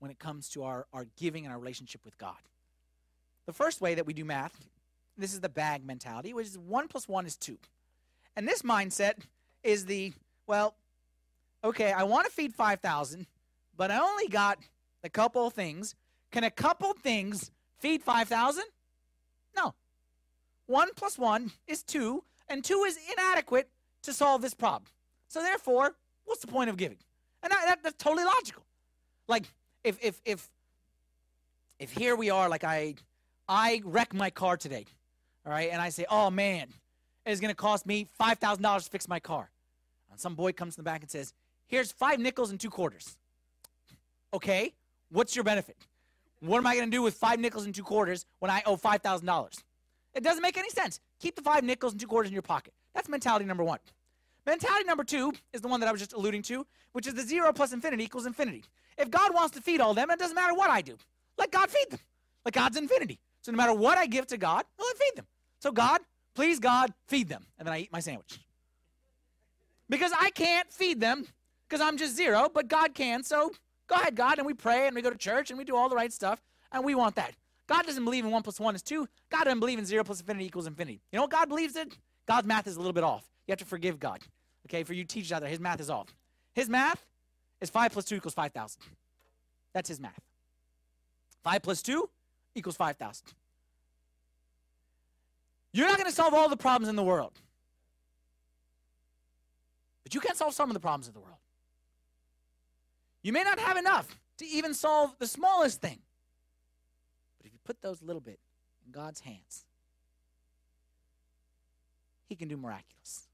when 0.00 0.10
it 0.10 0.18
comes 0.18 0.48
to 0.50 0.64
our, 0.64 0.86
our 0.92 1.06
giving 1.16 1.44
and 1.44 1.52
our 1.52 1.58
relationship 1.58 2.04
with 2.04 2.18
God. 2.18 2.36
The 3.46 3.52
first 3.52 3.80
way 3.80 3.94
that 3.94 4.06
we 4.06 4.12
do 4.12 4.24
math, 4.24 4.52
this 5.16 5.32
is 5.32 5.40
the 5.40 5.48
bag 5.48 5.84
mentality, 5.84 6.32
which 6.32 6.46
is 6.46 6.58
one 6.58 6.88
plus 6.88 7.08
one 7.08 7.26
is 7.26 7.36
two. 7.36 7.58
And 8.36 8.46
this 8.46 8.62
mindset 8.62 9.14
is 9.62 9.86
the, 9.86 10.12
well, 10.46 10.74
okay, 11.64 11.92
I 11.92 12.04
want 12.04 12.26
to 12.26 12.32
feed 12.32 12.54
5,000, 12.54 13.26
but 13.76 13.90
I 13.90 13.98
only 13.98 14.28
got 14.28 14.58
a 15.02 15.08
couple 15.08 15.48
things. 15.50 15.94
Can 16.30 16.44
a 16.44 16.50
couple 16.50 16.92
things 16.94 17.50
feed 17.78 18.02
5,000? 18.02 18.64
No. 19.56 19.74
One 20.66 20.90
plus 20.94 21.18
one 21.18 21.50
is 21.66 21.82
two, 21.82 22.22
and 22.48 22.64
two 22.64 22.84
is 22.86 22.98
inadequate 23.12 23.68
to 24.02 24.12
solve 24.12 24.42
this 24.42 24.54
problem. 24.54 24.88
So 25.28 25.42
therefore, 25.42 25.94
what's 26.24 26.40
the 26.40 26.46
point 26.46 26.70
of 26.70 26.76
giving? 26.76 26.98
And 27.42 27.50
that, 27.50 27.62
that, 27.66 27.82
that's 27.82 28.02
totally 28.02 28.24
logical. 28.24 28.62
Like 29.28 29.44
if 29.84 29.98
if 30.02 30.20
if 30.24 30.48
if 31.78 31.92
here 31.92 32.16
we 32.16 32.30
are, 32.30 32.48
like 32.48 32.64
I 32.64 32.94
I 33.50 33.82
wreck 33.84 34.14
my 34.14 34.30
car 34.30 34.56
today, 34.56 34.86
all 35.44 35.50
right, 35.50 35.70
and 35.72 35.82
I 35.82 35.88
say, 35.88 36.06
oh 36.08 36.30
man, 36.30 36.68
it's 37.26 37.40
gonna 37.40 37.52
cost 37.52 37.84
me 37.84 38.06
five 38.16 38.38
thousand 38.38 38.62
dollars 38.62 38.84
to 38.84 38.90
fix 38.90 39.08
my 39.08 39.18
car. 39.18 39.50
And 40.08 40.20
some 40.20 40.36
boy 40.36 40.52
comes 40.52 40.78
in 40.78 40.84
the 40.84 40.88
back 40.88 41.02
and 41.02 41.10
says, 41.10 41.34
here's 41.66 41.90
five 41.90 42.20
nickels 42.20 42.52
and 42.52 42.60
two 42.60 42.70
quarters. 42.70 43.16
Okay, 44.32 44.72
what's 45.10 45.34
your 45.34 45.42
benefit? 45.42 45.76
What 46.38 46.58
am 46.58 46.66
I 46.68 46.76
gonna 46.76 46.92
do 46.92 47.02
with 47.02 47.14
five 47.14 47.40
nickels 47.40 47.64
and 47.64 47.74
two 47.74 47.82
quarters 47.82 48.24
when 48.38 48.52
I 48.52 48.62
owe 48.66 48.76
five 48.76 49.02
thousand 49.02 49.26
dollars? 49.26 49.56
It 50.14 50.22
doesn't 50.22 50.42
make 50.42 50.56
any 50.56 50.70
sense. 50.70 51.00
Keep 51.18 51.34
the 51.34 51.42
five 51.42 51.64
nickels 51.64 51.92
and 51.92 52.00
two 52.00 52.06
quarters 52.06 52.30
in 52.30 52.34
your 52.34 52.42
pocket. 52.42 52.72
That's 52.94 53.08
mentality 53.08 53.46
number 53.46 53.64
one. 53.64 53.80
Mentality 54.46 54.84
number 54.84 55.02
two 55.02 55.32
is 55.52 55.60
the 55.60 55.66
one 55.66 55.80
that 55.80 55.88
I 55.88 55.92
was 55.92 56.00
just 56.00 56.12
alluding 56.12 56.42
to, 56.42 56.64
which 56.92 57.08
is 57.08 57.14
the 57.14 57.22
zero 57.22 57.52
plus 57.52 57.72
infinity 57.72 58.04
equals 58.04 58.26
infinity. 58.26 58.62
If 58.96 59.10
God 59.10 59.34
wants 59.34 59.56
to 59.56 59.60
feed 59.60 59.80
all 59.80 59.92
them, 59.92 60.08
it 60.08 60.20
doesn't 60.20 60.36
matter 60.36 60.54
what 60.54 60.70
I 60.70 60.82
do. 60.82 60.96
Let 61.36 61.50
God 61.50 61.68
feed 61.68 61.90
them. 61.90 61.98
Like 62.44 62.54
God's 62.54 62.76
infinity. 62.76 63.18
So 63.42 63.52
no 63.52 63.56
matter 63.56 63.72
what 63.72 63.98
I 63.98 64.06
give 64.06 64.26
to 64.28 64.36
God, 64.36 64.64
well, 64.78 64.88
I'll 64.88 64.96
feed 64.96 65.16
them. 65.16 65.26
So 65.60 65.72
God, 65.72 66.00
please 66.34 66.58
God, 66.58 66.92
feed 67.08 67.28
them. 67.28 67.46
And 67.58 67.66
then 67.66 67.72
I 67.72 67.80
eat 67.80 67.92
my 67.92 68.00
sandwich. 68.00 68.40
Because 69.88 70.12
I 70.18 70.30
can't 70.30 70.72
feed 70.72 71.00
them 71.00 71.26
because 71.68 71.80
I'm 71.80 71.96
just 71.96 72.16
zero, 72.16 72.48
but 72.52 72.68
God 72.68 72.94
can. 72.94 73.22
So 73.22 73.50
go 73.86 73.96
ahead, 73.96 74.14
God. 74.14 74.38
And 74.38 74.46
we 74.46 74.54
pray 74.54 74.86
and 74.86 74.94
we 74.94 75.02
go 75.02 75.10
to 75.10 75.16
church 75.16 75.50
and 75.50 75.58
we 75.58 75.64
do 75.64 75.76
all 75.76 75.88
the 75.88 75.96
right 75.96 76.12
stuff. 76.12 76.40
And 76.72 76.84
we 76.84 76.94
want 76.94 77.16
that. 77.16 77.34
God 77.66 77.86
doesn't 77.86 78.04
believe 78.04 78.24
in 78.24 78.30
one 78.30 78.42
plus 78.42 78.60
one 78.60 78.74
is 78.74 78.82
two. 78.82 79.08
God 79.30 79.44
doesn't 79.44 79.60
believe 79.60 79.78
in 79.78 79.84
zero 79.84 80.04
plus 80.04 80.20
infinity 80.20 80.46
equals 80.46 80.66
infinity. 80.66 81.00
You 81.12 81.16
know 81.16 81.22
what 81.22 81.30
God 81.30 81.48
believes 81.48 81.76
in? 81.76 81.90
God's 82.26 82.46
math 82.46 82.66
is 82.66 82.76
a 82.76 82.78
little 82.78 82.92
bit 82.92 83.04
off. 83.04 83.24
You 83.46 83.52
have 83.52 83.58
to 83.60 83.64
forgive 83.64 83.98
God. 83.98 84.20
Okay, 84.68 84.82
for 84.82 84.92
you 84.92 85.04
teachers 85.04 85.32
out 85.32 85.40
there, 85.40 85.48
his 85.48 85.60
math 85.60 85.80
is 85.80 85.90
off. 85.90 86.08
His 86.54 86.68
math 86.68 87.04
is 87.60 87.70
5 87.70 87.92
plus 87.92 88.04
2 88.04 88.16
equals 88.16 88.34
5,000. 88.34 88.80
That's 89.72 89.88
his 89.88 90.00
math. 90.00 90.20
5 91.42 91.62
plus 91.62 91.82
2 91.82 92.08
equals 92.54 92.76
5,000. 92.76 93.26
You're 95.72 95.86
not 95.86 95.96
going 95.96 96.08
to 96.08 96.14
solve 96.14 96.34
all 96.34 96.48
the 96.48 96.56
problems 96.56 96.88
in 96.88 96.96
the 96.96 97.02
world. 97.02 97.32
But 100.02 100.14
you 100.14 100.20
can 100.20 100.34
solve 100.34 100.54
some 100.54 100.68
of 100.68 100.74
the 100.74 100.80
problems 100.80 101.06
of 101.06 101.14
the 101.14 101.20
world. 101.20 101.38
You 103.22 103.32
may 103.32 103.42
not 103.42 103.58
have 103.58 103.76
enough 103.76 104.08
to 104.38 104.46
even 104.46 104.74
solve 104.74 105.14
the 105.18 105.26
smallest 105.26 105.80
thing. 105.80 105.98
But 107.38 107.46
if 107.46 107.52
you 107.52 107.58
put 107.64 107.80
those 107.82 108.02
little 108.02 108.20
bit 108.20 108.40
in 108.84 108.92
God's 108.92 109.20
hands, 109.20 109.64
he 112.28 112.34
can 112.34 112.48
do 112.48 112.56
miraculous. 112.56 113.26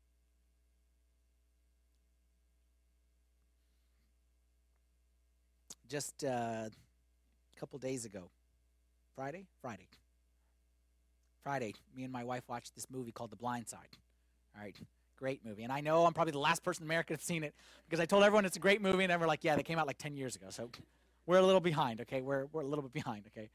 Just 5.88 6.24
uh, 6.24 6.68
a 6.68 6.70
couple 7.60 7.78
days 7.78 8.04
ago, 8.04 8.28
Friday? 9.16 9.46
Friday. 9.62 9.88
Friday, 11.42 11.74
me 11.96 12.04
and 12.04 12.12
my 12.12 12.22
wife 12.22 12.42
watched 12.48 12.74
this 12.74 12.86
movie 12.90 13.12
called 13.12 13.30
The 13.30 13.36
Blind 13.36 13.66
Side. 13.66 13.88
All 14.54 14.62
right, 14.62 14.76
great 15.18 15.42
movie. 15.42 15.62
And 15.62 15.72
I 15.72 15.80
know 15.80 16.04
I'm 16.04 16.12
probably 16.12 16.32
the 16.32 16.38
last 16.38 16.62
person 16.62 16.82
in 16.82 16.88
America 16.88 17.08
to 17.08 17.14
have 17.14 17.22
seen 17.22 17.42
it 17.42 17.54
because 17.88 17.98
I 17.98 18.04
told 18.04 18.24
everyone 18.24 18.44
it's 18.44 18.58
a 18.58 18.60
great 18.60 18.82
movie, 18.82 19.04
and 19.04 19.12
everyone 19.12 19.28
like, 19.28 19.42
yeah, 19.42 19.56
they 19.56 19.62
came 19.62 19.78
out 19.78 19.86
like 19.86 19.96
10 19.96 20.16
years 20.16 20.36
ago. 20.36 20.48
So 20.50 20.68
we're 21.24 21.38
a 21.38 21.42
little 21.42 21.62
behind, 21.62 22.02
okay? 22.02 22.20
We're, 22.20 22.44
we're 22.52 22.60
a 22.60 22.66
little 22.66 22.82
bit 22.82 22.92
behind, 22.92 23.24
okay? 23.28 23.48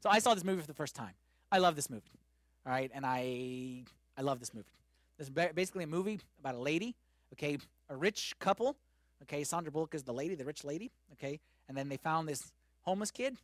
So 0.00 0.08
I 0.08 0.18
saw 0.18 0.32
this 0.32 0.44
movie 0.44 0.62
for 0.62 0.66
the 0.66 0.72
first 0.72 0.94
time. 0.94 1.12
I 1.50 1.58
love 1.58 1.76
this 1.76 1.90
movie, 1.90 2.18
all 2.64 2.72
right? 2.72 2.90
And 2.94 3.04
I, 3.04 3.82
I 4.16 4.22
love 4.22 4.40
this 4.40 4.54
movie. 4.54 4.72
This 5.18 5.28
is 5.28 5.34
basically 5.54 5.84
a 5.84 5.88
movie 5.88 6.20
about 6.40 6.54
a 6.54 6.60
lady, 6.60 6.94
okay? 7.34 7.58
A 7.90 7.96
rich 7.96 8.32
couple, 8.38 8.76
okay? 9.24 9.44
Sandra 9.44 9.70
Bullock 9.70 9.94
is 9.94 10.04
the 10.04 10.14
lady, 10.14 10.36
the 10.36 10.46
rich 10.46 10.64
lady, 10.64 10.90
okay? 11.12 11.38
And 11.68 11.76
then 11.76 11.90
they 11.90 11.98
found 11.98 12.28
this 12.28 12.50
homeless 12.80 13.10
kid, 13.10 13.36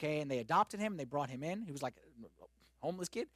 okay? 0.00 0.20
And 0.20 0.30
they 0.30 0.38
adopted 0.38 0.80
him, 0.80 0.92
and 0.92 1.00
they 1.00 1.04
brought 1.04 1.30
him 1.30 1.42
in. 1.42 1.62
He 1.62 1.72
was 1.72 1.82
like 1.82 1.94
homeless 2.80 3.08
kid 3.08 3.28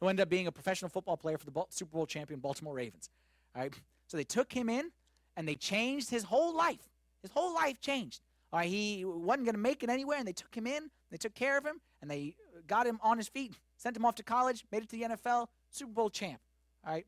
who 0.00 0.08
ended 0.08 0.22
up 0.22 0.28
being 0.28 0.46
a 0.46 0.52
professional 0.52 0.88
football 0.88 1.16
player 1.16 1.38
for 1.38 1.46
the 1.46 1.64
Super 1.70 1.92
Bowl 1.92 2.06
champion 2.06 2.40
Baltimore 2.40 2.74
Ravens, 2.74 3.08
all 3.54 3.62
right? 3.62 3.72
So 4.06 4.16
they 4.16 4.24
took 4.24 4.52
him 4.52 4.68
in, 4.68 4.90
and 5.36 5.46
they 5.46 5.54
changed 5.54 6.10
his 6.10 6.24
whole 6.24 6.54
life. 6.54 6.88
His 7.22 7.30
whole 7.30 7.54
life 7.54 7.80
changed 7.80 8.20
All 8.52 8.58
right, 8.58 8.68
he 8.68 9.04
wasn't 9.04 9.44
going 9.44 9.54
to 9.54 9.60
make 9.60 9.82
it 9.82 9.90
anywhere, 9.90 10.18
and 10.18 10.26
they 10.26 10.32
took 10.32 10.54
him 10.54 10.66
in. 10.66 10.90
They 11.10 11.16
took 11.16 11.34
care 11.34 11.56
of 11.56 11.64
him, 11.64 11.80
and 12.02 12.10
they 12.10 12.34
got 12.66 12.86
him 12.86 12.98
on 13.02 13.16
his 13.16 13.28
feet, 13.28 13.54
sent 13.76 13.96
him 13.96 14.04
off 14.04 14.16
to 14.16 14.22
college, 14.22 14.64
made 14.72 14.82
it 14.82 14.88
to 14.90 14.96
the 14.96 15.02
NFL, 15.02 15.46
Super 15.70 15.92
Bowl 15.92 16.10
champ. 16.10 16.40
All 16.84 16.92
right, 16.92 17.06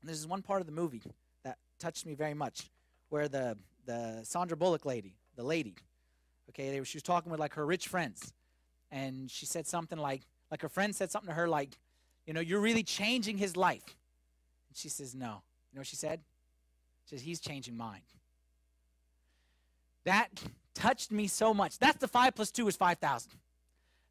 and 0.00 0.10
this 0.10 0.18
is 0.18 0.26
one 0.26 0.42
part 0.42 0.60
of 0.60 0.66
the 0.66 0.72
movie 0.72 1.02
that 1.44 1.58
touched 1.78 2.06
me 2.06 2.14
very 2.14 2.34
much, 2.34 2.70
where 3.10 3.28
the 3.28 3.56
the 3.86 4.20
Sandra 4.24 4.56
Bullock 4.56 4.84
lady, 4.84 5.14
the 5.36 5.44
lady, 5.44 5.76
okay, 6.50 6.70
they, 6.70 6.84
she 6.84 6.96
was 6.96 7.02
talking 7.02 7.30
with 7.30 7.40
like 7.40 7.54
her 7.54 7.66
rich 7.66 7.88
friends, 7.88 8.32
and 8.90 9.30
she 9.30 9.46
said 9.46 9.66
something 9.66 9.98
like, 9.98 10.22
like 10.50 10.62
her 10.62 10.68
friend 10.68 10.94
said 10.94 11.10
something 11.10 11.28
to 11.28 11.34
her 11.34 11.48
like, 11.48 11.78
you 12.26 12.32
know, 12.32 12.40
you're 12.40 12.60
really 12.60 12.82
changing 12.82 13.38
his 13.38 13.56
life. 13.56 13.84
And 14.68 14.76
she 14.76 14.88
says, 14.88 15.14
no. 15.14 15.42
You 15.70 15.76
know 15.76 15.80
what 15.80 15.86
she 15.86 15.96
said? 15.96 16.20
She 17.04 17.16
says, 17.16 17.24
he's 17.24 17.40
changing 17.40 17.76
mine. 17.76 18.02
That 20.04 20.28
touched 20.74 21.10
me 21.10 21.26
so 21.26 21.52
much. 21.52 21.78
That's 21.78 21.98
the 21.98 22.08
five 22.08 22.34
plus 22.34 22.50
two 22.50 22.66
is 22.68 22.76
5,000. 22.76 23.32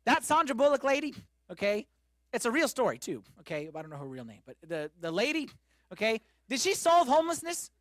That 0.06 0.24
Sandra 0.24 0.56
Bullock 0.56 0.84
lady, 0.84 1.16
okay, 1.52 1.88
it's 2.34 2.46
a 2.46 2.52
real 2.52 2.68
story 2.68 2.98
too, 2.98 3.24
okay? 3.40 3.70
I 3.74 3.82
don't 3.82 3.90
know 3.90 3.98
her 3.98 4.06
real 4.06 4.26
name, 4.26 4.42
but 4.46 4.58
the, 4.68 4.92
the 5.00 5.12
lady, 5.12 5.50
okay, 5.92 6.22
did 6.50 6.60
she 6.60 6.74
solve 6.74 7.08
homelessness, 7.08 7.72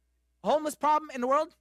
homeless 0.43 0.75
problem 0.75 1.11
in 1.15 1.21
the 1.21 1.27
world? 1.27 1.55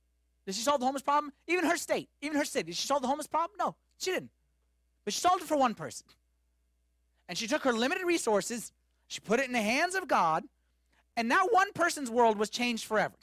Did 0.45 0.55
she 0.55 0.61
solve 0.61 0.79
the 0.79 0.85
homeless 0.85 1.03
problem? 1.03 1.31
Even 1.47 1.65
her 1.65 1.77
state, 1.77 2.09
even 2.21 2.37
her 2.37 2.45
city, 2.45 2.71
did 2.71 2.75
she 2.75 2.87
solve 2.87 3.01
the 3.01 3.07
homeless 3.07 3.27
problem? 3.27 3.55
No, 3.57 3.75
she 3.97 4.11
didn't. 4.11 4.31
But 5.05 5.13
she 5.13 5.19
solved 5.19 5.41
it 5.41 5.47
for 5.47 5.57
one 5.57 5.73
person. 5.73 6.05
And 7.29 7.37
she 7.37 7.47
took 7.47 7.63
her 7.63 7.73
limited 7.73 8.05
resources, 8.05 8.73
she 9.07 9.19
put 9.19 9.39
it 9.39 9.45
in 9.45 9.53
the 9.53 9.61
hands 9.61 9.95
of 9.95 10.07
God, 10.07 10.43
and 11.15 11.29
now 11.29 11.45
one 11.49 11.71
person's 11.73 12.09
world 12.09 12.37
was 12.37 12.49
changed 12.49 12.85
forever. 12.85 13.15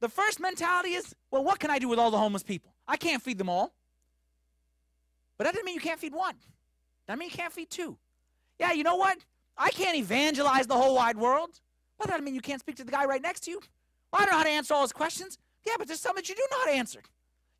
The 0.00 0.08
first 0.08 0.40
mentality 0.40 0.94
is, 0.94 1.14
well, 1.30 1.44
what 1.44 1.58
can 1.58 1.70
I 1.70 1.78
do 1.78 1.88
with 1.88 1.98
all 1.98 2.10
the 2.10 2.18
homeless 2.18 2.42
people? 2.42 2.72
I 2.88 2.96
can't 2.96 3.22
feed 3.22 3.36
them 3.36 3.50
all. 3.50 3.72
But 5.36 5.44
that 5.44 5.52
doesn't 5.52 5.64
mean 5.66 5.74
you 5.74 5.80
can't 5.80 6.00
feed 6.00 6.14
one. 6.14 6.34
That 7.06 7.18
means 7.18 7.32
you 7.32 7.38
can't 7.38 7.52
feed 7.52 7.70
two. 7.70 7.98
Yeah, 8.58 8.72
you 8.72 8.82
know 8.82 8.96
what? 8.96 9.18
I 9.56 9.70
can't 9.70 9.96
evangelize 9.96 10.66
the 10.66 10.76
whole 10.76 10.94
wide 10.94 11.16
world. 11.16 11.60
Well, 11.98 12.06
that 12.06 12.12
doesn't 12.12 12.24
mean 12.24 12.34
you 12.34 12.40
can't 12.40 12.60
speak 12.60 12.76
to 12.76 12.84
the 12.84 12.92
guy 12.92 13.04
right 13.04 13.20
next 13.20 13.40
to 13.40 13.50
you. 13.50 13.60
Well, 14.12 14.22
I 14.22 14.24
don't 14.24 14.32
know 14.32 14.38
how 14.38 14.44
to 14.44 14.50
answer 14.50 14.74
all 14.74 14.82
his 14.82 14.92
questions. 14.92 15.38
Yeah, 15.66 15.74
but 15.78 15.86
there's 15.86 16.00
some 16.00 16.16
that 16.16 16.28
you 16.28 16.34
do 16.34 16.42
to 16.64 16.70
answer. 16.70 17.02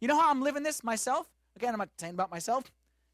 You 0.00 0.08
know 0.08 0.18
how 0.18 0.30
I'm 0.30 0.42
living 0.42 0.62
this 0.62 0.82
myself? 0.82 1.28
Again, 1.56 1.72
I'm 1.72 1.78
not 1.78 1.90
saying 1.98 2.14
about 2.14 2.30
myself. 2.30 2.64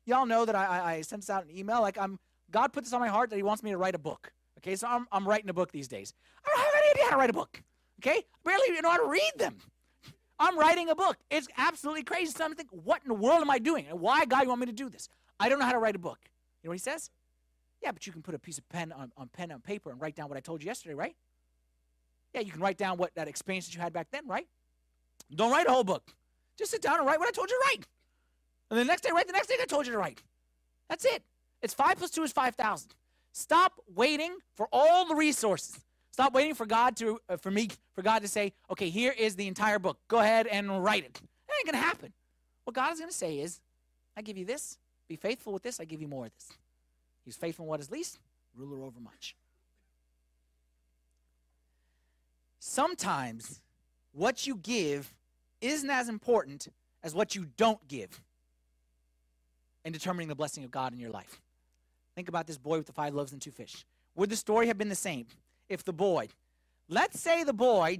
Y'all 0.04 0.26
know 0.26 0.44
that 0.44 0.54
I, 0.54 0.64
I, 0.64 0.92
I 0.94 1.00
sent 1.00 1.28
out 1.28 1.44
an 1.44 1.56
email. 1.56 1.80
Like 1.80 1.98
I'm, 1.98 2.18
God 2.50 2.72
put 2.72 2.84
this 2.84 2.92
on 2.92 3.00
my 3.00 3.08
heart 3.08 3.30
that 3.30 3.36
He 3.36 3.42
wants 3.42 3.62
me 3.62 3.70
to 3.70 3.76
write 3.76 3.94
a 3.94 3.98
book. 3.98 4.32
Okay, 4.58 4.76
so 4.76 4.86
I'm, 4.88 5.06
I'm 5.10 5.26
writing 5.26 5.50
a 5.50 5.52
book 5.52 5.72
these 5.72 5.88
days. 5.88 6.14
I 6.44 6.48
don't 6.48 6.58
have 6.58 6.74
any 6.76 6.90
idea 6.90 7.04
how 7.04 7.10
to 7.10 7.16
write 7.16 7.30
a 7.30 7.34
book. 7.34 7.62
Okay, 8.00 8.22
barely 8.44 8.68
even 8.68 8.82
know 8.82 8.90
how 8.90 9.02
to 9.02 9.08
read 9.08 9.32
them. 9.36 9.56
I'm 10.38 10.58
writing 10.58 10.90
a 10.90 10.94
book. 10.94 11.16
It's 11.30 11.48
absolutely 11.56 12.02
crazy. 12.02 12.32
So 12.32 12.44
I'm 12.44 12.54
thinking, 12.54 12.80
what 12.84 13.02
in 13.02 13.08
the 13.08 13.14
world 13.14 13.40
am 13.40 13.50
I 13.50 13.58
doing? 13.58 13.86
And 13.88 14.00
why, 14.00 14.24
God, 14.26 14.42
you 14.42 14.48
want 14.48 14.60
me 14.60 14.66
to 14.66 14.72
do 14.72 14.90
this? 14.90 15.08
I 15.40 15.48
don't 15.48 15.58
know 15.58 15.64
how 15.64 15.72
to 15.72 15.78
write 15.78 15.96
a 15.96 16.00
book. 16.00 16.18
You 16.62 16.68
know 16.68 16.70
what 16.70 16.74
he 16.74 16.80
says? 16.80 17.10
Yeah, 17.82 17.92
but 17.92 18.06
you 18.06 18.12
can 18.12 18.22
put 18.22 18.34
a 18.34 18.38
piece 18.38 18.58
of 18.58 18.68
pen 18.68 18.92
on, 18.92 19.12
on 19.16 19.28
pen 19.28 19.50
on 19.50 19.60
paper 19.60 19.90
and 19.90 20.00
write 20.00 20.14
down 20.14 20.28
what 20.28 20.36
I 20.36 20.40
told 20.40 20.62
you 20.62 20.66
yesterday, 20.66 20.94
right? 20.94 21.16
Yeah, 22.34 22.40
you 22.40 22.52
can 22.52 22.60
write 22.60 22.76
down 22.76 22.98
what 22.98 23.14
that 23.14 23.28
experience 23.28 23.66
that 23.66 23.74
you 23.74 23.80
had 23.80 23.92
back 23.92 24.08
then, 24.10 24.26
right? 24.26 24.46
Don't 25.34 25.50
write 25.50 25.66
a 25.66 25.70
whole 25.70 25.84
book. 25.84 26.10
Just 26.56 26.70
sit 26.70 26.82
down 26.82 26.98
and 26.98 27.06
write 27.06 27.18
what 27.18 27.28
I 27.28 27.32
told 27.32 27.50
you 27.50 27.58
to 27.58 27.64
write. 27.68 27.86
And 28.70 28.78
the 28.78 28.84
next 28.84 29.02
day, 29.02 29.10
write 29.12 29.26
the 29.26 29.32
next 29.32 29.46
thing 29.46 29.58
I 29.60 29.66
told 29.66 29.86
you 29.86 29.92
to 29.92 29.98
write. 29.98 30.22
That's 30.88 31.04
it. 31.04 31.22
It's 31.62 31.74
five 31.74 31.98
plus 31.98 32.10
two 32.10 32.22
is 32.22 32.32
five 32.32 32.54
thousand. 32.54 32.94
Stop 33.32 33.72
waiting 33.94 34.36
for 34.54 34.68
all 34.72 35.06
the 35.06 35.14
resources. 35.14 35.78
Stop 36.10 36.32
waiting 36.32 36.54
for 36.54 36.64
God 36.64 36.96
to, 36.96 37.20
uh, 37.28 37.36
for 37.36 37.50
me, 37.50 37.68
for 37.92 38.00
God 38.00 38.22
to 38.22 38.28
say, 38.28 38.54
okay, 38.70 38.88
here 38.88 39.12
is 39.12 39.36
the 39.36 39.46
entire 39.46 39.78
book. 39.78 39.98
Go 40.08 40.20
ahead 40.20 40.46
and 40.46 40.82
write 40.82 41.04
it. 41.04 41.14
That 41.14 41.54
ain't 41.58 41.66
gonna 41.66 41.84
happen. 41.84 42.12
What 42.64 42.74
God 42.74 42.92
is 42.94 43.00
gonna 43.00 43.12
say 43.12 43.40
is, 43.40 43.60
I 44.16 44.22
give 44.22 44.38
you 44.38 44.46
this. 44.46 44.78
Be 45.08 45.16
faithful 45.16 45.52
with 45.52 45.62
this. 45.62 45.78
I 45.78 45.84
give 45.84 46.00
you 46.00 46.08
more 46.08 46.26
of 46.26 46.32
this. 46.32 46.52
He's 47.24 47.36
faithful 47.36 47.66
in 47.66 47.68
what 47.68 47.80
is 47.80 47.90
least, 47.90 48.18
ruler 48.56 48.82
over 48.82 48.98
much. 48.98 49.36
Sometimes 52.58 53.60
what 54.16 54.46
you 54.46 54.56
give 54.56 55.14
isn't 55.60 55.90
as 55.90 56.08
important 56.08 56.68
as 57.02 57.14
what 57.14 57.34
you 57.34 57.46
don't 57.56 57.86
give 57.86 58.20
in 59.84 59.92
determining 59.92 60.28
the 60.28 60.34
blessing 60.34 60.64
of 60.64 60.70
God 60.70 60.92
in 60.92 60.98
your 60.98 61.10
life. 61.10 61.40
Think 62.14 62.28
about 62.28 62.46
this 62.46 62.56
boy 62.56 62.78
with 62.78 62.86
the 62.86 62.94
five 62.94 63.14
loaves 63.14 63.32
and 63.32 63.42
two 63.42 63.50
fish. 63.50 63.84
Would 64.14 64.30
the 64.30 64.36
story 64.36 64.68
have 64.68 64.78
been 64.78 64.88
the 64.88 64.94
same 64.94 65.26
if 65.68 65.84
the 65.84 65.92
boy, 65.92 66.28
let's 66.88 67.20
say 67.20 67.44
the 67.44 67.52
boy 67.52 67.98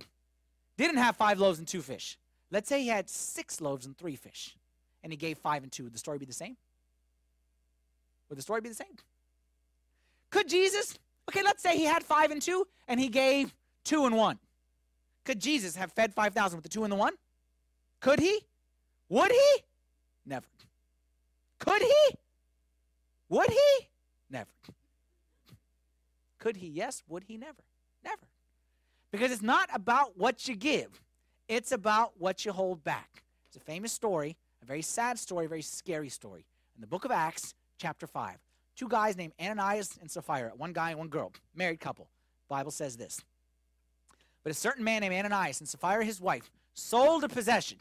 didn't 0.79 0.97
have 0.97 1.17
five 1.17 1.39
loaves 1.39 1.59
and 1.59 1.69
two 1.69 1.83
fish. 1.83 2.19
Let's 2.51 2.69
say 2.69 2.81
he 2.81 2.89
had 2.89 3.11
six 3.11 3.61
loaves 3.61 3.85
and 3.85 3.97
three 3.97 4.17
fish, 4.17 4.57
and 5.03 5.13
he 5.13 5.17
gave 5.19 5.37
five 5.37 5.63
and 5.63 5.71
two. 5.71 5.85
Would 5.85 5.93
the 5.93 5.99
story 5.99 6.19
be 6.19 6.27
the 6.27 6.33
same? 6.33 6.57
Would 8.31 8.39
the 8.39 8.43
story 8.43 8.63
be 8.63 8.71
the 8.71 8.75
same? 8.75 8.97
Could 10.31 10.49
Jesus, 10.49 10.99
okay, 11.29 11.43
let's 11.43 11.63
say 11.63 11.77
he 11.77 11.85
had 11.85 12.03
five 12.03 12.31
and 12.31 12.41
two, 12.41 12.67
and 12.89 12.99
he 12.99 13.09
gave 13.09 13.55
two 13.85 14.07
and 14.07 14.17
one. 14.17 14.39
Could 15.27 15.41
Jesus 15.41 15.75
have 15.75 15.93
fed 15.93 16.15
5,000 16.15 16.57
with 16.57 16.63
the 16.63 16.69
two 16.69 16.85
and 16.85 16.93
the 16.93 16.97
one? 16.97 17.13
Could 18.01 18.21
he? 18.21 18.41
Would 19.09 19.33
he? 19.33 19.63
Never. 20.25 20.47
Could 21.59 21.83
he? 21.83 22.17
Would 23.29 23.51
he? 23.51 23.89
Never. 24.31 24.51
Could 26.39 26.57
he? 26.57 26.69
Yes. 26.69 27.03
Would 27.09 27.25
he? 27.25 27.37
Never. 27.37 27.63
Never. 28.05 28.23
Because 29.11 29.33
it's 29.33 29.43
not 29.43 29.69
about 29.75 30.17
what 30.17 30.47
you 30.47 30.55
give, 30.55 31.01
it's 31.49 31.73
about 31.73 32.13
what 32.19 32.45
you 32.45 32.53
hold 32.53 32.85
back. 32.85 33.25
It's 33.47 33.57
a 33.57 33.61
famous 33.61 33.93
story, 33.93 34.37
a 34.63 34.65
very 34.65 34.83
sad 34.83 35.19
story, 35.19 35.47
a 35.47 35.49
very 35.49 35.63
scary 35.63 36.09
story. 36.09 36.47
In 36.77 36.81
the 36.81 36.87
book 36.87 37.05
of 37.05 37.11
Acts, 37.11 37.55
chapter 37.79 38.07
5, 38.07 38.37
two 38.77 38.89
guys 38.89 39.17
named 39.17 39.33
Ananias 39.41 39.99
and 40.01 40.09
Sapphira, 40.09 40.53
one 40.57 40.73
guy 40.73 40.91
and 40.91 40.99
one 40.99 41.09
girl, 41.09 41.33
married 41.55 41.81
couple. 41.81 42.09
Bible 42.49 42.71
says 42.71 42.97
this. 42.97 43.21
But 44.47 44.53
a 44.53 44.55
certain 44.55 44.85
man 44.85 45.01
named 45.01 45.13
Ananias 45.13 45.59
and 45.59 45.69
Sapphira, 45.69 46.05
his 46.05 46.21
wife, 46.21 46.53
sold 46.73 47.25
a 47.25 47.29
possession, 47.29 47.79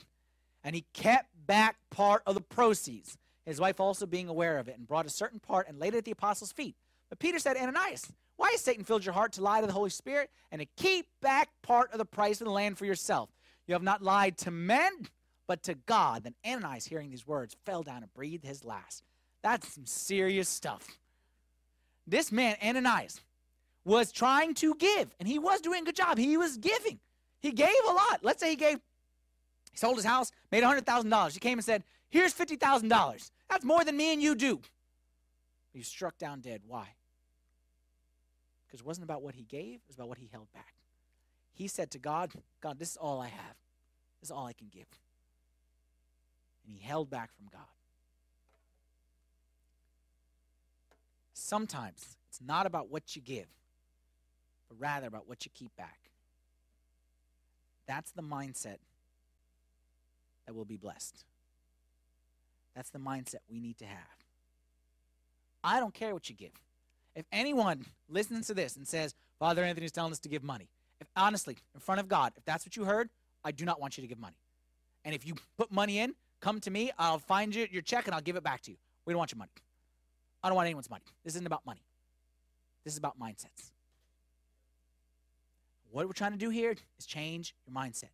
and 0.63 0.75
he 0.75 0.83
kept 0.93 1.29
back 1.45 1.75
part 1.91 2.23
of 2.25 2.33
the 2.33 2.41
proceeds, 2.41 3.19
his 3.45 3.59
wife 3.59 3.79
also 3.79 4.07
being 4.07 4.27
aware 4.27 4.57
of 4.57 4.67
it, 4.67 4.75
and 4.75 4.87
brought 4.87 5.05
a 5.05 5.11
certain 5.11 5.39
part 5.39 5.67
and 5.67 5.77
laid 5.77 5.93
it 5.93 5.99
at 5.99 6.05
the 6.05 6.11
apostles' 6.11 6.51
feet. 6.51 6.75
But 7.07 7.19
Peter 7.19 7.37
said, 7.37 7.55
Ananias, 7.55 8.11
why 8.37 8.49
has 8.49 8.61
Satan 8.61 8.83
filled 8.83 9.05
your 9.05 9.13
heart 9.13 9.33
to 9.33 9.43
lie 9.43 9.61
to 9.61 9.67
the 9.67 9.73
Holy 9.73 9.91
Spirit 9.91 10.31
and 10.51 10.59
to 10.59 10.65
keep 10.75 11.05
back 11.21 11.49
part 11.61 11.91
of 11.91 11.99
the 11.99 12.03
price 12.03 12.41
of 12.41 12.45
the 12.45 12.51
land 12.51 12.79
for 12.79 12.85
yourself? 12.85 13.29
You 13.67 13.75
have 13.75 13.83
not 13.83 14.01
lied 14.01 14.35
to 14.39 14.49
men, 14.49 14.91
but 15.45 15.61
to 15.65 15.75
God. 15.75 16.23
Then 16.23 16.33
Ananias, 16.43 16.87
hearing 16.87 17.11
these 17.11 17.27
words, 17.27 17.55
fell 17.63 17.83
down 17.83 18.01
and 18.01 18.11
breathed 18.15 18.43
his 18.43 18.65
last. 18.65 19.03
That's 19.43 19.71
some 19.71 19.85
serious 19.85 20.49
stuff. 20.49 20.97
This 22.07 22.31
man, 22.31 22.57
Ananias, 22.59 23.21
was 23.85 24.11
trying 24.11 24.55
to 24.55 24.75
give, 24.75 25.15
and 25.19 25.27
he 25.27 25.39
was 25.39 25.61
doing 25.61 25.83
a 25.83 25.85
good 25.85 25.95
job. 25.95 26.17
He 26.17 26.35
was 26.37 26.57
giving. 26.57 26.99
He 27.39 27.51
gave 27.51 27.75
a 27.87 27.93
lot. 27.93 28.19
Let's 28.23 28.41
say 28.41 28.49
he 28.49 28.55
gave, 28.55 28.79
he 29.71 29.77
sold 29.77 29.95
his 29.95 30.05
house, 30.05 30.31
made 30.51 30.63
$100,000. 30.63 31.31
He 31.31 31.39
came 31.39 31.59
and 31.59 31.65
said, 31.65 31.83
Here's 32.09 32.33
$50,000. 32.33 33.31
That's 33.49 33.63
more 33.65 33.83
than 33.83 33.97
me 33.97 34.13
and 34.13 34.21
you 34.21 34.35
do. 34.35 34.61
He 35.73 35.81
struck 35.81 36.17
down 36.17 36.39
dead. 36.41 36.61
Why? 36.65 36.87
Because 38.65 38.79
it 38.79 38.85
wasn't 38.85 39.03
about 39.03 39.21
what 39.21 39.35
he 39.35 39.43
gave, 39.43 39.75
it 39.75 39.81
was 39.87 39.95
about 39.95 40.09
what 40.09 40.17
he 40.17 40.29
held 40.31 40.51
back. 40.53 40.73
He 41.53 41.67
said 41.67 41.91
to 41.91 41.99
God, 41.99 42.31
God, 42.61 42.79
this 42.79 42.91
is 42.91 42.97
all 42.97 43.21
I 43.21 43.27
have. 43.27 43.55
This 44.19 44.29
is 44.29 44.31
all 44.31 44.45
I 44.45 44.53
can 44.53 44.67
give. 44.67 44.87
And 46.63 46.73
he 46.75 46.81
held 46.81 47.09
back 47.09 47.31
from 47.35 47.47
God. 47.51 47.61
Sometimes 51.33 52.17
it's 52.29 52.41
not 52.41 52.65
about 52.65 52.89
what 52.89 53.15
you 53.15 53.21
give, 53.21 53.47
but 54.69 54.79
rather 54.79 55.07
about 55.07 55.27
what 55.27 55.45
you 55.45 55.51
keep 55.53 55.75
back. 55.75 55.99
That's 57.87 58.11
the 58.11 58.21
mindset 58.23 58.77
that 60.45 60.53
will 60.53 60.65
be 60.65 60.77
blessed. 60.77 61.23
That's 62.75 62.89
the 62.89 62.99
mindset 62.99 63.37
we 63.49 63.59
need 63.59 63.77
to 63.79 63.85
have. 63.85 63.97
I 65.63 65.79
don't 65.79 65.93
care 65.93 66.13
what 66.13 66.29
you 66.29 66.35
give. 66.35 66.51
If 67.15 67.25
anyone 67.31 67.85
listens 68.09 68.47
to 68.47 68.53
this 68.53 68.75
and 68.75 68.87
says, 68.87 69.15
Father 69.39 69.63
Anthony 69.63 69.85
is 69.85 69.91
telling 69.91 70.11
us 70.11 70.19
to 70.19 70.29
give 70.29 70.43
money, 70.43 70.69
if 70.99 71.07
honestly, 71.15 71.57
in 71.73 71.79
front 71.79 72.01
of 72.01 72.07
God, 72.07 72.33
if 72.35 72.45
that's 72.45 72.65
what 72.65 72.75
you 72.75 72.83
heard, 72.83 73.09
I 73.43 73.51
do 73.51 73.65
not 73.65 73.79
want 73.79 73.97
you 73.97 74.01
to 74.01 74.07
give 74.07 74.19
money. 74.19 74.37
And 75.03 75.15
if 75.15 75.25
you 75.25 75.35
put 75.57 75.71
money 75.71 75.99
in, 75.99 76.15
come 76.41 76.59
to 76.61 76.71
me, 76.71 76.91
I'll 76.97 77.19
find 77.19 77.55
you 77.55 77.67
your 77.71 77.81
check 77.81 78.05
and 78.05 78.15
I'll 78.15 78.21
give 78.21 78.35
it 78.35 78.43
back 78.43 78.61
to 78.63 78.71
you. 78.71 78.77
We 79.05 79.13
don't 79.13 79.19
want 79.19 79.31
your 79.31 79.39
money. 79.39 79.51
I 80.43 80.49
don't 80.49 80.55
want 80.55 80.65
anyone's 80.65 80.89
money. 80.89 81.03
This 81.23 81.35
isn't 81.35 81.47
about 81.47 81.65
money. 81.65 81.81
This 82.83 82.93
is 82.93 82.97
about 82.97 83.19
mindsets. 83.19 83.71
What 85.95 86.07
we're 86.07 86.11
trying 86.11 86.33
to 86.33 86.37
do 86.37 86.49
here 86.49 86.75
is 86.99 87.05
change 87.05 87.55
your 87.65 87.73
mindset. 87.73 88.09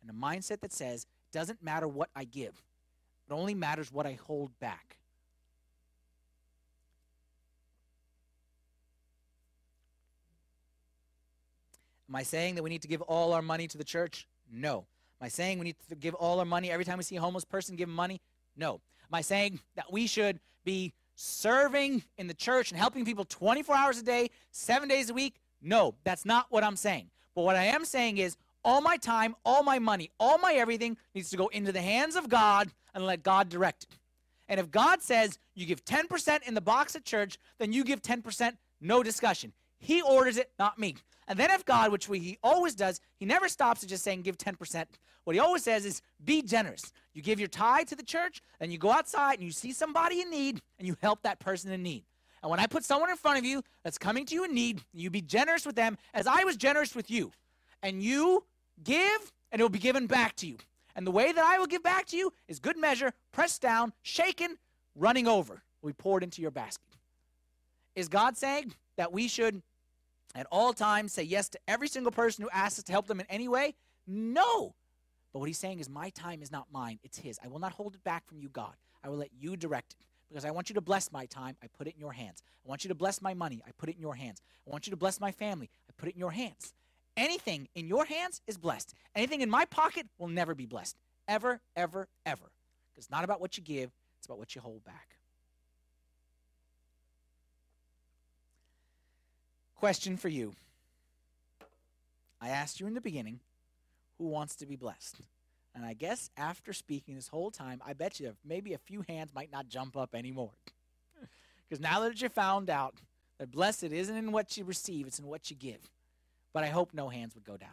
And 0.00 0.10
a 0.10 0.12
mindset 0.12 0.60
that 0.62 0.72
says, 0.72 1.02
it 1.04 1.38
doesn't 1.38 1.62
matter 1.62 1.86
what 1.86 2.10
I 2.16 2.24
give, 2.24 2.60
it 3.28 3.32
only 3.32 3.54
matters 3.54 3.92
what 3.92 4.06
I 4.06 4.18
hold 4.26 4.50
back. 4.58 4.96
Am 12.08 12.16
I 12.16 12.24
saying 12.24 12.56
that 12.56 12.64
we 12.64 12.70
need 12.70 12.82
to 12.82 12.88
give 12.88 13.02
all 13.02 13.32
our 13.34 13.40
money 13.40 13.68
to 13.68 13.78
the 13.78 13.84
church? 13.84 14.26
No. 14.52 14.78
Am 15.20 15.26
I 15.26 15.28
saying 15.28 15.60
we 15.60 15.66
need 15.66 15.76
to 15.90 15.94
give 15.94 16.14
all 16.14 16.40
our 16.40 16.44
money 16.44 16.72
every 16.72 16.84
time 16.84 16.98
we 16.98 17.04
see 17.04 17.14
a 17.14 17.20
homeless 17.20 17.44
person, 17.44 17.76
give 17.76 17.86
them 17.86 17.94
money? 17.94 18.20
No. 18.56 18.80
Am 19.08 19.14
I 19.14 19.20
saying 19.20 19.60
that 19.76 19.92
we 19.92 20.08
should 20.08 20.40
be 20.64 20.92
serving 21.14 22.02
in 22.18 22.26
the 22.26 22.34
church 22.34 22.72
and 22.72 22.80
helping 22.80 23.04
people 23.04 23.24
24 23.24 23.76
hours 23.76 23.98
a 23.98 24.02
day, 24.02 24.28
seven 24.50 24.88
days 24.88 25.08
a 25.08 25.14
week? 25.14 25.36
No, 25.62 25.94
that's 26.02 26.24
not 26.24 26.46
what 26.50 26.64
I'm 26.64 26.74
saying. 26.74 27.11
But 27.34 27.42
what 27.42 27.56
I 27.56 27.64
am 27.64 27.84
saying 27.84 28.18
is 28.18 28.36
all 28.64 28.80
my 28.80 28.96
time, 28.96 29.34
all 29.44 29.62
my 29.62 29.78
money, 29.78 30.10
all 30.20 30.38
my 30.38 30.54
everything 30.54 30.96
needs 31.14 31.30
to 31.30 31.36
go 31.36 31.48
into 31.48 31.72
the 31.72 31.82
hands 31.82 32.16
of 32.16 32.28
God 32.28 32.70
and 32.94 33.04
let 33.06 33.22
God 33.22 33.48
direct 33.48 33.84
it. 33.84 33.98
And 34.48 34.60
if 34.60 34.70
God 34.70 35.02
says 35.02 35.38
you 35.54 35.66
give 35.66 35.84
10% 35.84 36.46
in 36.46 36.54
the 36.54 36.60
box 36.60 36.94
at 36.94 37.04
church, 37.04 37.38
then 37.58 37.72
you 37.72 37.84
give 37.84 38.02
10%, 38.02 38.56
no 38.80 39.02
discussion. 39.02 39.52
He 39.78 40.02
orders 40.02 40.36
it, 40.36 40.50
not 40.58 40.78
me. 40.78 40.96
And 41.26 41.38
then 41.38 41.50
if 41.50 41.64
God, 41.64 41.90
which 41.90 42.08
we, 42.08 42.18
he 42.18 42.38
always 42.42 42.74
does, 42.74 43.00
he 43.16 43.24
never 43.24 43.48
stops 43.48 43.82
at 43.82 43.88
just 43.88 44.04
saying 44.04 44.22
give 44.22 44.36
10%. 44.36 44.84
What 45.24 45.34
he 45.34 45.40
always 45.40 45.62
says 45.62 45.84
is 45.84 46.02
be 46.24 46.42
generous. 46.42 46.92
You 47.14 47.22
give 47.22 47.38
your 47.38 47.48
tithe 47.48 47.88
to 47.88 47.96
the 47.96 48.02
church, 48.02 48.42
and 48.60 48.72
you 48.72 48.78
go 48.78 48.90
outside 48.90 49.34
and 49.34 49.44
you 49.44 49.52
see 49.52 49.72
somebody 49.72 50.20
in 50.20 50.30
need, 50.30 50.60
and 50.78 50.86
you 50.86 50.96
help 51.00 51.22
that 51.22 51.38
person 51.38 51.70
in 51.70 51.82
need. 51.82 52.04
And 52.42 52.50
when 52.50 52.58
I 52.58 52.66
put 52.66 52.84
someone 52.84 53.10
in 53.10 53.16
front 53.16 53.38
of 53.38 53.44
you 53.44 53.62
that's 53.84 53.98
coming 53.98 54.26
to 54.26 54.34
you 54.34 54.44
in 54.44 54.52
need, 54.52 54.82
you 54.92 55.10
be 55.10 55.20
generous 55.20 55.64
with 55.64 55.76
them 55.76 55.96
as 56.12 56.26
I 56.26 56.44
was 56.44 56.56
generous 56.56 56.94
with 56.94 57.10
you. 57.10 57.30
And 57.82 58.02
you 58.02 58.44
give, 58.82 59.32
and 59.50 59.60
it 59.60 59.62
will 59.62 59.68
be 59.68 59.78
given 59.78 60.06
back 60.06 60.34
to 60.36 60.46
you. 60.46 60.56
And 60.96 61.06
the 61.06 61.10
way 61.10 61.32
that 61.32 61.44
I 61.44 61.58
will 61.58 61.66
give 61.66 61.82
back 61.82 62.06
to 62.06 62.16
you 62.16 62.32
is 62.48 62.58
good 62.58 62.76
measure, 62.76 63.12
pressed 63.30 63.62
down, 63.62 63.92
shaken, 64.02 64.58
running 64.96 65.28
over, 65.28 65.62
be 65.84 65.92
poured 65.92 66.22
into 66.22 66.42
your 66.42 66.50
basket. 66.50 66.84
Is 67.94 68.08
God 68.08 68.36
saying 68.36 68.74
that 68.96 69.12
we 69.12 69.28
should 69.28 69.62
at 70.34 70.46
all 70.50 70.72
times 70.72 71.12
say 71.12 71.22
yes 71.22 71.48
to 71.50 71.58
every 71.68 71.88
single 71.88 72.12
person 72.12 72.42
who 72.42 72.50
asks 72.50 72.80
us 72.80 72.84
to 72.84 72.92
help 72.92 73.06
them 73.06 73.20
in 73.20 73.26
any 73.30 73.48
way? 73.48 73.74
No. 74.06 74.74
But 75.32 75.38
what 75.38 75.48
he's 75.48 75.58
saying 75.58 75.80
is, 75.80 75.88
my 75.88 76.10
time 76.10 76.42
is 76.42 76.50
not 76.50 76.66
mine, 76.72 76.98
it's 77.02 77.18
his. 77.18 77.38
I 77.42 77.48
will 77.48 77.58
not 77.58 77.72
hold 77.72 77.94
it 77.94 78.04
back 78.04 78.26
from 78.26 78.38
you, 78.38 78.48
God. 78.48 78.74
I 79.02 79.08
will 79.08 79.16
let 79.16 79.30
you 79.38 79.56
direct 79.56 79.94
it 79.98 80.06
because 80.32 80.44
I 80.44 80.50
want 80.50 80.70
you 80.70 80.74
to 80.74 80.80
bless 80.80 81.12
my 81.12 81.26
time. 81.26 81.56
I 81.62 81.66
put 81.66 81.86
it 81.86 81.94
in 81.94 82.00
your 82.00 82.12
hands. 82.12 82.42
I 82.64 82.68
want 82.68 82.84
you 82.84 82.88
to 82.88 82.94
bless 82.94 83.20
my 83.20 83.34
money. 83.34 83.62
I 83.66 83.70
put 83.76 83.88
it 83.88 83.96
in 83.96 84.00
your 84.00 84.14
hands. 84.14 84.40
I 84.66 84.70
want 84.70 84.86
you 84.86 84.90
to 84.92 84.96
bless 84.96 85.20
my 85.20 85.30
family. 85.30 85.68
I 85.88 85.92
put 85.96 86.08
it 86.08 86.14
in 86.14 86.18
your 86.18 86.30
hands. 86.30 86.72
Anything 87.16 87.68
in 87.74 87.86
your 87.86 88.06
hands 88.06 88.40
is 88.46 88.56
blessed. 88.56 88.94
Anything 89.14 89.42
in 89.42 89.50
my 89.50 89.66
pocket 89.66 90.06
will 90.18 90.28
never 90.28 90.54
be 90.54 90.64
blessed. 90.64 90.96
Ever, 91.28 91.60
ever, 91.76 92.08
ever. 92.24 92.50
Because 92.90 93.04
it's 93.04 93.10
not 93.10 93.24
about 93.24 93.40
what 93.40 93.56
you 93.56 93.62
give, 93.62 93.90
it's 94.18 94.26
about 94.26 94.38
what 94.38 94.54
you 94.54 94.60
hold 94.60 94.82
back. 94.84 95.16
Question 99.76 100.16
for 100.16 100.28
you. 100.28 100.54
I 102.40 102.48
asked 102.48 102.80
you 102.80 102.86
in 102.86 102.94
the 102.94 103.00
beginning 103.00 103.40
who 104.18 104.28
wants 104.28 104.56
to 104.56 104.66
be 104.66 104.76
blessed? 104.76 105.20
And 105.74 105.84
I 105.84 105.94
guess 105.94 106.30
after 106.36 106.72
speaking 106.72 107.14
this 107.14 107.28
whole 107.28 107.50
time, 107.50 107.80
I 107.86 107.94
bet 107.94 108.20
you 108.20 108.34
maybe 108.44 108.74
a 108.74 108.78
few 108.78 109.04
hands 109.08 109.30
might 109.34 109.50
not 109.50 109.68
jump 109.68 109.96
up 109.96 110.14
anymore. 110.14 110.52
Because 111.68 111.82
now 111.82 112.00
that 112.00 112.20
you 112.20 112.28
found 112.28 112.68
out 112.68 112.96
that 113.38 113.50
blessed 113.50 113.84
isn't 113.84 114.14
in 114.14 114.30
what 114.30 114.58
you 114.58 114.64
receive, 114.64 115.06
it's 115.06 115.18
in 115.18 115.26
what 115.26 115.50
you 115.50 115.56
give. 115.56 115.80
But 116.52 116.64
I 116.64 116.66
hope 116.66 116.92
no 116.92 117.08
hands 117.08 117.34
would 117.34 117.46
go 117.46 117.56
down. 117.56 117.70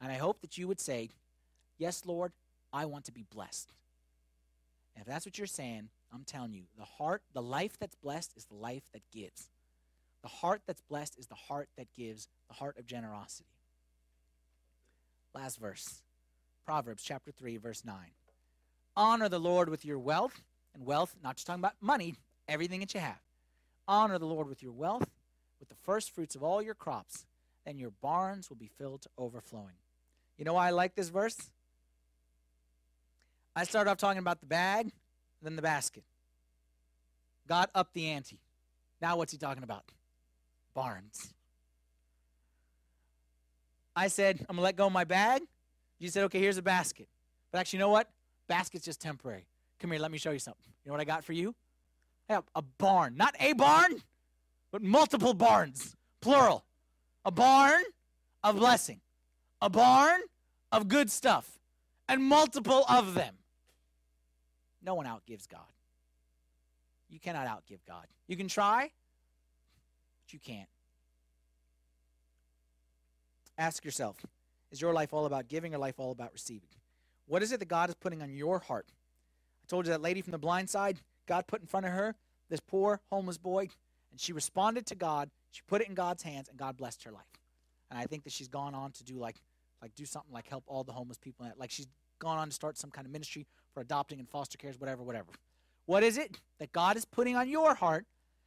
And 0.00 0.12
I 0.12 0.14
hope 0.14 0.40
that 0.42 0.56
you 0.56 0.68
would 0.68 0.78
say, 0.78 1.10
Yes, 1.78 2.04
Lord, 2.06 2.30
I 2.72 2.84
want 2.84 3.06
to 3.06 3.12
be 3.12 3.24
blessed. 3.28 3.72
And 4.94 5.02
if 5.02 5.08
that's 5.08 5.26
what 5.26 5.36
you're 5.36 5.48
saying, 5.48 5.88
I'm 6.14 6.22
telling 6.22 6.52
you, 6.52 6.62
the 6.78 6.84
heart, 6.84 7.22
the 7.32 7.42
life 7.42 7.76
that's 7.78 7.96
blessed 7.96 8.34
is 8.36 8.44
the 8.44 8.54
life 8.54 8.84
that 8.92 9.02
gives. 9.12 9.50
The 10.22 10.28
heart 10.28 10.62
that's 10.66 10.80
blessed 10.82 11.18
is 11.18 11.26
the 11.26 11.34
heart 11.34 11.68
that 11.76 11.92
gives, 11.94 12.28
the 12.48 12.54
heart 12.54 12.78
of 12.78 12.86
generosity. 12.86 13.50
Last 15.34 15.58
verse 15.58 16.02
Proverbs 16.68 17.02
chapter 17.02 17.30
3, 17.30 17.56
verse 17.56 17.82
9. 17.82 17.96
Honor 18.94 19.30
the 19.30 19.38
Lord 19.38 19.70
with 19.70 19.86
your 19.86 19.98
wealth, 19.98 20.42
and 20.74 20.84
wealth, 20.84 21.16
not 21.24 21.36
just 21.36 21.46
talking 21.46 21.62
about 21.62 21.72
money, 21.80 22.14
everything 22.46 22.80
that 22.80 22.92
you 22.92 23.00
have. 23.00 23.22
Honor 23.88 24.18
the 24.18 24.26
Lord 24.26 24.50
with 24.50 24.62
your 24.62 24.72
wealth, 24.72 25.08
with 25.60 25.70
the 25.70 25.74
first 25.86 26.14
fruits 26.14 26.34
of 26.34 26.42
all 26.42 26.60
your 26.60 26.74
crops, 26.74 27.24
and 27.64 27.80
your 27.80 27.88
barns 28.02 28.50
will 28.50 28.58
be 28.58 28.68
filled 28.76 29.00
to 29.00 29.08
overflowing. 29.16 29.76
You 30.36 30.44
know 30.44 30.52
why 30.52 30.66
I 30.66 30.72
like 30.72 30.94
this 30.94 31.08
verse? 31.08 31.38
I 33.56 33.64
started 33.64 33.90
off 33.90 33.96
talking 33.96 34.18
about 34.18 34.40
the 34.40 34.46
bag, 34.46 34.92
then 35.40 35.56
the 35.56 35.62
basket. 35.62 36.04
God 37.48 37.70
upped 37.74 37.94
the 37.94 38.08
ante. 38.08 38.40
Now 39.00 39.16
what's 39.16 39.32
he 39.32 39.38
talking 39.38 39.62
about? 39.62 39.84
Barns. 40.74 41.32
I 43.96 44.08
said, 44.08 44.40
I'm 44.40 44.56
going 44.56 44.58
to 44.58 44.62
let 44.64 44.76
go 44.76 44.88
of 44.88 44.92
my 44.92 45.04
bag. 45.04 45.40
You 45.98 46.08
said, 46.08 46.24
okay, 46.24 46.38
here's 46.38 46.58
a 46.58 46.62
basket. 46.62 47.08
But 47.50 47.58
actually, 47.58 47.78
you 47.78 47.84
know 47.84 47.90
what? 47.90 48.08
Basket's 48.46 48.84
just 48.84 49.00
temporary. 49.00 49.46
Come 49.80 49.90
here, 49.90 50.00
let 50.00 50.10
me 50.10 50.18
show 50.18 50.30
you 50.30 50.38
something. 50.38 50.72
You 50.84 50.90
know 50.90 50.94
what 50.94 51.00
I 51.00 51.04
got 51.04 51.24
for 51.24 51.32
you? 51.32 51.54
I 52.28 52.34
have 52.34 52.44
a 52.54 52.62
barn. 52.62 53.16
Not 53.16 53.34
a 53.40 53.52
barn, 53.52 54.02
but 54.70 54.82
multiple 54.82 55.34
barns, 55.34 55.96
plural. 56.20 56.64
A 57.24 57.30
barn 57.30 57.82
of 58.42 58.56
blessing, 58.56 59.00
a 59.60 59.68
barn 59.68 60.20
of 60.72 60.88
good 60.88 61.10
stuff, 61.10 61.58
and 62.08 62.22
multiple 62.22 62.84
of 62.88 63.14
them. 63.14 63.34
No 64.82 64.94
one 64.94 65.06
outgives 65.06 65.48
God. 65.48 65.60
You 67.10 67.18
cannot 67.18 67.46
outgive 67.46 67.80
God. 67.86 68.06
You 68.26 68.36
can 68.36 68.48
try, 68.48 68.90
but 70.24 70.32
you 70.32 70.38
can't. 70.38 70.68
Ask 73.56 73.84
yourself 73.84 74.16
is 74.70 74.80
your 74.80 74.92
life 74.92 75.12
all 75.12 75.26
about 75.26 75.48
giving 75.48 75.74
or 75.74 75.78
life 75.78 75.94
all 75.98 76.10
about 76.10 76.32
receiving? 76.32 76.68
What 77.26 77.42
is 77.42 77.52
it 77.52 77.60
that 77.60 77.68
God 77.68 77.88
is 77.88 77.94
putting 77.94 78.22
on 78.22 78.30
your 78.30 78.58
heart? 78.58 78.86
I 79.62 79.66
told 79.68 79.86
you 79.86 79.92
that 79.92 80.00
lady 80.00 80.22
from 80.22 80.32
the 80.32 80.38
blind 80.38 80.70
side, 80.70 80.98
God 81.26 81.46
put 81.46 81.60
in 81.60 81.66
front 81.66 81.86
of 81.86 81.92
her 81.92 82.14
this 82.48 82.60
poor 82.60 83.00
homeless 83.10 83.38
boy, 83.38 83.68
and 84.10 84.18
she 84.18 84.32
responded 84.32 84.86
to 84.86 84.94
God. 84.94 85.30
She 85.50 85.62
put 85.66 85.82
it 85.82 85.88
in 85.88 85.94
God's 85.94 86.22
hands, 86.22 86.48
and 86.48 86.58
God 86.58 86.76
blessed 86.76 87.04
her 87.04 87.12
life. 87.12 87.22
And 87.90 87.98
I 87.98 88.04
think 88.04 88.24
that 88.24 88.32
she's 88.32 88.48
gone 88.48 88.74
on 88.74 88.92
to 88.92 89.04
do 89.04 89.18
like, 89.18 89.36
like 89.82 89.94
do 89.94 90.04
something 90.06 90.32
like 90.32 90.48
help 90.48 90.64
all 90.66 90.84
the 90.84 90.92
homeless 90.92 91.18
people. 91.18 91.46
Like 91.56 91.70
she's 91.70 91.86
gone 92.18 92.38
on 92.38 92.48
to 92.48 92.54
start 92.54 92.78
some 92.78 92.90
kind 92.90 93.06
of 93.06 93.12
ministry 93.12 93.46
for 93.72 93.80
adopting 93.80 94.18
and 94.18 94.28
foster 94.28 94.58
cares, 94.58 94.78
whatever, 94.80 95.02
whatever. 95.02 95.28
What 95.86 96.02
is 96.02 96.18
it 96.18 96.38
that 96.58 96.72
God 96.72 96.96
is 96.96 97.04
putting 97.04 97.36
on 97.36 97.48
your 97.48 97.74
heart 97.74 98.04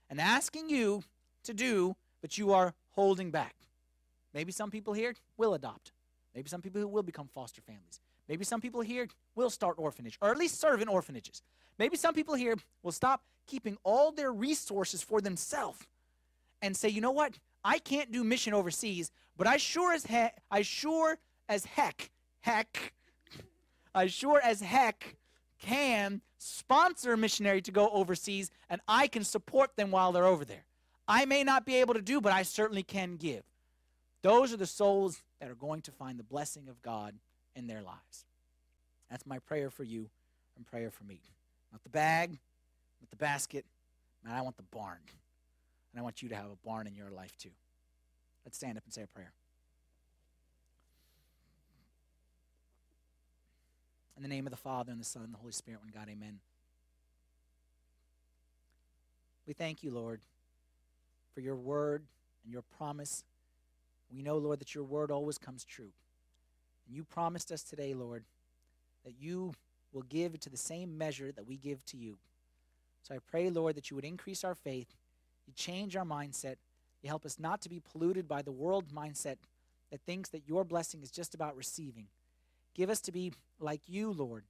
and 0.09 0.19
asking 0.19 0.69
you 0.69 1.03
to 1.43 1.53
do, 1.53 1.95
but 2.21 2.37
you 2.37 2.53
are 2.53 2.73
holding 2.91 3.31
back? 3.31 3.55
Maybe 4.33 4.51
some 4.51 4.69
people 4.69 4.93
here 4.93 5.15
will 5.37 5.53
adopt. 5.53 5.91
Maybe 6.33 6.49
some 6.49 6.61
people 6.61 6.81
who 6.81 6.87
will 6.87 7.03
become 7.03 7.27
foster 7.27 7.61
families. 7.61 7.99
Maybe 8.27 8.45
some 8.45 8.61
people 8.61 8.81
here 8.81 9.07
will 9.35 9.49
start 9.49 9.75
orphanage, 9.77 10.17
or 10.21 10.31
at 10.31 10.37
least 10.37 10.59
serve 10.59 10.81
in 10.81 10.87
orphanages. 10.87 11.41
Maybe 11.77 11.97
some 11.97 12.13
people 12.13 12.35
here 12.35 12.55
will 12.83 12.91
stop 12.91 13.23
keeping 13.47 13.77
all 13.83 14.11
their 14.11 14.31
resources 14.31 15.01
for 15.01 15.19
themselves 15.19 15.79
and 16.61 16.75
say, 16.75 16.89
you 16.89 17.01
know 17.01 17.11
what? 17.11 17.37
I 17.63 17.79
can't 17.79 18.11
do 18.11 18.23
mission 18.23 18.53
overseas, 18.53 19.11
but 19.37 19.47
I 19.47 19.57
sure 19.57 19.93
as 19.93 20.05
heck, 20.05 20.41
I 20.49 20.61
sure 20.61 21.17
as 21.49 21.65
heck, 21.65 22.11
heck, 22.41 22.93
I 23.93 24.07
sure 24.07 24.39
as 24.41 24.61
heck 24.61 25.15
can 25.59 26.21
sponsor 26.37 27.13
a 27.13 27.17
missionary 27.17 27.61
to 27.61 27.71
go 27.71 27.89
overseas, 27.89 28.49
and 28.69 28.81
I 28.87 29.07
can 29.07 29.23
support 29.23 29.75
them 29.75 29.91
while 29.91 30.11
they're 30.11 30.25
over 30.25 30.45
there. 30.45 30.65
I 31.07 31.25
may 31.25 31.43
not 31.43 31.65
be 31.65 31.75
able 31.75 31.93
to 31.93 32.01
do, 32.01 32.21
but 32.21 32.31
I 32.31 32.43
certainly 32.43 32.83
can 32.83 33.17
give. 33.17 33.43
Those 34.21 34.53
are 34.53 34.57
the 34.57 34.65
souls 34.65 35.21
that 35.41 35.49
are 35.49 35.55
going 35.55 35.81
to 35.81 35.91
find 35.91 36.19
the 36.19 36.23
blessing 36.23 36.69
of 36.69 36.81
God 36.83 37.15
in 37.55 37.65
their 37.65 37.81
lives. 37.81 38.25
That's 39.09 39.25
my 39.25 39.39
prayer 39.39 39.71
for 39.71 39.83
you 39.83 40.07
and 40.55 40.65
prayer 40.65 40.91
for 40.91 41.03
me. 41.03 41.19
Not 41.71 41.83
the 41.83 41.89
bag, 41.89 42.29
not 43.01 43.09
the 43.09 43.15
basket, 43.17 43.65
man, 44.23 44.35
I 44.35 44.41
want 44.43 44.55
the 44.55 44.63
barn. 44.63 44.99
And 45.91 45.99
I 45.99 46.03
want 46.03 46.21
you 46.21 46.29
to 46.29 46.35
have 46.35 46.45
a 46.45 46.65
barn 46.65 46.85
in 46.85 46.95
your 46.95 47.09
life 47.09 47.35
too. 47.37 47.49
Let's 48.45 48.55
stand 48.55 48.77
up 48.77 48.83
and 48.85 48.93
say 48.93 49.01
a 49.01 49.07
prayer. 49.07 49.33
In 54.15 54.21
the 54.21 54.29
name 54.29 54.45
of 54.45 54.51
the 54.51 54.57
Father, 54.57 54.91
and 54.91 55.01
the 55.01 55.05
Son, 55.05 55.23
and 55.23 55.33
the 55.33 55.39
Holy 55.39 55.51
Spirit, 55.51 55.81
one 55.81 55.91
God, 55.91 56.07
amen. 56.07 56.39
We 59.47 59.53
thank 59.53 59.83
you, 59.83 59.89
Lord, 59.89 60.21
for 61.33 61.41
your 61.41 61.55
word 61.55 62.03
and 62.43 62.53
your 62.53 62.61
promise 62.77 63.23
we 64.13 64.21
know, 64.21 64.37
Lord, 64.37 64.59
that 64.59 64.75
your 64.75 64.83
word 64.83 65.11
always 65.11 65.37
comes 65.37 65.63
true. 65.63 65.91
And 66.87 66.95
you 66.95 67.03
promised 67.03 67.51
us 67.51 67.63
today, 67.63 67.93
Lord, 67.93 68.23
that 69.05 69.13
you 69.19 69.53
will 69.93 70.03
give 70.03 70.39
to 70.39 70.49
the 70.49 70.57
same 70.57 70.97
measure 70.97 71.31
that 71.31 71.47
we 71.47 71.57
give 71.57 71.85
to 71.87 71.97
you. 71.97 72.17
So 73.03 73.15
I 73.15 73.19
pray, 73.19 73.49
Lord, 73.49 73.75
that 73.75 73.89
you 73.89 73.95
would 73.95 74.05
increase 74.05 74.43
our 74.43 74.55
faith, 74.55 74.95
you 75.47 75.53
change 75.53 75.95
our 75.95 76.05
mindset, 76.05 76.55
you 77.01 77.09
help 77.09 77.25
us 77.25 77.39
not 77.39 77.61
to 77.61 77.69
be 77.69 77.79
polluted 77.79 78.27
by 78.27 78.41
the 78.41 78.51
world 78.51 78.89
mindset 78.93 79.37
that 79.91 80.01
thinks 80.05 80.29
that 80.29 80.47
your 80.47 80.63
blessing 80.63 81.01
is 81.01 81.11
just 81.11 81.33
about 81.33 81.55
receiving. 81.55 82.07
Give 82.73 82.89
us 82.89 83.01
to 83.01 83.11
be 83.11 83.33
like 83.59 83.81
you, 83.87 84.11
Lord, 84.11 84.43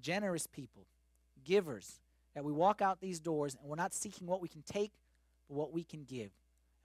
generous 0.00 0.46
people, 0.46 0.86
givers, 1.44 2.00
that 2.34 2.44
we 2.44 2.52
walk 2.52 2.80
out 2.80 3.00
these 3.00 3.18
doors 3.18 3.56
and 3.60 3.68
we're 3.68 3.76
not 3.76 3.94
seeking 3.94 4.26
what 4.26 4.40
we 4.40 4.48
can 4.48 4.62
take, 4.62 4.92
but 5.48 5.56
what 5.56 5.72
we 5.72 5.82
can 5.82 6.04
give. 6.04 6.30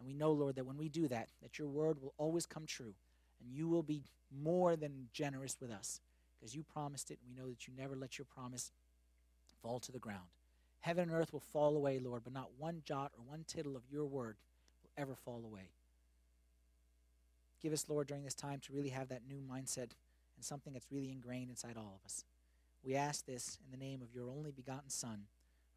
And 0.02 0.08
we 0.08 0.16
know, 0.16 0.32
Lord, 0.32 0.56
that 0.56 0.66
when 0.66 0.78
we 0.78 0.90
do 0.90 1.08
that, 1.10 1.30
that 1.44 1.60
your 1.60 1.68
word 1.68 2.02
will 2.02 2.16
always 2.18 2.48
come 2.48 2.66
true 2.66 2.96
and 3.40 3.54
you 3.54 3.68
will 3.68 3.84
be 3.84 4.02
more 4.36 4.76
than 4.76 5.10
generous 5.14 5.58
with 5.62 5.70
us 5.70 6.02
because 6.40 6.56
you 6.56 6.64
promised 6.64 7.12
it. 7.12 7.20
And 7.22 7.36
We 7.36 7.40
know 7.40 7.50
that 7.52 7.68
you 7.68 7.74
never 7.78 7.96
let 7.96 8.18
your 8.18 8.26
promise 8.26 8.72
fall 9.62 9.80
to 9.80 9.92
the 9.92 10.00
ground. 10.00 10.26
Heaven 10.80 11.04
and 11.04 11.12
earth 11.12 11.32
will 11.32 11.40
fall 11.40 11.78
away, 11.78 12.00
Lord, 12.00 12.24
but 12.24 12.34
not 12.34 12.50
one 12.58 12.82
jot 12.84 13.12
or 13.16 13.24
one 13.24 13.46
tittle 13.48 13.76
of 13.76 13.84
your 13.92 14.08
word 14.08 14.38
will 14.82 14.90
ever 14.98 15.14
fall 15.14 15.44
away. 15.46 15.70
Give 17.62 17.72
us, 17.72 17.86
Lord, 17.88 18.08
during 18.08 18.24
this 18.24 18.34
time 18.34 18.60
to 18.62 18.74
really 18.74 18.90
have 18.90 19.10
that 19.10 19.22
new 19.30 19.40
mindset 19.40 19.92
and 20.36 20.44
something 20.44 20.74
that's 20.74 20.92
really 20.92 21.12
ingrained 21.12 21.52
inside 21.52 21.78
all 21.78 21.94
of 21.96 22.04
us. 22.04 22.26
We 22.84 22.96
ask 22.96 23.28
this 23.28 23.60
in 23.64 23.70
the 23.70 23.86
name 23.86 24.02
of 24.02 24.16
your 24.16 24.32
only 24.32 24.50
begotten 24.50 24.90
Son, 24.90 25.26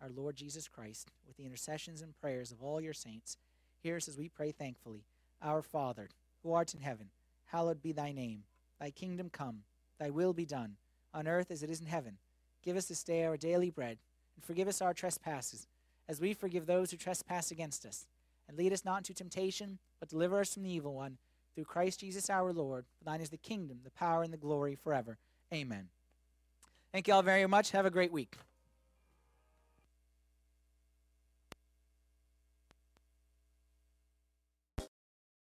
our 0.00 0.08
Lord 0.08 0.34
Jesus 0.36 0.66
Christ, 0.66 1.10
with 1.26 1.36
the 1.36 1.44
intercessions 1.44 2.00
and 2.00 2.18
prayers 2.18 2.50
of 2.50 2.62
all 2.62 2.80
your 2.80 2.94
saints. 2.94 3.36
Hear 3.84 3.96
us 3.96 4.08
as 4.08 4.16
we 4.16 4.30
pray 4.30 4.50
thankfully. 4.50 5.04
Our 5.42 5.60
Father, 5.60 6.08
who 6.42 6.54
art 6.54 6.72
in 6.72 6.80
heaven, 6.80 7.08
hallowed 7.44 7.82
be 7.82 7.92
thy 7.92 8.12
name. 8.12 8.44
Thy 8.80 8.90
kingdom 8.90 9.28
come, 9.28 9.58
thy 10.00 10.08
will 10.08 10.32
be 10.32 10.46
done, 10.46 10.76
on 11.12 11.28
earth 11.28 11.50
as 11.50 11.62
it 11.62 11.68
is 11.68 11.80
in 11.80 11.86
heaven. 11.86 12.16
Give 12.64 12.78
us 12.78 12.86
this 12.86 13.04
day 13.04 13.26
our 13.26 13.36
daily 13.36 13.68
bread, 13.68 13.98
and 14.36 14.42
forgive 14.42 14.68
us 14.68 14.80
our 14.80 14.94
trespasses, 14.94 15.66
as 16.08 16.18
we 16.18 16.32
forgive 16.32 16.64
those 16.64 16.90
who 16.90 16.96
trespass 16.96 17.50
against 17.50 17.84
us. 17.84 18.06
And 18.48 18.56
lead 18.56 18.72
us 18.72 18.86
not 18.86 19.00
into 19.00 19.12
temptation, 19.12 19.78
but 20.00 20.08
deliver 20.08 20.40
us 20.40 20.54
from 20.54 20.62
the 20.62 20.72
evil 20.72 20.94
one. 20.94 21.18
Through 21.54 21.64
Christ 21.64 22.00
Jesus 22.00 22.30
our 22.30 22.54
Lord. 22.54 22.86
For 22.98 23.04
thine 23.04 23.20
is 23.20 23.28
the 23.28 23.36
kingdom, 23.36 23.80
the 23.84 23.90
power, 23.90 24.22
and 24.22 24.32
the 24.32 24.38
glory 24.38 24.78
forever. 24.82 25.18
Amen. 25.52 25.88
Thank 26.90 27.06
you 27.06 27.12
all 27.12 27.22
very 27.22 27.46
much. 27.46 27.72
Have 27.72 27.84
a 27.84 27.90
great 27.90 28.12
week. 28.12 28.38